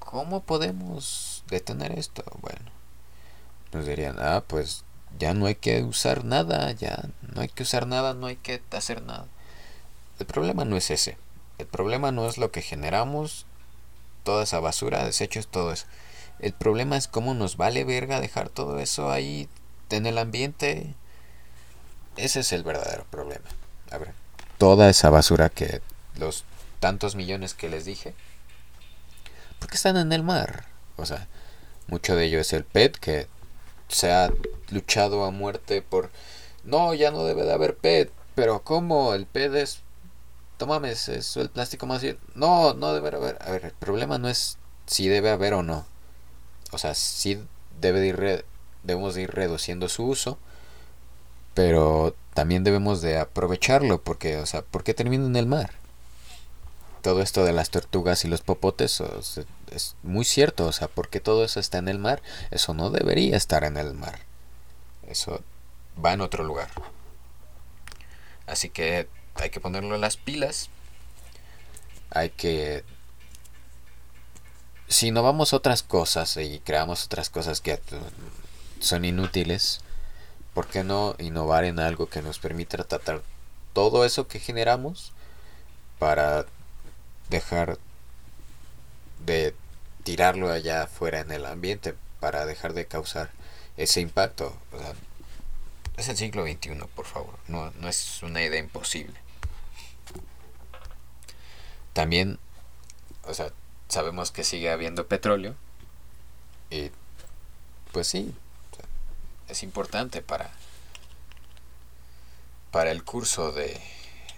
¿cómo 0.00 0.42
podemos 0.42 1.42
detener 1.48 1.98
esto? 1.98 2.22
Bueno, 2.42 2.70
nos 3.72 3.86
dirían, 3.86 4.16
ah, 4.18 4.44
pues 4.46 4.84
ya 5.18 5.32
no 5.32 5.46
hay 5.46 5.54
que 5.54 5.82
usar 5.82 6.26
nada, 6.26 6.72
ya 6.72 7.08
no 7.22 7.40
hay 7.40 7.48
que 7.48 7.62
usar 7.62 7.86
nada, 7.86 8.12
no 8.12 8.26
hay 8.26 8.36
que 8.36 8.62
hacer 8.72 9.00
nada. 9.00 9.28
El 10.18 10.26
problema 10.26 10.66
no 10.66 10.76
es 10.76 10.90
ese. 10.90 11.16
El 11.56 11.66
problema 11.66 12.12
no 12.12 12.28
es 12.28 12.36
lo 12.36 12.50
que 12.50 12.60
generamos 12.60 13.46
toda 14.26 14.42
esa 14.42 14.58
basura, 14.58 15.04
desechos, 15.04 15.46
todo 15.46 15.72
eso. 15.72 15.86
El 16.40 16.52
problema 16.52 16.96
es 16.96 17.06
cómo 17.06 17.32
nos 17.32 17.56
vale 17.56 17.84
verga 17.84 18.20
dejar 18.20 18.48
todo 18.48 18.80
eso 18.80 19.12
ahí 19.12 19.48
en 19.88 20.04
el 20.04 20.18
ambiente. 20.18 20.94
Ese 22.16 22.40
es 22.40 22.52
el 22.52 22.64
verdadero 22.64 23.06
problema. 23.08 23.46
A 23.92 23.98
ver, 23.98 24.14
toda 24.58 24.90
esa 24.90 25.10
basura 25.10 25.48
que 25.48 25.80
los 26.16 26.44
tantos 26.80 27.14
millones 27.14 27.54
que 27.54 27.68
les 27.68 27.84
dije, 27.84 28.14
¿por 29.60 29.70
qué 29.70 29.76
están 29.76 29.96
en 29.96 30.12
el 30.12 30.24
mar? 30.24 30.66
O 30.96 31.06
sea, 31.06 31.28
mucho 31.86 32.16
de 32.16 32.24
ello 32.24 32.40
es 32.40 32.52
el 32.52 32.64
PET 32.64 32.96
que 32.96 33.28
se 33.86 34.10
ha 34.10 34.32
luchado 34.70 35.24
a 35.24 35.30
muerte 35.30 35.82
por 35.82 36.10
no, 36.64 36.94
ya 36.94 37.12
no 37.12 37.22
debe 37.22 37.44
de 37.44 37.52
haber 37.52 37.76
PET, 37.76 38.10
pero 38.34 38.64
¿cómo? 38.64 39.14
El 39.14 39.26
PET 39.26 39.54
es 39.54 39.82
tómame 40.56 40.90
eso, 40.90 41.40
el 41.40 41.50
plástico 41.50 41.86
más. 41.86 42.02
No, 42.34 42.74
no 42.74 42.92
debe 42.92 43.08
haber. 43.08 43.38
A 43.40 43.50
ver, 43.50 43.64
el 43.64 43.72
problema 43.72 44.18
no 44.18 44.28
es 44.28 44.58
si 44.86 45.08
debe 45.08 45.30
haber 45.30 45.54
o 45.54 45.62
no. 45.62 45.86
O 46.72 46.78
sea, 46.78 46.94
sí 46.94 47.40
debe 47.80 48.00
de 48.00 48.06
ir 48.08 48.44
debemos 48.82 49.14
de 49.14 49.22
ir 49.22 49.30
reduciendo 49.32 49.88
su 49.88 50.04
uso, 50.04 50.38
pero 51.54 52.14
también 52.34 52.64
debemos 52.64 53.02
de 53.02 53.18
aprovecharlo 53.18 54.00
porque, 54.00 54.38
o 54.38 54.46
sea, 54.46 54.62
¿por 54.62 54.84
qué 54.84 54.94
termina 54.94 55.26
en 55.26 55.36
el 55.36 55.46
mar? 55.46 55.72
Todo 57.02 57.22
esto 57.22 57.44
de 57.44 57.52
las 57.52 57.70
tortugas 57.70 58.24
y 58.24 58.28
los 58.28 58.42
popotes 58.42 59.02
es 59.70 59.96
muy 60.02 60.24
cierto, 60.24 60.66
o 60.66 60.72
sea, 60.72 60.88
porque 60.88 61.20
todo 61.20 61.44
eso 61.44 61.60
está 61.60 61.78
en 61.78 61.88
el 61.88 61.98
mar, 61.98 62.22
eso 62.50 62.74
no 62.74 62.90
debería 62.90 63.36
estar 63.36 63.64
en 63.64 63.76
el 63.76 63.94
mar. 63.94 64.20
Eso 65.06 65.42
va 66.02 66.12
en 66.12 66.20
otro 66.20 66.44
lugar. 66.44 66.68
Así 68.46 68.70
que 68.70 69.08
hay 69.38 69.50
que 69.50 69.60
ponerlo 69.60 69.96
las 69.96 70.16
pilas. 70.16 70.70
Hay 72.10 72.30
que... 72.30 72.84
Si 74.88 75.10
no 75.10 75.22
vamos 75.22 75.52
otras 75.52 75.82
cosas 75.82 76.36
y 76.36 76.60
creamos 76.60 77.04
otras 77.04 77.28
cosas 77.28 77.60
que 77.60 77.80
son 78.78 79.04
inútiles, 79.04 79.80
¿por 80.54 80.68
qué 80.68 80.84
no 80.84 81.16
innovar 81.18 81.64
en 81.64 81.80
algo 81.80 82.08
que 82.08 82.22
nos 82.22 82.38
permita 82.38 82.84
tratar 82.84 83.22
todo 83.72 84.04
eso 84.04 84.28
que 84.28 84.38
generamos 84.38 85.12
para 85.98 86.46
dejar 87.30 87.78
de 89.24 89.54
tirarlo 90.04 90.50
allá 90.52 90.84
afuera 90.84 91.20
en 91.20 91.32
el 91.32 91.46
ambiente, 91.46 91.94
para 92.20 92.46
dejar 92.46 92.72
de 92.72 92.86
causar 92.86 93.30
ese 93.76 94.00
impacto? 94.00 94.56
es 95.96 96.08
el 96.08 96.16
siglo 96.16 96.46
XXI, 96.46 96.76
por 96.94 97.06
favor, 97.06 97.34
no, 97.48 97.70
no 97.72 97.88
es 97.88 98.22
una 98.22 98.42
idea 98.42 98.60
imposible. 98.60 99.25
También, 101.96 102.38
o 103.24 103.32
sea, 103.32 103.52
sabemos 103.88 104.30
que 104.30 104.44
sigue 104.44 104.70
habiendo 104.70 105.06
petróleo 105.06 105.54
y 106.68 106.90
pues 107.90 108.06
sí, 108.06 108.34
es 109.48 109.62
importante 109.62 110.20
para 110.20 110.50
para 112.70 112.90
el 112.90 113.02
curso 113.02 113.50
de 113.50 113.80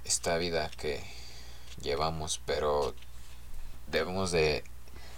esta 0.04 0.36
vida 0.36 0.70
que 0.76 1.02
llevamos, 1.82 2.40
pero 2.46 2.94
debemos 3.88 4.30
de 4.30 4.62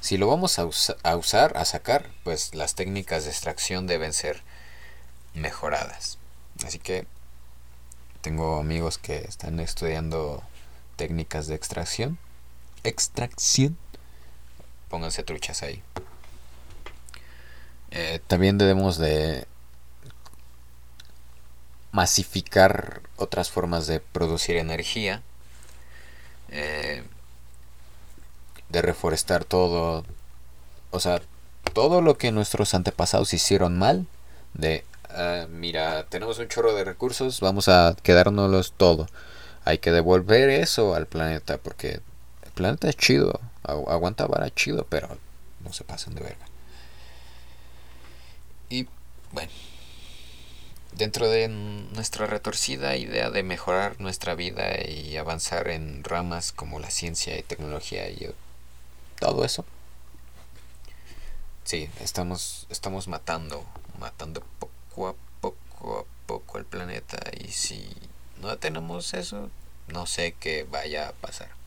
si 0.00 0.16
lo 0.16 0.26
vamos 0.26 0.58
a, 0.58 0.62
a 0.62 1.16
usar, 1.16 1.58
a 1.58 1.66
sacar, 1.66 2.08
pues 2.24 2.54
las 2.54 2.74
técnicas 2.74 3.24
de 3.24 3.32
extracción 3.32 3.86
deben 3.86 4.14
ser 4.14 4.42
mejoradas. 5.34 6.16
Así 6.64 6.78
que 6.78 7.06
tengo 8.22 8.58
amigos 8.58 8.96
que 8.96 9.18
están 9.18 9.60
estudiando 9.60 10.42
técnicas 10.96 11.46
de 11.46 11.54
extracción. 11.54 12.18
Extracción. 12.84 13.76
Pónganse 14.88 15.22
truchas 15.22 15.62
ahí. 15.62 15.82
Eh, 17.90 18.20
también 18.26 18.58
debemos 18.58 18.98
de 18.98 19.46
masificar 21.92 23.02
otras 23.16 23.50
formas 23.50 23.86
de 23.86 24.00
producir 24.00 24.56
energía. 24.56 25.22
Eh, 26.50 27.04
de 28.70 28.82
reforestar 28.82 29.44
todo. 29.44 30.04
O 30.90 31.00
sea, 31.00 31.20
todo 31.72 32.00
lo 32.00 32.16
que 32.16 32.32
nuestros 32.32 32.74
antepasados 32.74 33.34
hicieron 33.34 33.78
mal. 33.78 34.06
De, 34.54 34.84
ah, 35.10 35.46
mira, 35.50 36.06
tenemos 36.08 36.38
un 36.38 36.48
chorro 36.48 36.74
de 36.74 36.84
recursos, 36.84 37.40
vamos 37.40 37.68
a 37.68 37.96
quedárnoslos 38.02 38.72
todo. 38.76 39.08
Hay 39.64 39.78
que 39.78 39.92
devolver 39.92 40.48
eso 40.50 40.94
al 40.94 41.06
planeta 41.06 41.58
porque 41.58 42.00
el 42.50 42.54
planeta 42.54 42.88
es 42.88 42.96
chido. 42.96 43.40
Aguanta 43.62 44.26
vara 44.26 44.52
chido, 44.52 44.84
pero 44.88 45.16
no 45.60 45.72
se 45.72 45.84
pasen 45.84 46.14
de 46.14 46.22
verga. 46.22 46.46
Y 48.68 48.88
bueno, 49.32 49.50
dentro 50.92 51.28
de 51.28 51.48
nuestra 51.48 52.26
retorcida 52.26 52.96
idea 52.96 53.30
de 53.30 53.44
mejorar 53.44 54.00
nuestra 54.00 54.34
vida 54.34 54.84
y 54.84 55.16
avanzar 55.16 55.68
en 55.68 56.02
ramas 56.02 56.52
como 56.52 56.80
la 56.80 56.90
ciencia 56.90 57.38
y 57.38 57.42
tecnología 57.42 58.08
y 58.10 58.34
todo 59.20 59.44
eso, 59.44 59.64
sí, 61.64 61.88
estamos, 62.00 62.66
estamos 62.68 63.06
matando, 63.06 63.64
matando 63.98 64.42
poco 64.58 65.08
a 65.08 65.14
poco 65.40 66.00
a 66.00 66.26
poco 66.26 66.58
el 66.58 66.64
planeta 66.64 67.18
y 67.38 67.48
si 67.52 67.88
no 68.40 68.56
tenemos 68.58 69.14
eso, 69.14 69.50
no 69.88 70.06
sé 70.06 70.34
qué 70.38 70.66
vaya 70.68 71.08
a 71.08 71.12
pasar. 71.12 71.59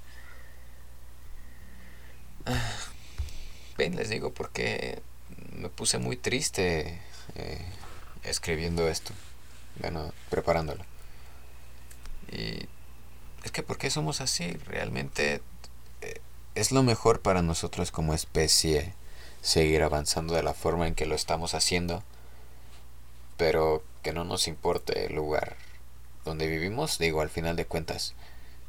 Ven, 3.78 3.96
les 3.96 4.10
digo 4.10 4.34
porque 4.34 5.02
me 5.56 5.70
puse 5.70 5.98
muy 5.98 6.18
triste 6.18 7.00
eh, 7.36 7.66
escribiendo 8.24 8.88
esto, 8.88 9.14
bueno, 9.80 10.14
preparándolo. 10.30 10.84
Y 12.32 12.68
es 13.44 13.52
que 13.52 13.64
¿por 13.64 13.78
qué 13.78 13.90
somos 13.90 14.22
así? 14.22 14.52
Realmente 14.66 15.42
eh, 16.02 16.22
es 16.56 16.72
lo 16.72 16.84
mejor 16.84 17.22
para 17.22 17.42
nosotros 17.42 17.92
como 17.92 18.14
especie 18.14 18.94
seguir 19.42 19.84
avanzando 19.84 20.34
de 20.34 20.44
la 20.44 20.54
forma 20.54 20.88
en 20.88 20.96
que 20.96 21.06
lo 21.06 21.16
estamos 21.16 21.54
haciendo, 21.54 22.04
pero 23.38 23.84
que 24.02 24.14
no 24.14 24.24
nos 24.24 24.48
importe 24.48 25.06
el 25.06 25.16
lugar 25.16 25.56
donde 26.26 26.48
vivimos, 26.48 26.98
digo, 26.98 27.22
al 27.22 27.30
final 27.30 27.56
de 27.56 27.66
cuentas, 27.66 28.16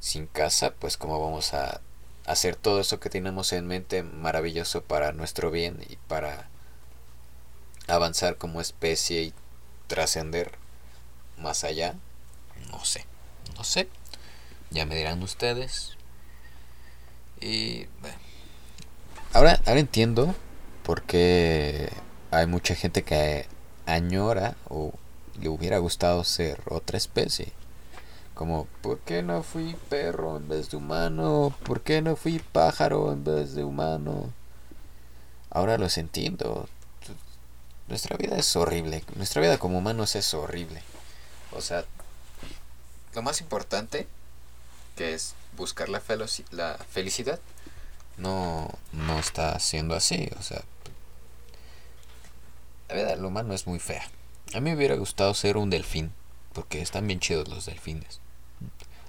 sin 0.00 0.26
casa, 0.26 0.74
pues 0.74 0.96
cómo 0.96 1.20
vamos 1.20 1.54
a 1.54 1.80
hacer 2.26 2.56
todo 2.56 2.80
eso 2.80 3.00
que 3.00 3.10
tenemos 3.10 3.52
en 3.52 3.66
mente 3.66 4.02
maravilloso 4.02 4.82
para 4.82 5.12
nuestro 5.12 5.50
bien 5.50 5.78
y 5.88 5.96
para 6.08 6.48
avanzar 7.86 8.36
como 8.36 8.60
especie 8.60 9.22
y 9.22 9.34
trascender 9.86 10.52
más 11.38 11.64
allá. 11.64 11.94
No 12.70 12.84
sé, 12.84 13.04
no 13.56 13.64
sé. 13.64 13.88
Ya 14.70 14.86
me 14.86 14.96
dirán 14.96 15.22
ustedes. 15.22 15.96
Y 17.40 17.86
bueno. 18.00 18.16
Ahora, 19.32 19.60
ahora 19.66 19.80
entiendo 19.80 20.34
por 20.82 21.02
qué 21.02 21.90
hay 22.30 22.46
mucha 22.46 22.74
gente 22.74 23.02
que 23.02 23.46
añora 23.86 24.56
o 24.68 24.92
le 25.40 25.48
hubiera 25.48 25.78
gustado 25.78 26.24
ser 26.24 26.62
otra 26.66 26.96
especie. 26.96 27.52
Como, 28.34 28.66
¿por 28.82 28.98
qué 29.00 29.22
no 29.22 29.42
fui 29.42 29.76
perro 29.88 30.36
en 30.36 30.48
vez 30.48 30.70
de 30.70 30.76
humano? 30.76 31.54
¿Por 31.64 31.82
qué 31.82 32.02
no 32.02 32.16
fui 32.16 32.40
pájaro 32.40 33.12
en 33.12 33.22
vez 33.22 33.54
de 33.54 33.62
humano? 33.62 34.32
Ahora 35.50 35.78
lo 35.78 35.86
entiendo. 35.94 36.68
Nuestra 37.86 38.16
vida 38.16 38.36
es 38.36 38.56
horrible. 38.56 39.04
Nuestra 39.14 39.40
vida 39.40 39.58
como 39.58 39.78
humanos 39.78 40.16
es 40.16 40.34
horrible. 40.34 40.82
O 41.52 41.60
sea, 41.60 41.84
lo 43.14 43.22
más 43.22 43.40
importante, 43.40 44.08
que 44.96 45.14
es 45.14 45.34
buscar 45.56 45.88
la, 45.88 46.02
la 46.50 46.78
felicidad, 46.90 47.38
no, 48.16 48.68
no 48.92 49.18
está 49.18 49.60
siendo 49.60 49.94
así. 49.94 50.28
O 50.38 50.42
sea, 50.42 50.62
la 52.88 52.96
vida 52.96 53.06
del 53.10 53.24
humano 53.24 53.54
es 53.54 53.68
muy 53.68 53.78
fea. 53.78 54.10
A 54.54 54.60
mí 54.60 54.70
me 54.70 54.76
hubiera 54.76 54.96
gustado 54.96 55.34
ser 55.34 55.56
un 55.56 55.70
delfín, 55.70 56.12
porque 56.52 56.80
están 56.80 57.06
bien 57.06 57.20
chidos 57.20 57.48
los 57.48 57.66
delfines. 57.66 58.23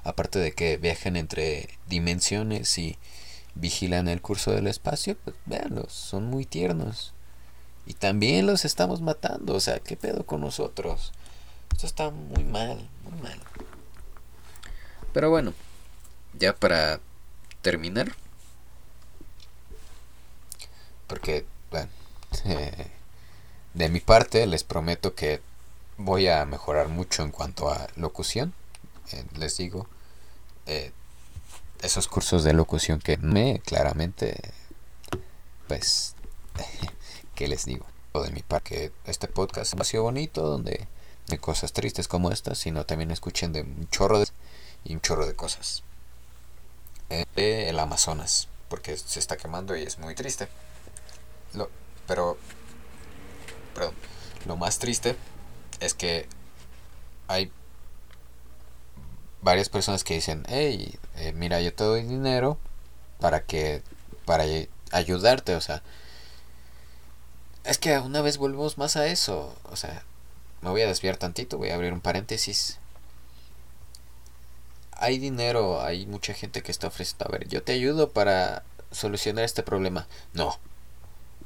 Aparte 0.06 0.40
de 0.40 0.54
que 0.54 0.78
viajan 0.78 1.16
entre 1.16 1.68
dimensiones 1.88 2.78
y 2.78 2.98
vigilan 3.56 4.08
el 4.08 4.22
curso 4.22 4.52
del 4.52 4.68
espacio, 4.68 5.18
pues 5.24 5.36
véanlos, 5.48 5.92
son 5.92 6.26
muy 6.26 6.46
tiernos. 6.46 7.14
Y 7.88 7.96
también 7.96 8.46
los 8.46 8.66
estamos 8.66 9.02
matando, 9.02 9.56
o 9.56 9.60
sea, 9.60 9.80
¿qué 9.80 9.98
pedo 9.98 10.26
con 10.26 10.42
nosotros? 10.42 11.12
Esto 11.72 11.88
está 11.88 12.12
muy 12.12 12.44
mal, 12.44 12.88
muy 13.04 13.20
mal. 13.22 13.40
Pero 15.12 15.32
bueno, 15.32 15.54
ya 16.38 16.56
para 16.56 17.00
terminar, 17.64 18.16
porque, 21.08 21.46
bueno, 21.72 21.90
de 23.74 23.90
mi 23.90 24.00
parte 24.02 24.46
les 24.46 24.64
prometo 24.64 25.16
que 25.16 25.42
voy 25.98 26.28
a 26.28 26.46
mejorar 26.46 26.90
mucho 26.90 27.24
en 27.24 27.32
cuanto 27.32 27.72
a 27.72 27.88
locución. 27.96 28.54
Eh, 29.12 29.24
les 29.38 29.58
digo, 29.58 29.88
eh, 30.66 30.92
esos 31.82 32.08
cursos 32.08 32.44
de 32.44 32.54
locución 32.54 33.00
que 33.00 33.18
me 33.18 33.60
claramente, 33.60 34.38
pues, 35.68 36.16
¿qué 37.36 37.48
les 37.48 37.66
digo? 37.66 37.86
De 38.14 38.32
mi 38.32 38.42
parte, 38.42 38.94
este 39.06 39.28
podcast 39.28 39.80
ha 39.80 39.84
sido 39.84 40.04
bonito, 40.04 40.42
donde 40.42 40.88
de 41.28 41.38
cosas 41.38 41.74
tristes 41.74 42.08
como 42.08 42.32
estas, 42.32 42.58
sino 42.58 42.86
también 42.86 43.12
escuchen 43.12 43.52
de 43.52 43.62
un 43.62 43.90
chorro 43.90 44.20
de 44.20 44.28
un 44.86 45.02
chorro 45.02 45.26
de 45.26 45.36
cosas. 45.36 45.84
Eh, 47.10 47.26
el 47.70 47.80
Amazonas, 47.80 48.48
porque 48.70 48.98
se 48.98 49.20
está 49.20 49.38
quemando 49.38 49.76
y 49.76 49.84
es 49.84 50.00
muy 50.00 50.16
triste. 50.16 50.48
Lo, 51.54 51.70
pero, 52.08 52.38
perdón, 53.74 53.94
lo 54.46 54.56
más 54.56 54.80
triste 54.80 55.16
es 55.80 55.94
que 55.94 56.28
hay 57.28 57.52
varias 59.46 59.70
personas 59.70 60.04
que 60.04 60.16
dicen, 60.16 60.44
hey, 60.50 60.98
eh, 61.18 61.32
mira, 61.32 61.62
yo 61.62 61.72
te 61.72 61.84
doy 61.84 62.02
dinero 62.02 62.58
para 63.20 63.44
que, 63.44 63.84
para 64.26 64.44
ayudarte, 64.92 65.56
o 65.56 65.62
sea, 65.62 65.84
es 67.64 67.78
que 67.78 67.96
una 68.00 68.22
vez 68.22 68.38
volvemos 68.38 68.80
más 68.80 68.96
a 68.96 69.06
eso, 69.06 69.56
o 69.66 69.76
sea, 69.76 70.04
me 70.62 70.72
voy 70.72 70.82
a 70.82 70.88
desviar 70.88 71.18
tantito, 71.18 71.60
voy 71.60 71.70
a 71.70 71.76
abrir 71.76 71.94
un 71.94 72.02
paréntesis. 72.02 72.80
Hay 74.94 75.20
dinero, 75.20 75.80
hay 75.82 76.08
mucha 76.08 76.34
gente 76.34 76.64
que 76.64 76.72
está 76.72 76.88
ofreciendo, 76.88 77.26
a 77.26 77.32
ver, 77.32 77.48
yo 77.48 77.62
te 77.62 77.74
ayudo 77.74 78.10
para 78.10 78.64
solucionar 78.92 79.46
este 79.46 79.62
problema. 79.62 80.08
No, 80.34 80.58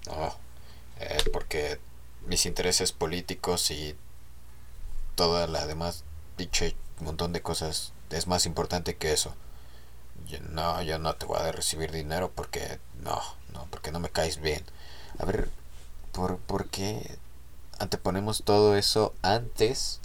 no, 0.08 0.38
eh, 1.02 1.18
porque 1.34 1.80
mis 2.28 2.46
intereses 2.46 2.94
políticos 2.94 3.72
y 3.72 3.94
toda 5.16 5.48
la 5.48 5.68
demás 5.68 6.06
dicho 6.38 6.66
un 7.00 7.06
montón 7.06 7.34
de 7.34 7.42
cosas 7.42 7.94
es 8.10 8.28
más 8.28 8.46
importante 8.46 8.96
que 8.96 9.14
eso. 9.14 9.36
no, 10.50 10.82
yo 10.82 11.00
no 11.00 11.16
te 11.16 11.26
voy 11.26 11.40
a 11.40 11.52
recibir 11.52 11.92
dinero 11.92 12.32
porque 12.34 12.80
no, 13.02 13.22
no, 13.54 13.68
porque 13.72 13.92
no 13.92 14.00
me 14.00 14.10
caes 14.10 14.40
bien. 14.40 14.64
A 15.18 15.26
ver, 15.26 15.50
¿por, 16.12 16.38
por 16.38 16.70
qué 16.70 17.20
anteponemos 17.80 18.44
todo 18.44 18.76
eso 18.76 19.16
antes. 19.24 20.00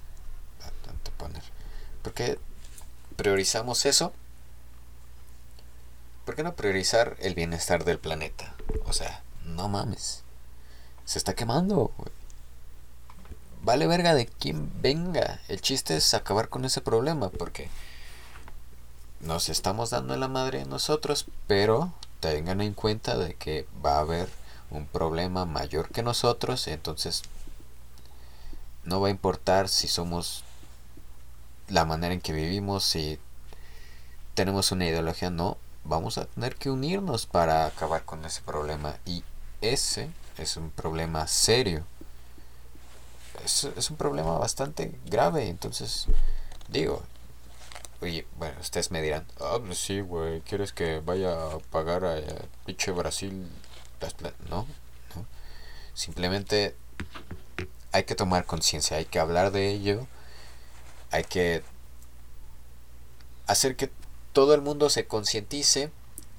Anteponer. 0.89 1.43
¿Por 2.03 2.15
qué 2.15 2.39
priorizamos 3.17 3.85
eso? 3.85 4.13
¿Por 6.25 6.37
qué 6.37 6.43
no 6.43 6.55
priorizar 6.55 7.17
el 7.21 7.35
bienestar 7.35 7.85
del 7.85 7.99
planeta? 7.99 8.55
O 8.87 8.93
sea, 8.93 9.23
no 9.45 9.69
mames. 9.69 10.23
Se 11.05 11.19
está 11.19 11.35
quemando, 11.35 11.93
Vale 13.65 13.87
verga 13.87 14.13
de 14.13 14.27
quien 14.27 14.71
venga. 14.83 15.41
El 15.49 15.63
chiste 15.63 15.97
es 15.97 16.13
acabar 16.13 16.51
con 16.51 16.67
ese 16.67 16.83
problema 16.83 17.31
porque 17.31 17.71
nos 19.21 19.49
estamos 19.49 19.89
dando 19.89 20.15
la 20.19 20.29
madre 20.29 20.67
nosotros, 20.67 21.25
pero 21.47 21.91
tengan 22.21 22.61
en 22.61 22.75
cuenta 22.75 23.17
de 23.17 23.37
que 23.37 23.67
va 23.83 23.97
a 23.97 24.01
haber 24.01 24.29
un 24.71 24.87
problema 24.87 25.47
mayor 25.47 25.89
que 25.89 26.03
nosotros, 26.03 26.69
entonces 26.69 27.23
no 28.85 29.01
va 29.01 29.09
a 29.09 29.13
importar 29.13 29.71
si 29.71 29.89
somos 29.89 30.45
la 31.69 31.87
manera 31.87 32.13
en 32.13 32.21
que 32.21 32.35
vivimos, 32.35 32.85
si 32.85 33.19
tenemos 34.35 34.73
una 34.73 34.85
ideología, 34.85 35.31
no, 35.31 35.57
vamos 35.85 36.19
a 36.19 36.27
tener 36.27 36.57
que 36.57 36.69
unirnos 36.69 37.25
para 37.25 37.65
acabar 37.65 38.05
con 38.05 38.27
ese 38.27 38.43
problema 38.43 38.99
y 39.07 39.25
ese 39.63 40.11
es 40.37 40.59
un 40.59 40.69
problema 40.69 41.27
serio. 41.27 41.87
Es, 43.45 43.65
es 43.65 43.91
un 43.91 43.97
problema 43.97 44.39
bastante 44.39 44.99
grave, 45.07 45.49
entonces 45.49 46.07
digo, 46.69 47.03
Oye, 48.05 48.27
bueno, 48.37 48.55
ustedes 48.61 48.91
me 48.91 49.01
dirán, 49.01 49.27
ah, 49.41 49.59
pues 49.65 49.79
sí, 49.79 50.01
güey, 50.01 50.43
¿quieres 50.43 50.75
que 50.75 51.01
vaya 51.01 51.33
a 51.33 51.59
pagar 51.71 52.05
a, 52.05 52.21
pinche 52.67 52.91
Brasil 52.91 53.49
No, 54.51 54.67
no. 55.15 55.27
Simplemente 55.95 56.77
hay 57.93 58.05
que 58.05 58.15
tomar 58.15 58.45
conciencia, 58.45 58.99
hay 58.99 59.07
que 59.07 59.19
hablar 59.19 59.53
de 59.53 59.71
ello, 59.71 60.07
hay 61.13 61.25
que 61.25 61.63
hacer 63.47 63.75
que 63.75 63.91
todo 64.35 64.53
el 64.55 64.61
mundo 64.61 64.91
se 64.91 65.07
concientice 65.07 65.91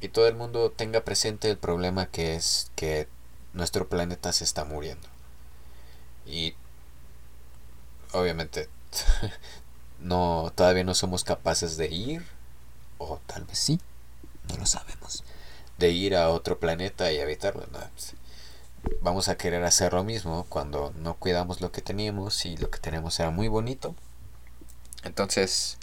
y 0.02 0.10
todo 0.10 0.28
el 0.28 0.36
mundo 0.36 0.70
tenga 0.70 1.04
presente 1.04 1.50
el 1.50 1.58
problema 1.58 2.06
que 2.06 2.36
es 2.36 2.70
que 2.76 3.08
nuestro 3.54 3.88
planeta 3.88 4.34
se 4.34 4.44
está 4.44 4.66
muriendo. 4.66 5.08
Y 6.28 6.54
obviamente 8.16 8.70
no 10.00 10.52
todavía 10.56 10.84
no 10.84 10.96
somos 10.96 11.24
capaces 11.24 11.78
de 11.78 11.88
ir 11.88 12.26
o 12.98 13.20
tal 13.26 13.44
vez 13.44 13.60
sí, 13.60 13.80
no 14.50 14.58
lo 14.58 14.66
sabemos, 14.66 15.24
de 15.78 15.90
ir 15.92 16.16
a 16.16 16.30
otro 16.30 16.60
planeta 16.60 17.12
y 17.12 17.20
habitarlo. 17.20 17.66
Pues, 17.68 18.14
vamos 19.02 19.28
a 19.28 19.38
querer 19.38 19.64
hacer 19.64 19.94
lo 19.94 20.04
mismo 20.04 20.46
cuando 20.50 20.94
no 20.98 21.16
cuidamos 21.16 21.62
lo 21.62 21.72
que 21.72 21.82
teníamos 21.82 22.46
y 22.46 22.58
lo 22.58 22.70
que 22.70 22.80
tenemos 22.80 23.20
era 23.20 23.32
muy 23.32 23.48
bonito. 23.48 23.96
Entonces, 25.04 25.78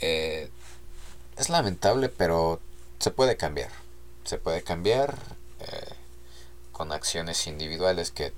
eh, 0.00 0.50
es 1.36 1.48
lamentable, 1.48 2.08
pero 2.08 2.60
se 2.98 3.10
puede 3.10 3.36
cambiar. 3.36 3.70
Se 4.24 4.38
puede 4.38 4.62
cambiar 4.62 5.16
eh, 5.60 5.94
con 6.72 6.92
acciones 6.92 7.46
individuales 7.46 8.10
que 8.10 8.32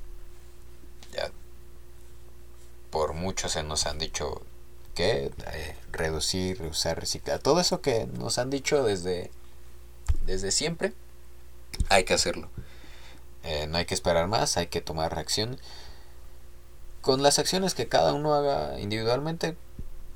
ya 1.13 1.31
muchos 3.25 3.57
nos 3.65 3.87
han 3.87 3.99
dicho 3.99 4.43
que 4.95 5.33
eh, 5.53 5.77
reducir, 5.91 6.63
usar, 6.63 7.01
reciclar, 7.01 7.41
todo 7.41 7.59
eso 7.59 7.81
que 7.81 8.07
nos 8.07 8.39
han 8.39 8.51
dicho 8.51 8.85
desde, 8.85 9.31
desde 10.27 10.53
siempre, 10.53 10.93
hay 11.89 12.05
que 12.05 12.15
hacerlo. 12.15 12.49
Eh, 13.43 13.67
no 13.67 13.79
hay 13.79 13.87
que 13.87 13.95
esperar 13.95 14.29
más, 14.29 14.57
hay 14.57 14.69
que 14.69 14.81
tomar 14.81 15.19
acción. 15.19 15.59
Con 17.01 17.23
las 17.23 17.39
acciones 17.39 17.75
que 17.75 17.89
cada 17.89 18.13
uno 18.13 18.35
haga 18.35 18.79
individualmente, 18.79 19.57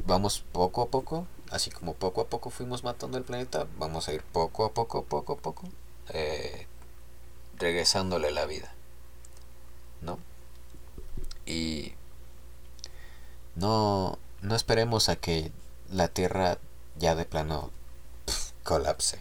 vamos 0.07 0.45
poco 0.53 0.83
a 0.83 0.89
poco, 0.89 1.27
así 1.51 1.71
como 1.71 1.95
poco 1.95 2.21
a 2.21 2.27
poco 2.29 2.51
fuimos 2.51 2.85
matando 2.85 3.19
el 3.19 3.25
planeta, 3.25 3.67
vamos 3.79 4.09
a 4.09 4.13
ir 4.13 4.23
poco 4.23 4.65
a 4.65 4.73
poco, 4.73 5.05
poco 5.05 5.33
a 5.35 5.37
poco, 5.37 5.65
eh, 6.11 6.67
regresándole 7.59 8.31
la 8.31 8.47
vida. 8.47 8.73
¿No? 10.03 10.19
Y 11.47 11.95
no, 13.59 14.19
no 14.41 14.55
esperemos 14.55 15.09
a 15.09 15.17
que 15.17 15.51
la 15.91 16.09
Tierra 16.09 16.59
ya 16.97 17.15
de 17.15 17.25
plano 17.25 17.71
colapse. 18.63 19.21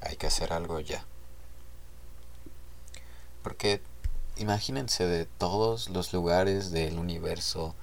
Hay 0.00 0.16
que 0.16 0.26
hacer 0.26 0.52
algo 0.52 0.80
ya. 0.80 1.04
Porque 3.42 3.80
imagínense 4.36 5.06
de 5.06 5.26
todos 5.26 5.90
los 5.90 6.12
lugares 6.12 6.70
del 6.70 6.98
universo, 6.98 7.74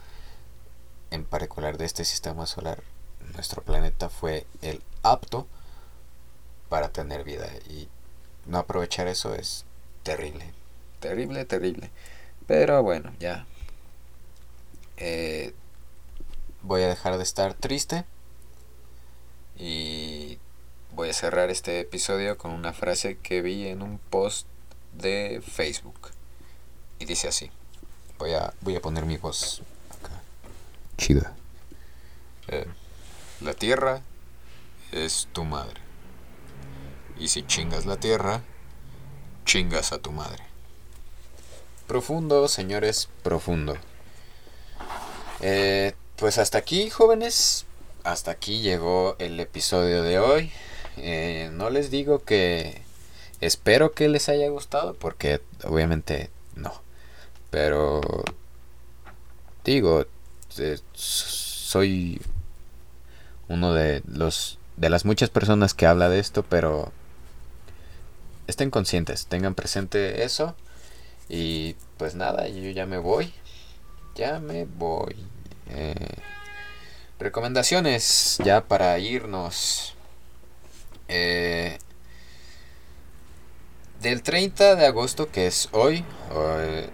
en 1.11 1.23
particular 1.23 1.77
de 1.77 1.85
este 1.85 2.03
sistema 2.03 2.45
solar, 2.45 2.83
nuestro 3.33 3.61
planeta 3.61 4.09
fue 4.09 4.45
el 4.61 4.81
apto 5.01 5.47
para 6.67 6.89
tener 6.89 7.23
vida. 7.23 7.47
Y 7.69 7.87
no 8.45 8.57
aprovechar 8.57 9.07
eso 9.07 9.33
es 9.33 9.65
terrible. 10.03 10.53
Terrible, 10.99 11.45
terrible. 11.45 11.89
Pero 12.47 12.83
bueno, 12.83 13.13
ya. 13.19 13.45
Eh, 14.97 15.53
voy 16.65 16.81
a 16.81 16.87
dejar 16.87 17.17
de 17.17 17.23
estar 17.23 17.53
triste 17.53 18.05
y 19.55 20.39
voy 20.91 21.09
a 21.09 21.13
cerrar 21.13 21.49
este 21.49 21.79
episodio 21.79 22.37
con 22.37 22.51
una 22.51 22.73
frase 22.73 23.17
que 23.17 23.41
vi 23.41 23.67
en 23.67 23.81
un 23.81 23.99
post 23.99 24.47
de 24.93 25.43
Facebook. 25.45 26.11
Y 26.99 27.05
dice 27.05 27.27
así. 27.27 27.51
Voy 28.17 28.33
a 28.33 28.53
voy 28.61 28.75
a 28.75 28.81
poner 28.81 29.05
mi 29.05 29.17
voz 29.17 29.61
acá. 29.89 30.21
Chida. 30.97 31.35
Eh, 32.47 32.65
la 33.41 33.53
tierra 33.53 34.01
es 34.91 35.27
tu 35.33 35.43
madre. 35.43 35.81
Y 37.19 37.27
si 37.27 37.43
chingas 37.45 37.85
la 37.85 37.97
tierra 37.97 38.41
chingas 39.45 39.91
a 39.91 39.99
tu 39.99 40.11
madre. 40.11 40.43
Profundo 41.87 42.47
señores 42.47 43.09
profundo. 43.21 43.77
Eh, 45.41 45.93
pues 46.17 46.37
hasta 46.37 46.57
aquí, 46.57 46.89
jóvenes. 46.89 47.65
Hasta 48.03 48.31
aquí 48.31 48.61
llegó 48.61 49.15
el 49.19 49.39
episodio 49.39 50.03
de 50.03 50.19
hoy. 50.19 50.51
Eh, 50.97 51.49
no 51.53 51.69
les 51.69 51.91
digo 51.91 52.23
que 52.23 52.81
espero 53.41 53.93
que 53.93 54.07
les 54.09 54.29
haya 54.29 54.47
gustado, 54.49 54.93
porque 54.93 55.41
obviamente 55.63 56.29
no. 56.55 56.73
Pero 57.49 58.01
digo, 59.63 60.05
eh, 60.57 60.79
soy 60.93 62.21
uno 63.47 63.73
de 63.73 64.01
los 64.07 64.59
de 64.77 64.89
las 64.89 65.05
muchas 65.05 65.29
personas 65.29 65.73
que 65.73 65.85
habla 65.85 66.09
de 66.09 66.19
esto, 66.19 66.43
pero 66.43 66.91
estén 68.47 68.69
conscientes, 68.71 69.25
tengan 69.27 69.55
presente 69.55 70.23
eso. 70.23 70.55
Y 71.29 71.75
pues 71.97 72.15
nada, 72.15 72.47
yo 72.47 72.69
ya 72.71 72.85
me 72.85 72.97
voy. 72.97 73.33
Ya 74.15 74.39
me 74.39 74.65
voy. 74.65 75.15
Eh, 75.69 76.17
recomendaciones 77.19 78.37
ya 78.43 78.61
para 78.65 78.97
irnos. 78.99 79.95
Eh, 81.07 81.77
del 84.01 84.21
30 84.23 84.75
de 84.75 84.85
agosto, 84.85 85.31
que 85.31 85.47
es 85.47 85.69
hoy, 85.71 86.03
hoy, 86.31 86.89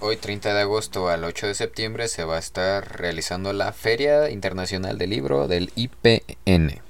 hoy 0.00 0.16
30 0.16 0.52
de 0.52 0.60
agosto 0.60 1.08
al 1.08 1.24
8 1.24 1.46
de 1.46 1.54
septiembre, 1.54 2.08
se 2.08 2.24
va 2.24 2.36
a 2.36 2.38
estar 2.38 2.98
realizando 2.98 3.52
la 3.52 3.72
Feria 3.72 4.28
Internacional 4.30 4.98
del 4.98 5.10
Libro 5.10 5.48
del 5.48 5.72
IPN. 5.76 6.80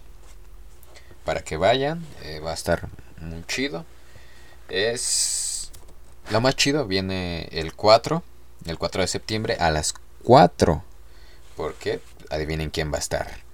Para 1.25 1.43
que 1.43 1.57
vayan, 1.57 2.05
eh, 2.23 2.41
va 2.41 2.51
a 2.51 2.55
estar 2.55 2.89
muy 3.21 3.45
chido. 3.47 3.85
Es 4.69 5.71
lo 6.31 6.41
más 6.41 6.57
chido, 6.57 6.87
viene 6.87 7.49
el 7.53 7.75
4, 7.75 8.23
el 8.67 8.79
4 8.79 9.03
de 9.03 9.09
septiembre 9.09 9.57
a 9.61 9.71
las 9.71 9.95
4. 10.25 10.83
Porque 11.57 12.01
adivinen 12.31 12.71
quién 12.71 12.93
va 12.93 12.97
a 12.97 13.01
estar. 13.01 13.45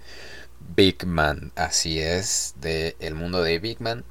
Big 0.75 1.05
Man, 1.05 1.53
así 1.57 2.01
es, 2.01 2.55
de 2.61 2.97
el 3.01 3.15
mundo 3.15 3.43
de 3.43 3.59
Big 3.59 3.81
Man. 3.81 4.05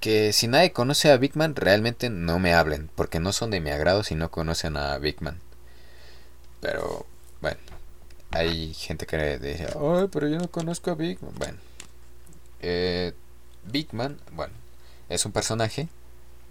Que 0.00 0.32
si 0.32 0.46
nadie 0.46 0.72
conoce 0.72 1.10
a 1.10 1.16
Big 1.16 1.36
Man, 1.36 1.56
realmente 1.56 2.10
no 2.10 2.38
me 2.38 2.54
hablen, 2.54 2.90
porque 2.94 3.18
no 3.18 3.32
son 3.32 3.50
de 3.50 3.60
mi 3.60 3.70
agrado 3.70 4.04
si 4.04 4.14
no 4.14 4.30
conocen 4.30 4.76
a 4.76 4.96
Big 4.98 5.20
Man. 5.20 5.40
Pero, 6.60 7.06
bueno, 7.40 7.58
hay 8.30 8.72
gente 8.74 9.06
que 9.06 9.38
dice, 9.38 9.66
ay, 9.66 10.08
pero 10.12 10.28
yo 10.28 10.38
no 10.38 10.48
conozco 10.48 10.90
a 10.90 10.94
Big 10.94 11.20
Man. 11.22 11.32
Bueno, 11.36 11.58
eh, 12.60 13.12
Big 13.64 13.92
Man, 13.92 14.18
bueno, 14.32 14.54
es 15.08 15.24
un 15.26 15.32
personaje 15.32 15.88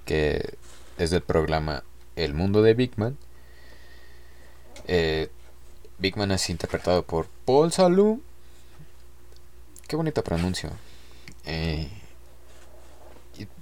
que 0.06 0.58
es 0.98 1.12
del 1.12 1.22
programa 1.22 1.84
El 2.16 2.34
Mundo 2.34 2.62
de 2.62 2.74
Big 2.74 2.92
Man. 2.98 3.18
Eh, 4.88 5.30
Big 5.98 6.18
Man 6.18 6.32
es 6.32 6.50
interpretado 6.50 7.04
por 7.04 7.28
Paul 7.46 7.72
Salou. 7.72 8.22
Qué 9.88 9.96
bonito 9.96 10.24
pronuncio. 10.24 10.72
Eh, 11.46 11.90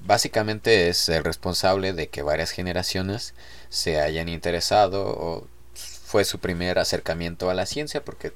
básicamente 0.05 0.89
es 0.89 1.09
el 1.09 1.23
responsable 1.23 1.93
de 1.93 2.07
que 2.09 2.21
varias 2.21 2.51
generaciones 2.51 3.33
se 3.69 3.99
hayan 3.99 4.29
interesado 4.29 5.05
o 5.05 5.47
fue 5.75 6.25
su 6.25 6.39
primer 6.39 6.79
acercamiento 6.79 7.49
a 7.49 7.53
la 7.53 7.65
ciencia 7.65 8.03
porque 8.03 8.33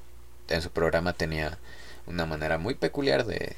en 0.48 0.62
su 0.62 0.70
programa 0.70 1.12
tenía 1.12 1.58
una 2.06 2.26
manera 2.26 2.58
muy 2.58 2.74
peculiar 2.74 3.24
de 3.24 3.56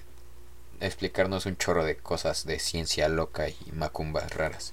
explicarnos 0.80 1.46
un 1.46 1.56
chorro 1.56 1.84
de 1.84 1.96
cosas 1.96 2.46
de 2.46 2.58
ciencia 2.58 3.08
loca 3.08 3.48
y 3.48 3.56
macumbas 3.72 4.34
raras. 4.34 4.72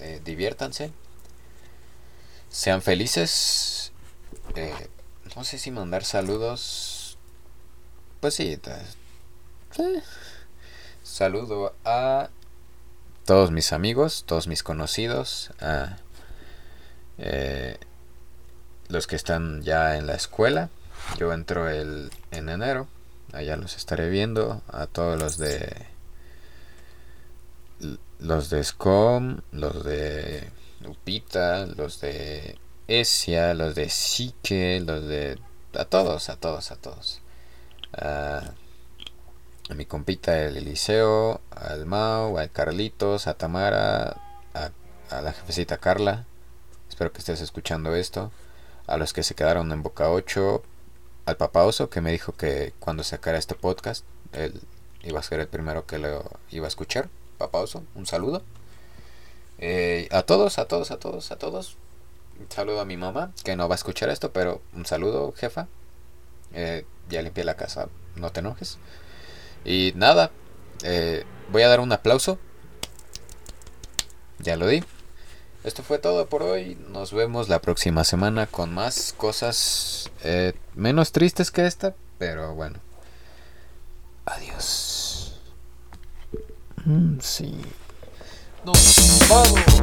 eh, 0.00 0.20
diviértanse, 0.24 0.90
sean 2.50 2.82
felices. 2.82 3.92
Eh, 4.54 4.88
no 5.34 5.44
sé 5.44 5.58
si 5.58 5.70
mandar 5.70 6.04
saludos. 6.04 7.16
Pues 8.20 8.34
sí, 8.34 8.58
saludo 11.02 11.74
a 11.84 12.28
todos 13.24 13.50
mis 13.50 13.72
amigos, 13.72 14.24
todos 14.26 14.46
mis 14.46 14.62
conocidos, 14.62 15.50
a 15.60 15.96
eh, 17.18 17.78
los 18.88 19.06
que 19.06 19.16
están 19.16 19.62
ya 19.62 19.96
en 19.96 20.06
la 20.06 20.14
escuela. 20.14 20.70
Yo 21.18 21.32
entro 21.32 21.68
el, 21.68 22.10
en 22.30 22.48
enero, 22.48 22.88
allá 23.32 23.56
los 23.56 23.76
estaré 23.76 24.08
viendo, 24.08 24.62
a 24.68 24.86
todos 24.86 25.18
los 25.18 25.38
de 25.38 25.86
los 28.18 28.50
de 28.50 28.64
SCOM, 28.64 29.40
los 29.52 29.84
de 29.84 30.50
Upita, 30.86 31.66
los 31.66 32.00
de 32.00 32.58
Esia, 32.88 33.54
los 33.54 33.74
de 33.74 33.88
Sique, 33.88 34.80
los 34.84 35.06
de... 35.06 35.38
A 35.74 35.84
todos, 35.84 36.30
a 36.30 36.36
todos, 36.36 36.70
a 36.70 36.76
todos. 36.76 37.20
a 37.92 38.52
mi 39.74 39.84
compita 39.84 40.38
el 40.42 40.56
Eliseo, 40.56 41.40
al 41.50 41.86
Mau, 41.86 42.38
al 42.38 42.50
Carlitos, 42.50 43.26
a 43.26 43.34
Tamara, 43.34 44.16
a, 44.54 44.70
a 45.10 45.22
la 45.22 45.32
jefecita 45.32 45.76
Carla. 45.78 46.24
Espero 46.88 47.12
que 47.12 47.18
estés 47.18 47.40
escuchando 47.40 47.94
esto. 47.94 48.30
A 48.86 48.96
los 48.96 49.12
que 49.12 49.22
se 49.22 49.34
quedaron 49.34 49.72
en 49.72 49.82
Boca 49.82 50.10
8. 50.10 50.62
Al 51.26 51.36
Papa 51.36 51.64
Oso 51.64 51.90
que 51.90 52.00
me 52.00 52.12
dijo 52.12 52.32
que 52.32 52.72
cuando 52.78 53.02
sacara 53.02 53.38
este 53.38 53.54
podcast, 53.54 54.04
él 54.32 54.60
iba 55.02 55.20
a 55.20 55.22
ser 55.22 55.40
el 55.40 55.48
primero 55.48 55.86
que 55.86 55.98
lo 55.98 56.24
iba 56.50 56.66
a 56.66 56.68
escuchar. 56.68 57.08
Papa 57.38 57.58
Oso, 57.58 57.82
un 57.94 58.06
saludo. 58.06 58.42
Eh, 59.58 60.08
a 60.10 60.22
todos, 60.22 60.58
a 60.58 60.66
todos, 60.66 60.90
a 60.90 60.98
todos, 60.98 61.30
a 61.32 61.36
todos. 61.36 61.76
Un 62.38 62.50
saludo 62.50 62.80
a 62.80 62.84
mi 62.84 62.96
mamá, 62.96 63.32
que 63.44 63.56
no 63.56 63.68
va 63.68 63.74
a 63.74 63.76
escuchar 63.76 64.10
esto, 64.10 64.32
pero 64.32 64.60
un 64.74 64.84
saludo, 64.84 65.32
jefa. 65.32 65.68
Eh, 66.52 66.84
ya 67.08 67.22
limpié 67.22 67.44
la 67.44 67.56
casa, 67.56 67.88
no 68.14 68.30
te 68.30 68.40
enojes. 68.40 68.78
Y 69.64 69.92
nada, 69.96 70.30
eh, 70.82 71.24
voy 71.50 71.62
a 71.62 71.68
dar 71.68 71.80
un 71.80 71.92
aplauso. 71.92 72.38
Ya 74.38 74.56
lo 74.56 74.66
di. 74.66 74.84
Esto 75.66 75.82
fue 75.82 75.98
todo 75.98 76.28
por 76.28 76.44
hoy. 76.44 76.78
Nos 76.90 77.12
vemos 77.12 77.48
la 77.48 77.60
próxima 77.60 78.04
semana 78.04 78.46
con 78.46 78.72
más 78.72 79.12
cosas 79.16 80.12
menos 80.76 81.10
tristes 81.10 81.50
que 81.50 81.66
esta, 81.66 81.96
pero 82.18 82.54
bueno. 82.54 82.78
Adiós. 84.26 85.40
Mm, 86.84 87.18
sí. 87.18 87.60
Nos 88.64 89.28
vamos. 89.28 89.76